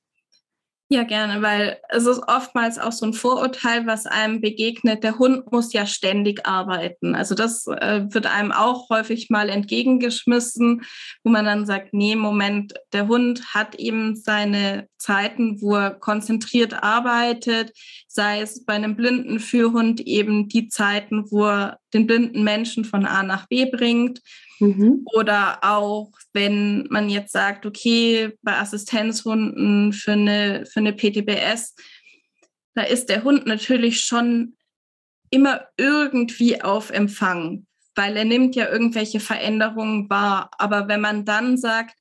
Ja, 0.94 1.02
gerne, 1.02 1.42
weil 1.42 1.80
es 1.90 2.06
ist 2.06 2.22
oftmals 2.28 2.78
auch 2.78 2.92
so 2.92 3.08
ein 3.08 3.14
Vorurteil, 3.14 3.88
was 3.88 4.06
einem 4.06 4.42
begegnet. 4.42 5.04
Der 5.04 5.18
Hund 5.18 5.52
muss 5.52 5.74
ja 5.74 5.88
ständig 5.88 6.46
arbeiten. 6.46 7.16
Also 7.16 7.34
das 7.34 7.66
äh, 7.66 8.04
wird 8.10 8.28
einem 8.28 8.52
auch 8.52 8.92
häufig 8.92 9.32
mal 9.32 9.50
entgegengeschmissen, 9.50 10.84
wo 11.24 11.32
man 11.32 11.46
dann 11.46 11.66
sagt, 11.66 11.96
nee, 11.96 12.16
Moment, 12.16 12.76
der 12.92 13.08
Hund 13.08 13.56
hat 13.56 13.74
eben 13.74 14.16
seine 14.16 14.88
Zeiten, 15.00 15.60
wo 15.64 15.78
er 15.78 15.96
konzentriert 15.96 16.84
arbeitet, 16.84 17.72
sei 18.08 18.42
es 18.42 18.64
bei 18.64 18.74
einem 18.74 18.96
blinden 18.96 19.40
Führhund 19.40 20.00
eben 20.02 20.48
die 20.48 20.68
Zeiten, 20.68 21.32
wo 21.32 21.48
er 21.48 21.80
den 21.94 22.08
blinden 22.08 22.44
Menschen 22.44 22.86
von 22.86 23.06
A 23.06 23.24
nach 23.24 23.48
B 23.48 23.66
bringt. 23.66 24.22
Mhm. 24.60 25.06
Oder 25.14 25.60
auch, 25.64 26.12
wenn 26.34 26.88
man 26.90 27.10
jetzt 27.10 27.32
sagt, 27.32 27.66
okay, 27.66 28.32
bei 28.42 28.58
Assistenzhunden 28.58 29.94
für 29.94 30.14
eine, 30.14 30.66
für 30.66 30.80
eine 30.80 30.94
PTBS, 30.94 31.76
da 32.76 32.84
ist 32.84 33.10
der 33.10 33.24
Hund 33.24 33.46
natürlich 33.46 34.02
schon 34.02 34.56
immer 35.30 35.68
irgendwie 35.78 36.62
auf 36.62 36.90
Empfang, 36.92 37.66
weil 37.96 38.16
er 38.18 38.26
nimmt 38.26 38.56
ja 38.56 38.70
irgendwelche 38.70 39.20
Veränderungen 39.20 40.10
wahr. 40.10 40.52
Aber 40.58 40.88
wenn 40.88 41.02
man 41.02 41.26
dann 41.26 41.58
sagt, 41.58 41.96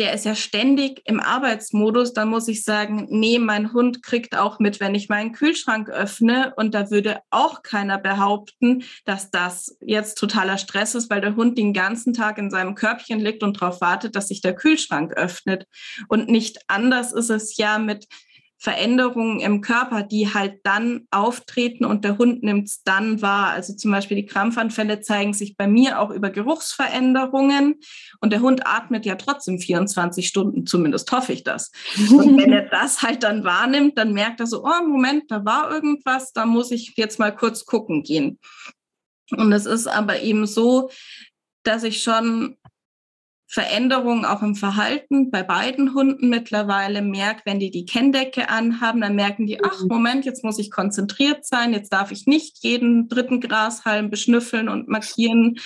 der 0.00 0.14
ist 0.14 0.24
ja 0.24 0.34
ständig 0.34 1.02
im 1.04 1.20
Arbeitsmodus, 1.20 2.14
dann 2.14 2.30
muss 2.30 2.48
ich 2.48 2.64
sagen, 2.64 3.06
nee, 3.10 3.38
mein 3.38 3.74
Hund 3.74 4.02
kriegt 4.02 4.34
auch 4.34 4.58
mit, 4.58 4.80
wenn 4.80 4.94
ich 4.94 5.10
meinen 5.10 5.32
Kühlschrank 5.32 5.90
öffne. 5.90 6.54
Und 6.56 6.74
da 6.74 6.90
würde 6.90 7.20
auch 7.28 7.62
keiner 7.62 7.98
behaupten, 7.98 8.82
dass 9.04 9.30
das 9.30 9.76
jetzt 9.82 10.16
totaler 10.16 10.56
Stress 10.56 10.94
ist, 10.94 11.10
weil 11.10 11.20
der 11.20 11.36
Hund 11.36 11.58
den 11.58 11.74
ganzen 11.74 12.14
Tag 12.14 12.38
in 12.38 12.50
seinem 12.50 12.74
Körbchen 12.74 13.20
liegt 13.20 13.42
und 13.42 13.60
darauf 13.60 13.82
wartet, 13.82 14.16
dass 14.16 14.28
sich 14.28 14.40
der 14.40 14.54
Kühlschrank 14.54 15.12
öffnet. 15.12 15.66
Und 16.08 16.30
nicht 16.30 16.58
anders 16.68 17.12
ist 17.12 17.28
es 17.28 17.58
ja 17.58 17.78
mit 17.78 18.06
Veränderungen 18.62 19.40
im 19.40 19.62
Körper, 19.62 20.02
die 20.02 20.34
halt 20.34 20.60
dann 20.64 21.06
auftreten 21.10 21.86
und 21.86 22.04
der 22.04 22.18
Hund 22.18 22.42
nimmt 22.42 22.68
es 22.68 22.82
dann 22.82 23.22
wahr. 23.22 23.52
Also 23.52 23.74
zum 23.74 23.90
Beispiel 23.90 24.18
die 24.18 24.26
Krampfanfälle 24.26 25.00
zeigen 25.00 25.32
sich 25.32 25.56
bei 25.56 25.66
mir 25.66 25.98
auch 25.98 26.10
über 26.10 26.28
Geruchsveränderungen 26.28 27.76
und 28.20 28.32
der 28.34 28.42
Hund 28.42 28.66
atmet 28.66 29.06
ja 29.06 29.14
trotzdem 29.14 29.58
24 29.58 30.28
Stunden, 30.28 30.66
zumindest 30.66 31.10
hoffe 31.10 31.32
ich 31.32 31.42
das. 31.42 31.72
Und 32.10 32.36
wenn 32.38 32.52
er 32.52 32.68
das 32.68 33.00
halt 33.00 33.22
dann 33.22 33.44
wahrnimmt, 33.44 33.96
dann 33.96 34.12
merkt 34.12 34.40
er 34.40 34.46
so, 34.46 34.62
oh 34.62 34.86
Moment, 34.86 35.30
da 35.30 35.42
war 35.46 35.70
irgendwas, 35.70 36.34
da 36.34 36.44
muss 36.44 36.70
ich 36.70 36.92
jetzt 36.96 37.18
mal 37.18 37.34
kurz 37.34 37.64
gucken 37.64 38.02
gehen. 38.02 38.38
Und 39.30 39.52
es 39.52 39.64
ist 39.64 39.86
aber 39.86 40.20
eben 40.20 40.46
so, 40.46 40.90
dass 41.62 41.82
ich 41.82 42.02
schon 42.02 42.58
Veränderungen 43.52 44.24
auch 44.24 44.42
im 44.42 44.54
Verhalten 44.54 45.32
bei 45.32 45.42
beiden 45.42 45.92
Hunden 45.92 46.28
mittlerweile 46.28 47.02
merkt, 47.02 47.46
wenn 47.46 47.58
die 47.58 47.72
die 47.72 47.84
Kenndecke 47.84 48.48
anhaben, 48.48 49.00
dann 49.00 49.16
merken 49.16 49.48
die, 49.48 49.60
ach 49.64 49.80
mhm. 49.82 49.88
Moment, 49.88 50.24
jetzt 50.24 50.44
muss 50.44 50.60
ich 50.60 50.70
konzentriert 50.70 51.44
sein, 51.44 51.72
jetzt 51.72 51.92
darf 51.92 52.12
ich 52.12 52.26
nicht 52.26 52.62
jeden 52.62 53.08
dritten 53.08 53.40
Grashalm 53.40 54.08
beschnüffeln 54.08 54.68
und 54.68 54.86
markieren. 54.86 55.58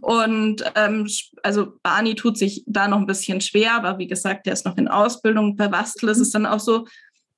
Und 0.00 0.64
ähm, 0.76 1.06
also 1.42 1.74
Barney 1.82 2.14
tut 2.14 2.38
sich 2.38 2.64
da 2.66 2.88
noch 2.88 3.00
ein 3.00 3.06
bisschen 3.06 3.42
schwer, 3.42 3.74
aber 3.74 3.98
wie 3.98 4.06
gesagt, 4.06 4.46
der 4.46 4.54
ist 4.54 4.64
noch 4.64 4.78
in 4.78 4.88
Ausbildung. 4.88 5.56
Bei 5.56 5.68
Bastel 5.68 6.08
ist 6.08 6.20
es 6.20 6.30
dann 6.30 6.46
auch 6.46 6.60
so, 6.60 6.86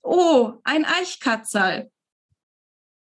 oh, 0.03 0.53
ein 0.63 0.85
Eichkatzerl 0.85 1.91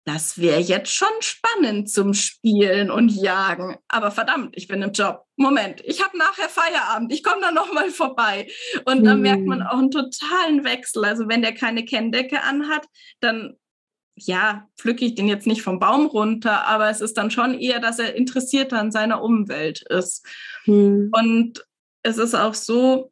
das 0.05 0.39
wäre 0.39 0.59
jetzt 0.59 0.93
schon 0.93 1.07
spannend 1.19 1.89
zum 1.89 2.13
Spielen 2.13 2.89
und 2.89 3.09
Jagen. 3.09 3.77
Aber 3.87 4.11
verdammt, 4.11 4.55
ich 4.57 4.67
bin 4.67 4.81
im 4.81 4.91
Job. 4.91 5.25
Moment, 5.35 5.81
ich 5.85 6.03
habe 6.03 6.17
nachher 6.17 6.49
Feierabend, 6.49 7.13
ich 7.13 7.23
komme 7.23 7.41
da 7.41 7.51
nochmal 7.51 7.89
vorbei. 7.91 8.47
Und 8.85 9.03
da 9.03 9.15
mhm. 9.15 9.21
merkt 9.21 9.45
man 9.45 9.61
auch 9.61 9.77
einen 9.77 9.91
totalen 9.91 10.63
Wechsel. 10.63 11.05
Also 11.05 11.27
wenn 11.27 11.41
der 11.41 11.53
keine 11.53 11.85
Kenndecke 11.85 12.41
anhat, 12.41 12.85
dann 13.19 13.55
ja, 14.15 14.67
pflücke 14.77 15.05
ich 15.05 15.15
den 15.15 15.27
jetzt 15.27 15.47
nicht 15.47 15.61
vom 15.61 15.79
Baum 15.79 16.05
runter, 16.05 16.65
aber 16.65 16.89
es 16.89 17.01
ist 17.01 17.17
dann 17.17 17.31
schon 17.31 17.57
eher, 17.57 17.79
dass 17.79 17.99
er 17.99 18.15
interessiert 18.15 18.73
an 18.73 18.91
seiner 18.91 19.21
Umwelt 19.21 19.81
ist. 19.89 20.25
Mhm. 20.65 21.09
Und 21.13 21.65
es 22.03 22.17
ist 22.17 22.35
auch 22.35 22.53
so, 22.53 23.11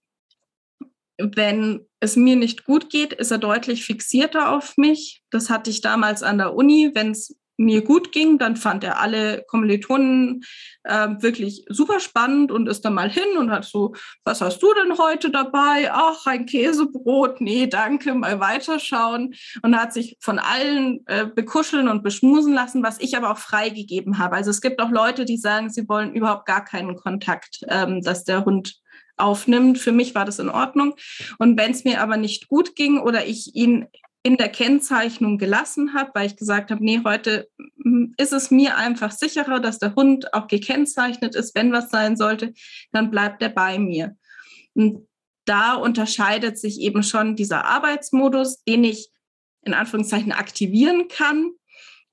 wenn 1.17 1.85
es 1.99 2.15
mir 2.15 2.35
nicht 2.35 2.63
gut 2.65 2.89
geht, 2.89 3.13
ist 3.13 3.31
er 3.31 3.37
deutlich 3.37 3.85
fixierter 3.85 4.51
auf 4.51 4.77
mich. 4.77 5.23
Das 5.31 5.49
hatte 5.49 5.69
ich 5.69 5.81
damals 5.81 6.23
an 6.23 6.37
der 6.37 6.53
Uni. 6.53 6.91
Wenn 6.93 7.11
es 7.11 7.35
mir 7.57 7.83
gut 7.83 8.11
ging, 8.11 8.37
dann 8.37 8.55
fand 8.55 8.83
er 8.83 8.99
alle 8.99 9.43
Kommilitonen 9.47 10.43
äh, 10.83 11.07
wirklich 11.19 11.65
super 11.69 11.99
spannend 11.99 12.51
und 12.51 12.67
ist 12.67 12.85
dann 12.85 12.93
mal 12.93 13.09
hin 13.09 13.37
und 13.37 13.49
hat 13.51 13.65
so, 13.65 13.95
was 14.23 14.41
hast 14.41 14.61
du 14.61 14.73
denn 14.75 14.97
heute 14.97 15.31
dabei? 15.31 15.89
Ach, 15.91 16.25
ein 16.27 16.45
Käsebrot, 16.45 17.41
nee, 17.41 17.65
danke, 17.65 18.13
mal 18.13 18.39
weiterschauen. 18.39 19.33
Und 19.63 19.75
hat 19.75 19.91
sich 19.91 20.17
von 20.19 20.37
allen 20.37 21.03
äh, 21.07 21.25
bekuscheln 21.25 21.87
und 21.87 22.03
beschmusen 22.03 22.53
lassen, 22.53 22.83
was 22.83 22.99
ich 22.99 23.17
aber 23.17 23.31
auch 23.31 23.39
freigegeben 23.39 24.19
habe. 24.19 24.35
Also 24.35 24.51
es 24.51 24.61
gibt 24.61 24.79
auch 24.79 24.91
Leute, 24.91 25.25
die 25.25 25.37
sagen, 25.37 25.71
sie 25.71 25.89
wollen 25.89 26.13
überhaupt 26.13 26.45
gar 26.45 26.63
keinen 26.63 26.95
Kontakt, 26.95 27.61
ähm, 27.69 28.01
dass 28.01 28.23
der 28.23 28.45
Hund 28.45 28.79
aufnimmt. 29.17 29.77
Für 29.77 29.91
mich 29.91 30.15
war 30.15 30.25
das 30.25 30.39
in 30.39 30.49
Ordnung. 30.49 30.95
Und 31.37 31.57
wenn 31.57 31.71
es 31.71 31.83
mir 31.83 32.01
aber 32.01 32.17
nicht 32.17 32.47
gut 32.47 32.75
ging 32.75 32.99
oder 32.99 33.25
ich 33.25 33.55
ihn 33.55 33.87
in 34.23 34.37
der 34.37 34.49
Kennzeichnung 34.49 35.37
gelassen 35.37 35.93
habe, 35.93 36.11
weil 36.13 36.27
ich 36.27 36.35
gesagt 36.35 36.69
habe, 36.71 36.83
nee, 36.83 36.99
heute 37.05 37.47
hm, 37.81 38.13
ist 38.17 38.33
es 38.33 38.51
mir 38.51 38.75
einfach 38.75 39.11
sicherer, 39.11 39.59
dass 39.59 39.79
der 39.79 39.95
Hund 39.95 40.33
auch 40.33 40.47
gekennzeichnet 40.47 41.35
ist, 41.35 41.55
wenn 41.55 41.71
was 41.71 41.89
sein 41.89 42.17
sollte, 42.17 42.53
dann 42.91 43.09
bleibt 43.09 43.41
er 43.41 43.49
bei 43.49 43.79
mir. 43.79 44.17
Und 44.73 45.07
da 45.45 45.75
unterscheidet 45.75 46.59
sich 46.59 46.81
eben 46.81 47.03
schon 47.03 47.35
dieser 47.35 47.65
Arbeitsmodus, 47.65 48.63
den 48.65 48.83
ich 48.83 49.09
in 49.61 49.73
Anführungszeichen 49.73 50.33
aktivieren 50.33 51.07
kann 51.07 51.51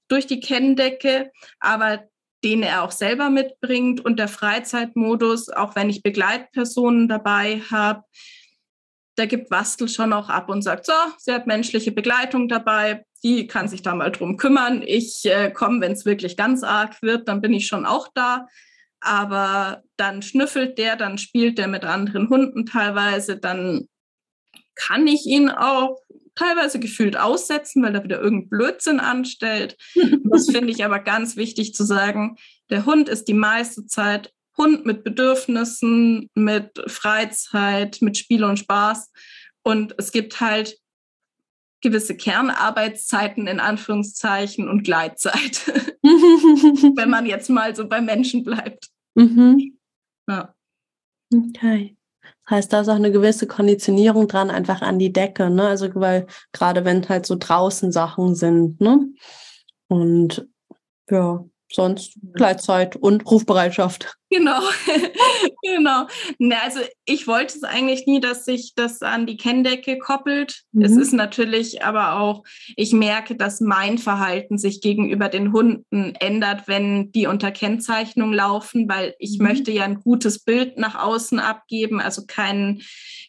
durch 0.08 0.26
die 0.26 0.40
Kenndecke, 0.40 1.32
aber 1.58 2.08
den 2.44 2.62
er 2.62 2.82
auch 2.82 2.90
selber 2.90 3.30
mitbringt 3.30 4.04
und 4.04 4.18
der 4.18 4.28
Freizeitmodus, 4.28 5.48
auch 5.48 5.74
wenn 5.74 5.88
ich 5.88 6.02
Begleitpersonen 6.02 7.08
dabei 7.08 7.62
habe, 7.70 8.04
da 9.16 9.26
gibt 9.26 9.50
Wastel 9.50 9.88
schon 9.88 10.12
auch 10.12 10.28
ab 10.28 10.48
und 10.50 10.62
sagt, 10.62 10.86
so, 10.86 10.92
sie 11.18 11.32
hat 11.32 11.46
menschliche 11.46 11.92
Begleitung 11.92 12.48
dabei, 12.48 13.04
die 13.22 13.46
kann 13.46 13.68
sich 13.68 13.82
da 13.82 13.94
mal 13.94 14.10
drum 14.10 14.36
kümmern. 14.36 14.82
Ich 14.84 15.24
äh, 15.24 15.50
komme, 15.50 15.80
wenn 15.80 15.92
es 15.92 16.04
wirklich 16.04 16.36
ganz 16.36 16.62
arg 16.62 17.00
wird, 17.00 17.28
dann 17.28 17.40
bin 17.40 17.54
ich 17.54 17.66
schon 17.66 17.86
auch 17.86 18.08
da. 18.14 18.46
Aber 19.00 19.82
dann 19.96 20.22
schnüffelt 20.22 20.78
der, 20.78 20.96
dann 20.96 21.18
spielt 21.18 21.58
der 21.58 21.68
mit 21.68 21.84
anderen 21.84 22.28
Hunden 22.28 22.66
teilweise, 22.66 23.38
dann 23.38 23.88
kann 24.74 25.06
ich 25.06 25.26
ihn 25.26 25.48
auch 25.48 26.00
teilweise 26.34 26.78
gefühlt 26.80 27.16
aussetzen, 27.16 27.82
weil 27.82 27.94
er 27.94 28.04
wieder 28.04 28.20
irgendeinen 28.20 28.50
Blödsinn 28.50 29.00
anstellt. 29.00 29.76
das 30.24 30.50
finde 30.50 30.70
ich 30.70 30.84
aber 30.84 30.98
ganz 30.98 31.36
wichtig 31.36 31.74
zu 31.74 31.84
sagen. 31.84 32.36
Der 32.70 32.86
Hund 32.86 33.08
ist 33.08 33.26
die 33.28 33.34
meiste 33.34 33.86
Zeit 33.86 34.32
Hund 34.56 34.86
mit 34.86 35.02
Bedürfnissen, 35.02 36.30
mit 36.34 36.80
Freizeit, 36.86 37.98
mit 38.00 38.16
Spiel 38.16 38.44
und 38.44 38.58
Spaß. 38.58 39.10
Und 39.62 39.94
es 39.98 40.12
gibt 40.12 40.40
halt 40.40 40.78
gewisse 41.80 42.16
Kernarbeitszeiten 42.16 43.46
in 43.46 43.60
Anführungszeichen 43.60 44.68
und 44.68 44.84
Gleitzeit, 44.84 45.66
wenn 46.02 47.10
man 47.10 47.26
jetzt 47.26 47.50
mal 47.50 47.74
so 47.76 47.86
bei 47.86 48.00
Menschen 48.00 48.42
bleibt. 48.42 48.88
Mhm. 49.14 49.78
Ja. 50.28 50.54
Okay. 51.32 51.96
Heißt, 52.48 52.72
da 52.72 52.80
ist 52.82 52.88
auch 52.88 52.94
eine 52.94 53.12
gewisse 53.12 53.46
Konditionierung 53.46 54.28
dran, 54.28 54.50
einfach 54.50 54.82
an 54.82 54.98
die 54.98 55.12
Decke, 55.12 55.48
ne? 55.48 55.68
Also, 55.68 55.88
weil 55.94 56.26
gerade 56.52 56.84
wenn 56.84 57.08
halt 57.08 57.26
so 57.26 57.36
draußen 57.38 57.90
Sachen 57.90 58.34
sind, 58.34 58.80
ne? 58.80 59.00
Und 59.88 60.46
ja, 61.10 61.44
sonst 61.74 62.14
Gleitzeit 62.34 62.96
und 62.96 63.28
Rufbereitschaft. 63.30 64.16
Genau, 64.30 64.60
genau. 65.62 66.06
Na, 66.38 66.56
also 66.64 66.80
ich 67.04 67.26
wollte 67.28 67.56
es 67.56 67.62
eigentlich 67.62 68.06
nie, 68.06 68.20
dass 68.20 68.44
sich 68.44 68.72
das 68.74 69.02
an 69.02 69.26
die 69.26 69.36
Kenndecke 69.36 69.98
koppelt. 69.98 70.62
Mhm. 70.72 70.82
Es 70.82 70.96
ist 70.96 71.12
natürlich 71.12 71.84
aber 71.84 72.18
auch, 72.18 72.42
ich 72.76 72.92
merke, 72.92 73.36
dass 73.36 73.60
mein 73.60 73.98
Verhalten 73.98 74.58
sich 74.58 74.80
gegenüber 74.80 75.28
den 75.28 75.52
Hunden 75.52 76.14
ändert, 76.16 76.66
wenn 76.66 77.12
die 77.12 77.26
unter 77.26 77.52
Kennzeichnung 77.52 78.32
laufen, 78.32 78.88
weil 78.88 79.14
ich 79.18 79.38
mhm. 79.38 79.46
möchte 79.46 79.70
ja 79.70 79.84
ein 79.84 80.00
gutes 80.00 80.40
Bild 80.40 80.78
nach 80.78 81.00
außen 81.00 81.38
abgeben, 81.38 82.00
also 82.00 82.22
kein, 82.26 82.82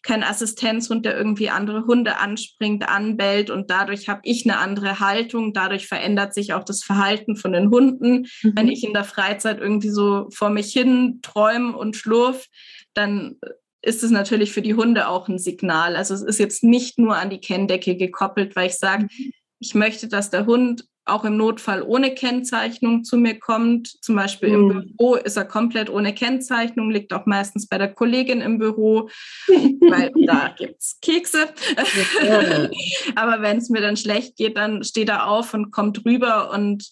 kein 0.06 0.24
Assistenzhund, 0.24 1.03
der 1.03 1.18
irgendwie 1.18 1.49
andere 1.49 1.86
Hunde 1.88 2.20
anspringt, 2.20 2.88
anbellt 2.88 3.49
und 3.49 3.72
dadurch 3.72 4.08
habe 4.08 4.22
ich 4.24 4.45
eine 4.45 4.60
andere 4.60 4.99
Haltung. 4.99 5.51
Dadurch 5.51 5.88
verändert 5.88 6.36
sich 6.36 6.53
auch 6.53 6.64
das 6.64 6.84
Verhalten 6.84 7.36
von 7.36 7.51
den 7.51 7.72
Hunden. 7.72 8.28
Mhm. 8.43 8.53
Wenn 8.56 8.68
ich 8.68 8.84
in 8.84 8.93
der 8.93 9.03
Freizeit 9.03 9.60
irgendwie 9.60 9.89
so 9.89 10.28
vor 10.32 10.51
mich 10.51 10.72
hin 10.72 11.20
Träumen 11.24 11.74
und 11.74 11.95
Schlurf, 11.95 12.45
dann 12.93 13.38
ist 13.82 14.03
es 14.03 14.12
natürlich 14.12 14.51
für 14.51 14.62
die 14.62 14.76
Hunde 14.76 15.08
auch 15.08 15.28
ein 15.28 15.39
Signal. 15.39 15.95
Also 15.95 16.14
es 16.14 16.22
ist 16.22 16.39
jetzt 16.39 16.64
nicht 16.64 16.99
nur 16.99 17.16
an 17.18 17.32
die 17.32 17.41
Kenndecke 17.41 17.97
gekoppelt, 17.97 18.56
weil 18.56 18.68
ich 18.68 18.78
sage, 18.78 19.03
mhm. 19.03 19.32
ich 19.60 19.74
möchte, 19.74 20.08
dass 20.08 20.30
der 20.30 20.45
Hund 20.45 20.86
auch 21.06 21.24
im 21.24 21.38
Notfall 21.38 21.84
ohne 21.84 22.14
Kennzeichnung 22.14 23.03
zu 23.03 23.18
mir 23.18 23.39
kommt. 23.39 23.88
Zum 24.03 24.16
Beispiel 24.16 24.49
mhm. 24.49 24.72
im 24.72 24.95
Büro 24.97 25.16
ist 25.16 25.38
er 25.38 25.45
komplett 25.45 25.89
ohne 25.89 26.14
Kennzeichnung, 26.14 26.89
liegt 26.89 27.14
auch 27.14 27.26
meistens 27.26 27.68
bei 27.68 27.78
der 27.78 27.93
Kollegin 27.93 28.41
im 28.41 28.58
Büro, 28.58 29.10
weil 29.47 30.12
da 30.26 30.53
gibt 30.58 30.82
es 30.82 30.97
Kekse. 31.01 31.47
Aber 33.16 33.41
wenn 33.41 33.58
es 33.58 33.70
mir 33.70 33.82
dann 33.82 33.97
schlecht 33.97 34.36
geht, 34.36 34.58
dann 34.58 34.84
steht 34.84 35.10
er 35.10 35.28
auf 35.28 35.53
und 35.53 35.72
kommt 35.72 36.06
rüber 36.06 36.51
und 36.51 36.91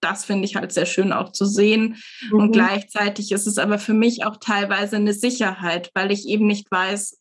das 0.00 0.26
finde 0.26 0.44
ich 0.44 0.56
halt 0.56 0.70
sehr 0.70 0.84
schön 0.84 1.12
auch 1.12 1.32
zu 1.32 1.46
sehen. 1.46 1.96
Mhm. 2.30 2.38
Und 2.38 2.52
gleichzeitig 2.52 3.32
ist 3.32 3.46
es 3.46 3.56
aber 3.56 3.78
für 3.78 3.94
mich 3.94 4.24
auch 4.24 4.36
teilweise 4.36 4.96
eine 4.96 5.14
Sicherheit, 5.14 5.90
weil 5.94 6.12
ich 6.12 6.28
eben 6.28 6.46
nicht 6.46 6.70
weiß, 6.70 7.18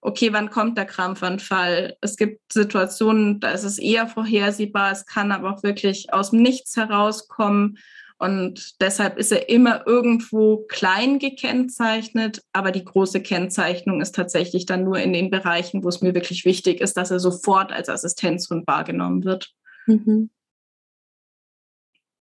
okay, 0.00 0.32
wann 0.32 0.50
kommt 0.50 0.78
der 0.78 0.86
Krampfanfall? 0.86 1.96
Es 2.00 2.16
gibt 2.16 2.52
Situationen, 2.52 3.40
da 3.40 3.50
ist 3.50 3.64
es 3.64 3.78
eher 3.78 4.06
vorhersehbar, 4.06 4.92
es 4.92 5.06
kann 5.06 5.32
aber 5.32 5.52
auch 5.52 5.62
wirklich 5.62 6.12
aus 6.12 6.30
dem 6.30 6.42
Nichts 6.42 6.76
herauskommen. 6.76 7.78
Und 8.20 8.80
deshalb 8.80 9.16
ist 9.16 9.30
er 9.30 9.48
immer 9.48 9.86
irgendwo 9.86 10.64
klein 10.68 11.20
gekennzeichnet, 11.20 12.42
aber 12.52 12.72
die 12.72 12.84
große 12.84 13.22
Kennzeichnung 13.22 14.00
ist 14.00 14.16
tatsächlich 14.16 14.66
dann 14.66 14.82
nur 14.82 14.98
in 14.98 15.12
den 15.12 15.30
Bereichen, 15.30 15.84
wo 15.84 15.88
es 15.88 16.00
mir 16.00 16.14
wirklich 16.14 16.44
wichtig 16.44 16.80
ist, 16.80 16.96
dass 16.96 17.12
er 17.12 17.20
sofort 17.20 17.70
als 17.70 17.88
Assistenzhund 17.88 18.66
wahrgenommen 18.66 19.24
wird. 19.24 19.54
Mhm. 19.86 20.30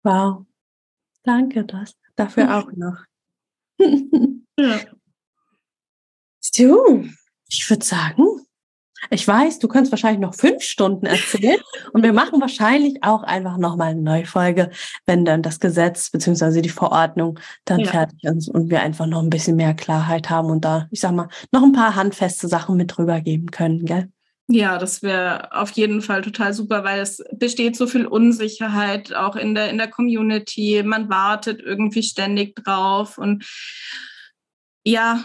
Wow. 0.05 0.47
Danke 1.25 1.65
das, 1.65 1.97
dafür 2.17 2.57
auch 2.59 2.73
noch. 2.73 2.99
ja. 4.59 4.81
So, 6.41 7.05
ich 7.53 7.69
würde 7.69 7.85
sagen, 7.85 8.25
ich 9.11 9.27
weiß, 9.27 9.59
du 9.59 9.69
kannst 9.69 9.91
wahrscheinlich 9.91 10.21
noch 10.21 10.35
fünf 10.35 10.63
Stunden 10.63 11.07
erzählen 11.07 11.61
und 11.93 12.03
wir 12.03 12.13
machen 12.13 12.41
wahrscheinlich 12.41 13.03
auch 13.03 13.23
einfach 13.23 13.59
nochmal 13.59 13.91
eine 13.91 14.03
neue 14.03 14.27
Folge, 14.27 14.71
wenn 15.07 15.25
dann 15.25 15.43
das 15.43 15.61
Gesetz 15.61 16.11
beziehungsweise 16.11 16.63
die 16.63 16.69
Verordnung 16.69 17.39
dann 17.65 17.81
ja. 17.81 17.91
fertig 17.91 18.23
ist 18.23 18.49
und 18.49 18.71
wir 18.71 18.81
einfach 18.81 19.07
noch 19.07 19.23
ein 19.23 19.31
bisschen 19.31 19.57
mehr 19.57 19.75
Klarheit 19.75 20.31
haben 20.31 20.51
und 20.51 20.65
da, 20.65 20.89
ich 20.91 21.01
sag 21.01 21.13
mal, 21.13 21.29
noch 21.51 21.63
ein 21.63 21.73
paar 21.73 21.97
handfeste 21.97 22.49
Sachen 22.49 22.77
mit 22.77 22.97
drüber 22.97 23.21
geben 23.21 23.51
können, 23.51 23.85
gell? 23.85 24.09
Ja, 24.49 24.77
das 24.77 25.03
wäre 25.03 25.53
auf 25.53 25.71
jeden 25.71 26.03
Fall 26.03 26.21
total 26.21 26.53
super, 26.53 26.85
weil 26.85 27.01
es 27.01 27.23
besteht 27.33 27.77
so 27.77 27.87
viel 27.87 28.07
Unsicherheit 28.07 29.15
auch 29.15 29.37
in 29.37 29.55
der, 29.55 29.71
in 29.71 29.79
der 29.79 29.89
Community. 29.89 30.83
Man 30.85 31.09
wartet 31.09 31.63
irgendwie 31.63 32.03
ständig 32.03 32.57
drauf. 32.57 33.19
Und 33.19 33.47
ja, 34.85 35.25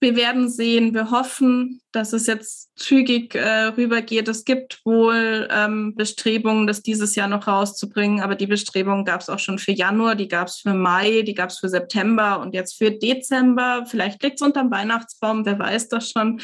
wir 0.00 0.16
werden 0.16 0.48
sehen. 0.48 0.94
Wir 0.94 1.10
hoffen, 1.10 1.82
dass 1.92 2.12
es 2.12 2.26
jetzt 2.26 2.70
zügig 2.76 3.34
äh, 3.34 3.66
rübergeht. 3.66 4.28
Es 4.28 4.44
gibt 4.44 4.80
wohl 4.84 5.46
ähm, 5.50 5.94
Bestrebungen, 5.94 6.66
das 6.66 6.82
dieses 6.82 7.14
Jahr 7.14 7.28
noch 7.28 7.46
rauszubringen, 7.46 8.20
aber 8.20 8.34
die 8.34 8.46
Bestrebungen 8.46 9.04
gab 9.04 9.20
es 9.20 9.28
auch 9.28 9.38
schon 9.38 9.58
für 9.58 9.72
Januar, 9.72 10.14
die 10.14 10.28
gab 10.28 10.48
es 10.48 10.60
für 10.60 10.74
Mai, 10.74 11.22
die 11.22 11.34
gab 11.34 11.50
es 11.50 11.58
für 11.58 11.68
September 11.68 12.40
und 12.40 12.54
jetzt 12.54 12.78
für 12.78 12.90
Dezember. 12.90 13.84
Vielleicht 13.86 14.22
liegt 14.22 14.40
es 14.40 14.46
unterm 14.46 14.70
Weihnachtsbaum, 14.70 15.44
wer 15.44 15.58
weiß 15.58 15.88
das 15.88 16.10
schon. 16.10 16.40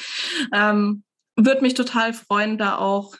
Ähm, 0.52 1.02
würde 1.36 1.62
mich 1.62 1.74
total 1.74 2.12
freuen, 2.12 2.58
da 2.58 2.76
auch 2.76 3.16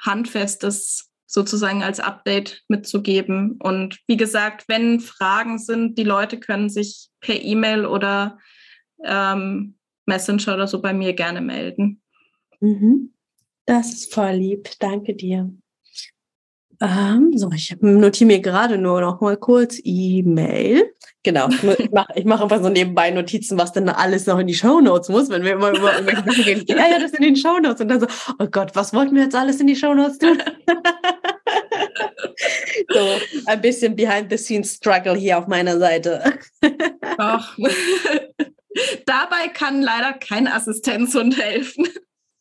handfestes 0.00 1.10
sozusagen 1.26 1.82
als 1.82 1.98
Update 1.98 2.62
mitzugeben. 2.68 3.58
Und 3.60 3.98
wie 4.06 4.16
gesagt, 4.16 4.64
wenn 4.68 5.00
Fragen 5.00 5.58
sind, 5.58 5.98
die 5.98 6.04
Leute 6.04 6.38
können 6.38 6.68
sich 6.68 7.08
per 7.20 7.42
E-Mail 7.42 7.86
oder 7.86 8.38
ähm, 9.02 9.74
Messenger 10.06 10.54
oder 10.54 10.66
so 10.66 10.80
bei 10.80 10.92
mir 10.92 11.14
gerne 11.14 11.40
melden. 11.40 12.02
Mhm. 12.60 13.12
Das 13.66 13.92
ist 13.92 14.12
voll 14.12 14.32
lieb. 14.32 14.70
Danke 14.78 15.14
dir. 15.14 15.50
Ähm, 16.80 17.32
so, 17.36 17.50
ich 17.52 17.74
notiere 17.80 18.26
mir 18.26 18.40
gerade 18.40 18.78
nur 18.78 19.00
noch 19.00 19.20
mal 19.20 19.36
kurz 19.36 19.80
E-Mail. 19.84 20.92
Genau, 21.22 21.48
ich 21.48 21.90
mache 21.90 22.12
ich 22.14 22.24
mach 22.24 22.40
einfach 22.40 22.62
so 22.62 22.68
nebenbei 22.68 23.10
Notizen, 23.10 23.56
was 23.56 23.72
denn 23.72 23.88
alles 23.88 24.26
noch 24.26 24.38
in 24.38 24.46
die 24.46 24.54
Shownotes 24.54 25.08
muss, 25.08 25.30
wenn 25.30 25.44
wir 25.44 25.52
immer 25.52 25.70
über 25.70 25.94
irgendwelche 25.98 26.42
gehen. 26.42 26.64
Ja, 26.68 26.88
ja, 26.88 26.98
das 26.98 27.12
in 27.12 27.22
den 27.22 27.36
Shownotes. 27.36 27.80
Und 27.80 27.88
dann 27.88 28.00
so, 28.00 28.06
oh 28.38 28.46
Gott, 28.50 28.74
was 28.74 28.92
wollten 28.92 29.14
wir 29.14 29.22
jetzt 29.22 29.34
alles 29.34 29.60
in 29.60 29.66
die 29.66 29.76
Shownotes 29.76 30.18
tun? 30.18 30.42
so, 32.88 33.06
ein 33.46 33.60
bisschen 33.60 33.96
Behind-the-Scenes-Struggle 33.96 35.14
hier 35.14 35.38
auf 35.38 35.46
meiner 35.46 35.78
Seite. 35.78 36.38
Ach. 37.16 37.56
Dabei 39.06 39.48
kann 39.52 39.82
leider 39.82 40.12
kein 40.14 40.48
Assistenzhund 40.48 41.40
helfen. 41.40 41.86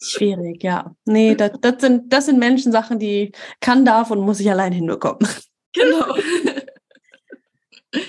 Schwierig, 0.02 0.64
ja. 0.64 0.96
Nee, 1.06 1.36
das, 1.36 1.52
das, 1.62 1.76
sind, 1.80 2.12
das 2.12 2.26
sind 2.26 2.40
Menschensachen, 2.40 3.00
die 3.00 3.32
kann, 3.62 3.86
darf 3.86 4.12
und 4.12 4.20
muss 4.20 4.40
ich 4.40 4.50
allein 4.50 4.74
hinbekommen. 4.74 5.28
Genau. 5.74 6.16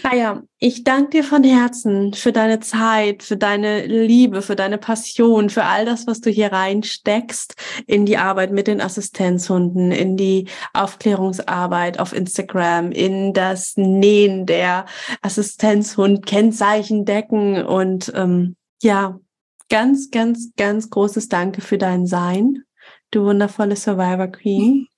Naja, 0.03 0.43
ich 0.59 0.83
danke 0.83 1.11
dir 1.11 1.23
von 1.25 1.45
Herzen 1.45 2.15
für 2.15 2.33
deine 2.33 2.61
Zeit, 2.61 3.23
für 3.23 3.37
deine 3.37 3.85
Liebe, 3.87 4.41
für 4.41 4.57
deine 4.57 4.79
Passion, 4.79 5.51
für 5.51 5.65
all 5.65 5.85
das, 5.85 6.07
was 6.07 6.23
du 6.23 6.31
hier 6.31 6.53
reinsteckst 6.53 7.55
in 7.87 8.07
die 8.07 8.17
Arbeit 8.17 8.51
mit 8.51 8.67
den 8.67 8.81
Assistenzhunden, 8.81 9.93
in 9.93 10.17
die 10.17 10.49
Aufklärungsarbeit 10.73 11.99
auf 11.99 12.15
Instagram, 12.15 12.93
in 12.93 13.35
das 13.35 13.77
Nähen 13.77 14.47
der 14.47 14.87
Assistenzhund-Kennzeichendecken 15.21 17.67
und 17.67 18.11
ähm, 18.15 18.57
ja, 18.83 19.21
ganz, 19.69 20.11
ganz, 20.11 20.53
ganz 20.57 20.89
großes 20.89 21.29
Danke 21.29 21.61
für 21.61 21.77
dein 21.77 22.07
Sein, 22.07 22.63
du 23.11 23.25
wundervolle 23.25 23.77
Survivor 23.77 24.29
Queen. 24.29 24.89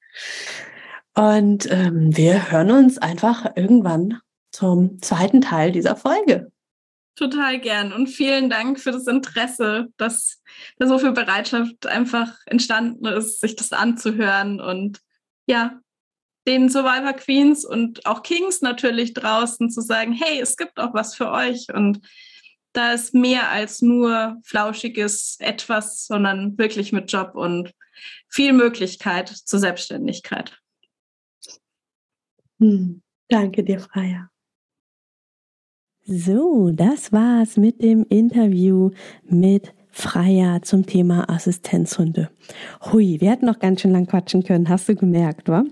Und 1.16 1.68
ähm, 1.70 2.16
wir 2.16 2.52
hören 2.52 2.70
uns 2.70 2.98
einfach 2.98 3.46
irgendwann 3.56 4.20
zum 4.56 5.02
zweiten 5.02 5.42
Teil 5.42 5.70
dieser 5.70 5.96
Folge. 5.96 6.50
Total 7.14 7.60
gern 7.60 7.92
und 7.92 8.08
vielen 8.08 8.48
Dank 8.48 8.80
für 8.80 8.90
das 8.90 9.06
Interesse, 9.06 9.88
dass 9.98 10.42
da 10.78 10.86
so 10.86 10.98
viel 10.98 11.12
Bereitschaft 11.12 11.86
einfach 11.86 12.34
entstanden 12.46 13.04
ist, 13.06 13.40
sich 13.40 13.54
das 13.56 13.72
anzuhören 13.72 14.60
und 14.60 15.00
ja, 15.46 15.78
den 16.46 16.68
Survivor 16.70 17.12
Queens 17.12 17.64
und 17.64 18.06
auch 18.06 18.22
Kings 18.22 18.62
natürlich 18.62 19.12
draußen 19.12 19.70
zu 19.70 19.80
sagen, 19.82 20.12
hey, 20.12 20.40
es 20.40 20.56
gibt 20.56 20.78
auch 20.78 20.94
was 20.94 21.14
für 21.14 21.30
euch 21.30 21.66
und 21.72 22.00
da 22.72 22.92
ist 22.92 23.14
mehr 23.14 23.50
als 23.50 23.82
nur 23.82 24.36
flauschiges 24.44 25.36
etwas, 25.38 26.06
sondern 26.06 26.56
wirklich 26.56 26.92
mit 26.92 27.10
Job 27.12 27.34
und 27.34 27.72
viel 28.28 28.52
Möglichkeit 28.52 29.28
zur 29.28 29.58
Selbstständigkeit. 29.58 30.58
Hm, 32.58 33.02
danke 33.28 33.64
dir, 33.64 33.80
Freier. 33.80 34.30
So, 36.08 36.70
das 36.72 37.12
war's 37.12 37.56
mit 37.56 37.82
dem 37.82 38.06
Interview 38.08 38.90
mit 39.28 39.72
Freier 39.90 40.62
zum 40.62 40.86
Thema 40.86 41.28
Assistenzhunde. 41.28 42.30
Hui, 42.92 43.20
wir 43.20 43.32
hätten 43.32 43.46
noch 43.46 43.58
ganz 43.58 43.80
schön 43.80 43.90
lang 43.90 44.06
quatschen 44.06 44.44
können, 44.44 44.68
hast 44.68 44.88
du 44.88 44.94
gemerkt, 44.94 45.48
wa? 45.48 45.64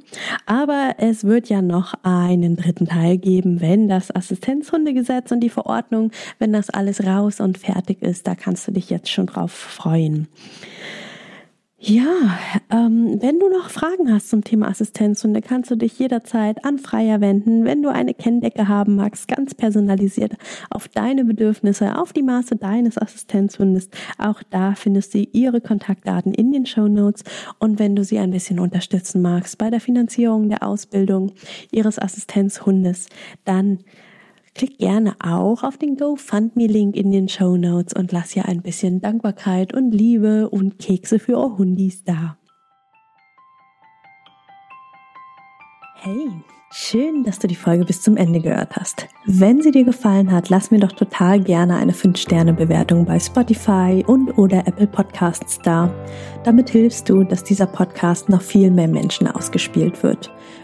Aber 0.44 0.96
es 0.98 1.22
wird 1.22 1.48
ja 1.50 1.62
noch 1.62 1.94
einen 2.02 2.56
dritten 2.56 2.86
Teil 2.86 3.16
geben, 3.16 3.60
wenn 3.60 3.86
das 3.86 4.12
Assistenzhundegesetz 4.12 5.30
und 5.30 5.38
die 5.38 5.50
Verordnung, 5.50 6.10
wenn 6.40 6.52
das 6.52 6.68
alles 6.68 7.06
raus 7.06 7.38
und 7.38 7.56
fertig 7.56 8.02
ist, 8.02 8.26
da 8.26 8.34
kannst 8.34 8.66
du 8.66 8.72
dich 8.72 8.90
jetzt 8.90 9.10
schon 9.10 9.26
drauf 9.26 9.52
freuen. 9.52 10.26
Ja, 11.86 12.38
ähm, 12.70 13.18
wenn 13.20 13.38
du 13.38 13.50
noch 13.50 13.68
Fragen 13.68 14.10
hast 14.10 14.30
zum 14.30 14.42
Thema 14.42 14.68
Assistenzhunde, 14.68 15.42
kannst 15.42 15.70
du 15.70 15.76
dich 15.76 15.98
jederzeit 15.98 16.64
an 16.64 16.78
Freier 16.78 17.20
wenden. 17.20 17.66
Wenn 17.66 17.82
du 17.82 17.90
eine 17.90 18.14
Kenndecke 18.14 18.68
haben 18.68 18.96
magst, 18.96 19.28
ganz 19.28 19.54
personalisiert 19.54 20.32
auf 20.70 20.88
deine 20.88 21.26
Bedürfnisse, 21.26 21.98
auf 21.98 22.14
die 22.14 22.22
Maße 22.22 22.56
deines 22.56 22.96
Assistenzhundes, 22.96 23.90
auch 24.16 24.42
da 24.48 24.74
findest 24.74 25.12
du 25.12 25.18
ihre 25.32 25.60
Kontaktdaten 25.60 26.32
in 26.32 26.52
den 26.52 26.64
Show 26.64 26.88
Notes. 26.88 27.22
Und 27.58 27.78
wenn 27.78 27.94
du 27.94 28.02
sie 28.02 28.18
ein 28.18 28.30
bisschen 28.30 28.60
unterstützen 28.60 29.20
magst 29.20 29.58
bei 29.58 29.68
der 29.68 29.80
Finanzierung 29.80 30.48
der 30.48 30.62
Ausbildung 30.62 31.32
ihres 31.70 31.98
Assistenzhundes, 31.98 33.08
dann 33.44 33.80
Klick 34.54 34.78
gerne 34.78 35.16
auch 35.18 35.64
auf 35.64 35.78
den 35.78 35.96
GoFundMe-Link 35.96 36.94
in 36.94 37.10
den 37.10 37.28
Show 37.28 37.56
Notes 37.56 37.92
und 37.92 38.12
lass 38.12 38.30
hier 38.30 38.44
ein 38.44 38.62
bisschen 38.62 39.00
Dankbarkeit 39.00 39.74
und 39.74 39.90
Liebe 39.90 40.48
und 40.48 40.78
Kekse 40.78 41.18
für 41.18 41.36
eure 41.36 41.58
Hundis 41.58 42.04
da. 42.04 42.36
Hey, 45.96 46.30
schön, 46.70 47.24
dass 47.24 47.40
du 47.40 47.48
die 47.48 47.56
Folge 47.56 47.84
bis 47.84 48.02
zum 48.02 48.16
Ende 48.16 48.40
gehört 48.40 48.76
hast. 48.76 49.08
Wenn 49.26 49.60
sie 49.60 49.72
dir 49.72 49.84
gefallen 49.84 50.30
hat, 50.30 50.50
lass 50.50 50.70
mir 50.70 50.78
doch 50.78 50.92
total 50.92 51.40
gerne 51.40 51.74
eine 51.74 51.92
5-Sterne-Bewertung 51.92 53.06
bei 53.06 53.18
Spotify 53.18 54.04
und 54.06 54.38
oder 54.38 54.68
Apple 54.68 54.86
Podcasts 54.86 55.58
da. 55.64 55.92
Damit 56.44 56.70
hilfst 56.70 57.08
du, 57.08 57.24
dass 57.24 57.42
dieser 57.42 57.66
Podcast 57.66 58.28
noch 58.28 58.42
viel 58.42 58.70
mehr 58.70 58.86
Menschen 58.86 59.26
ausgespielt 59.26 60.04
wird. 60.04 60.30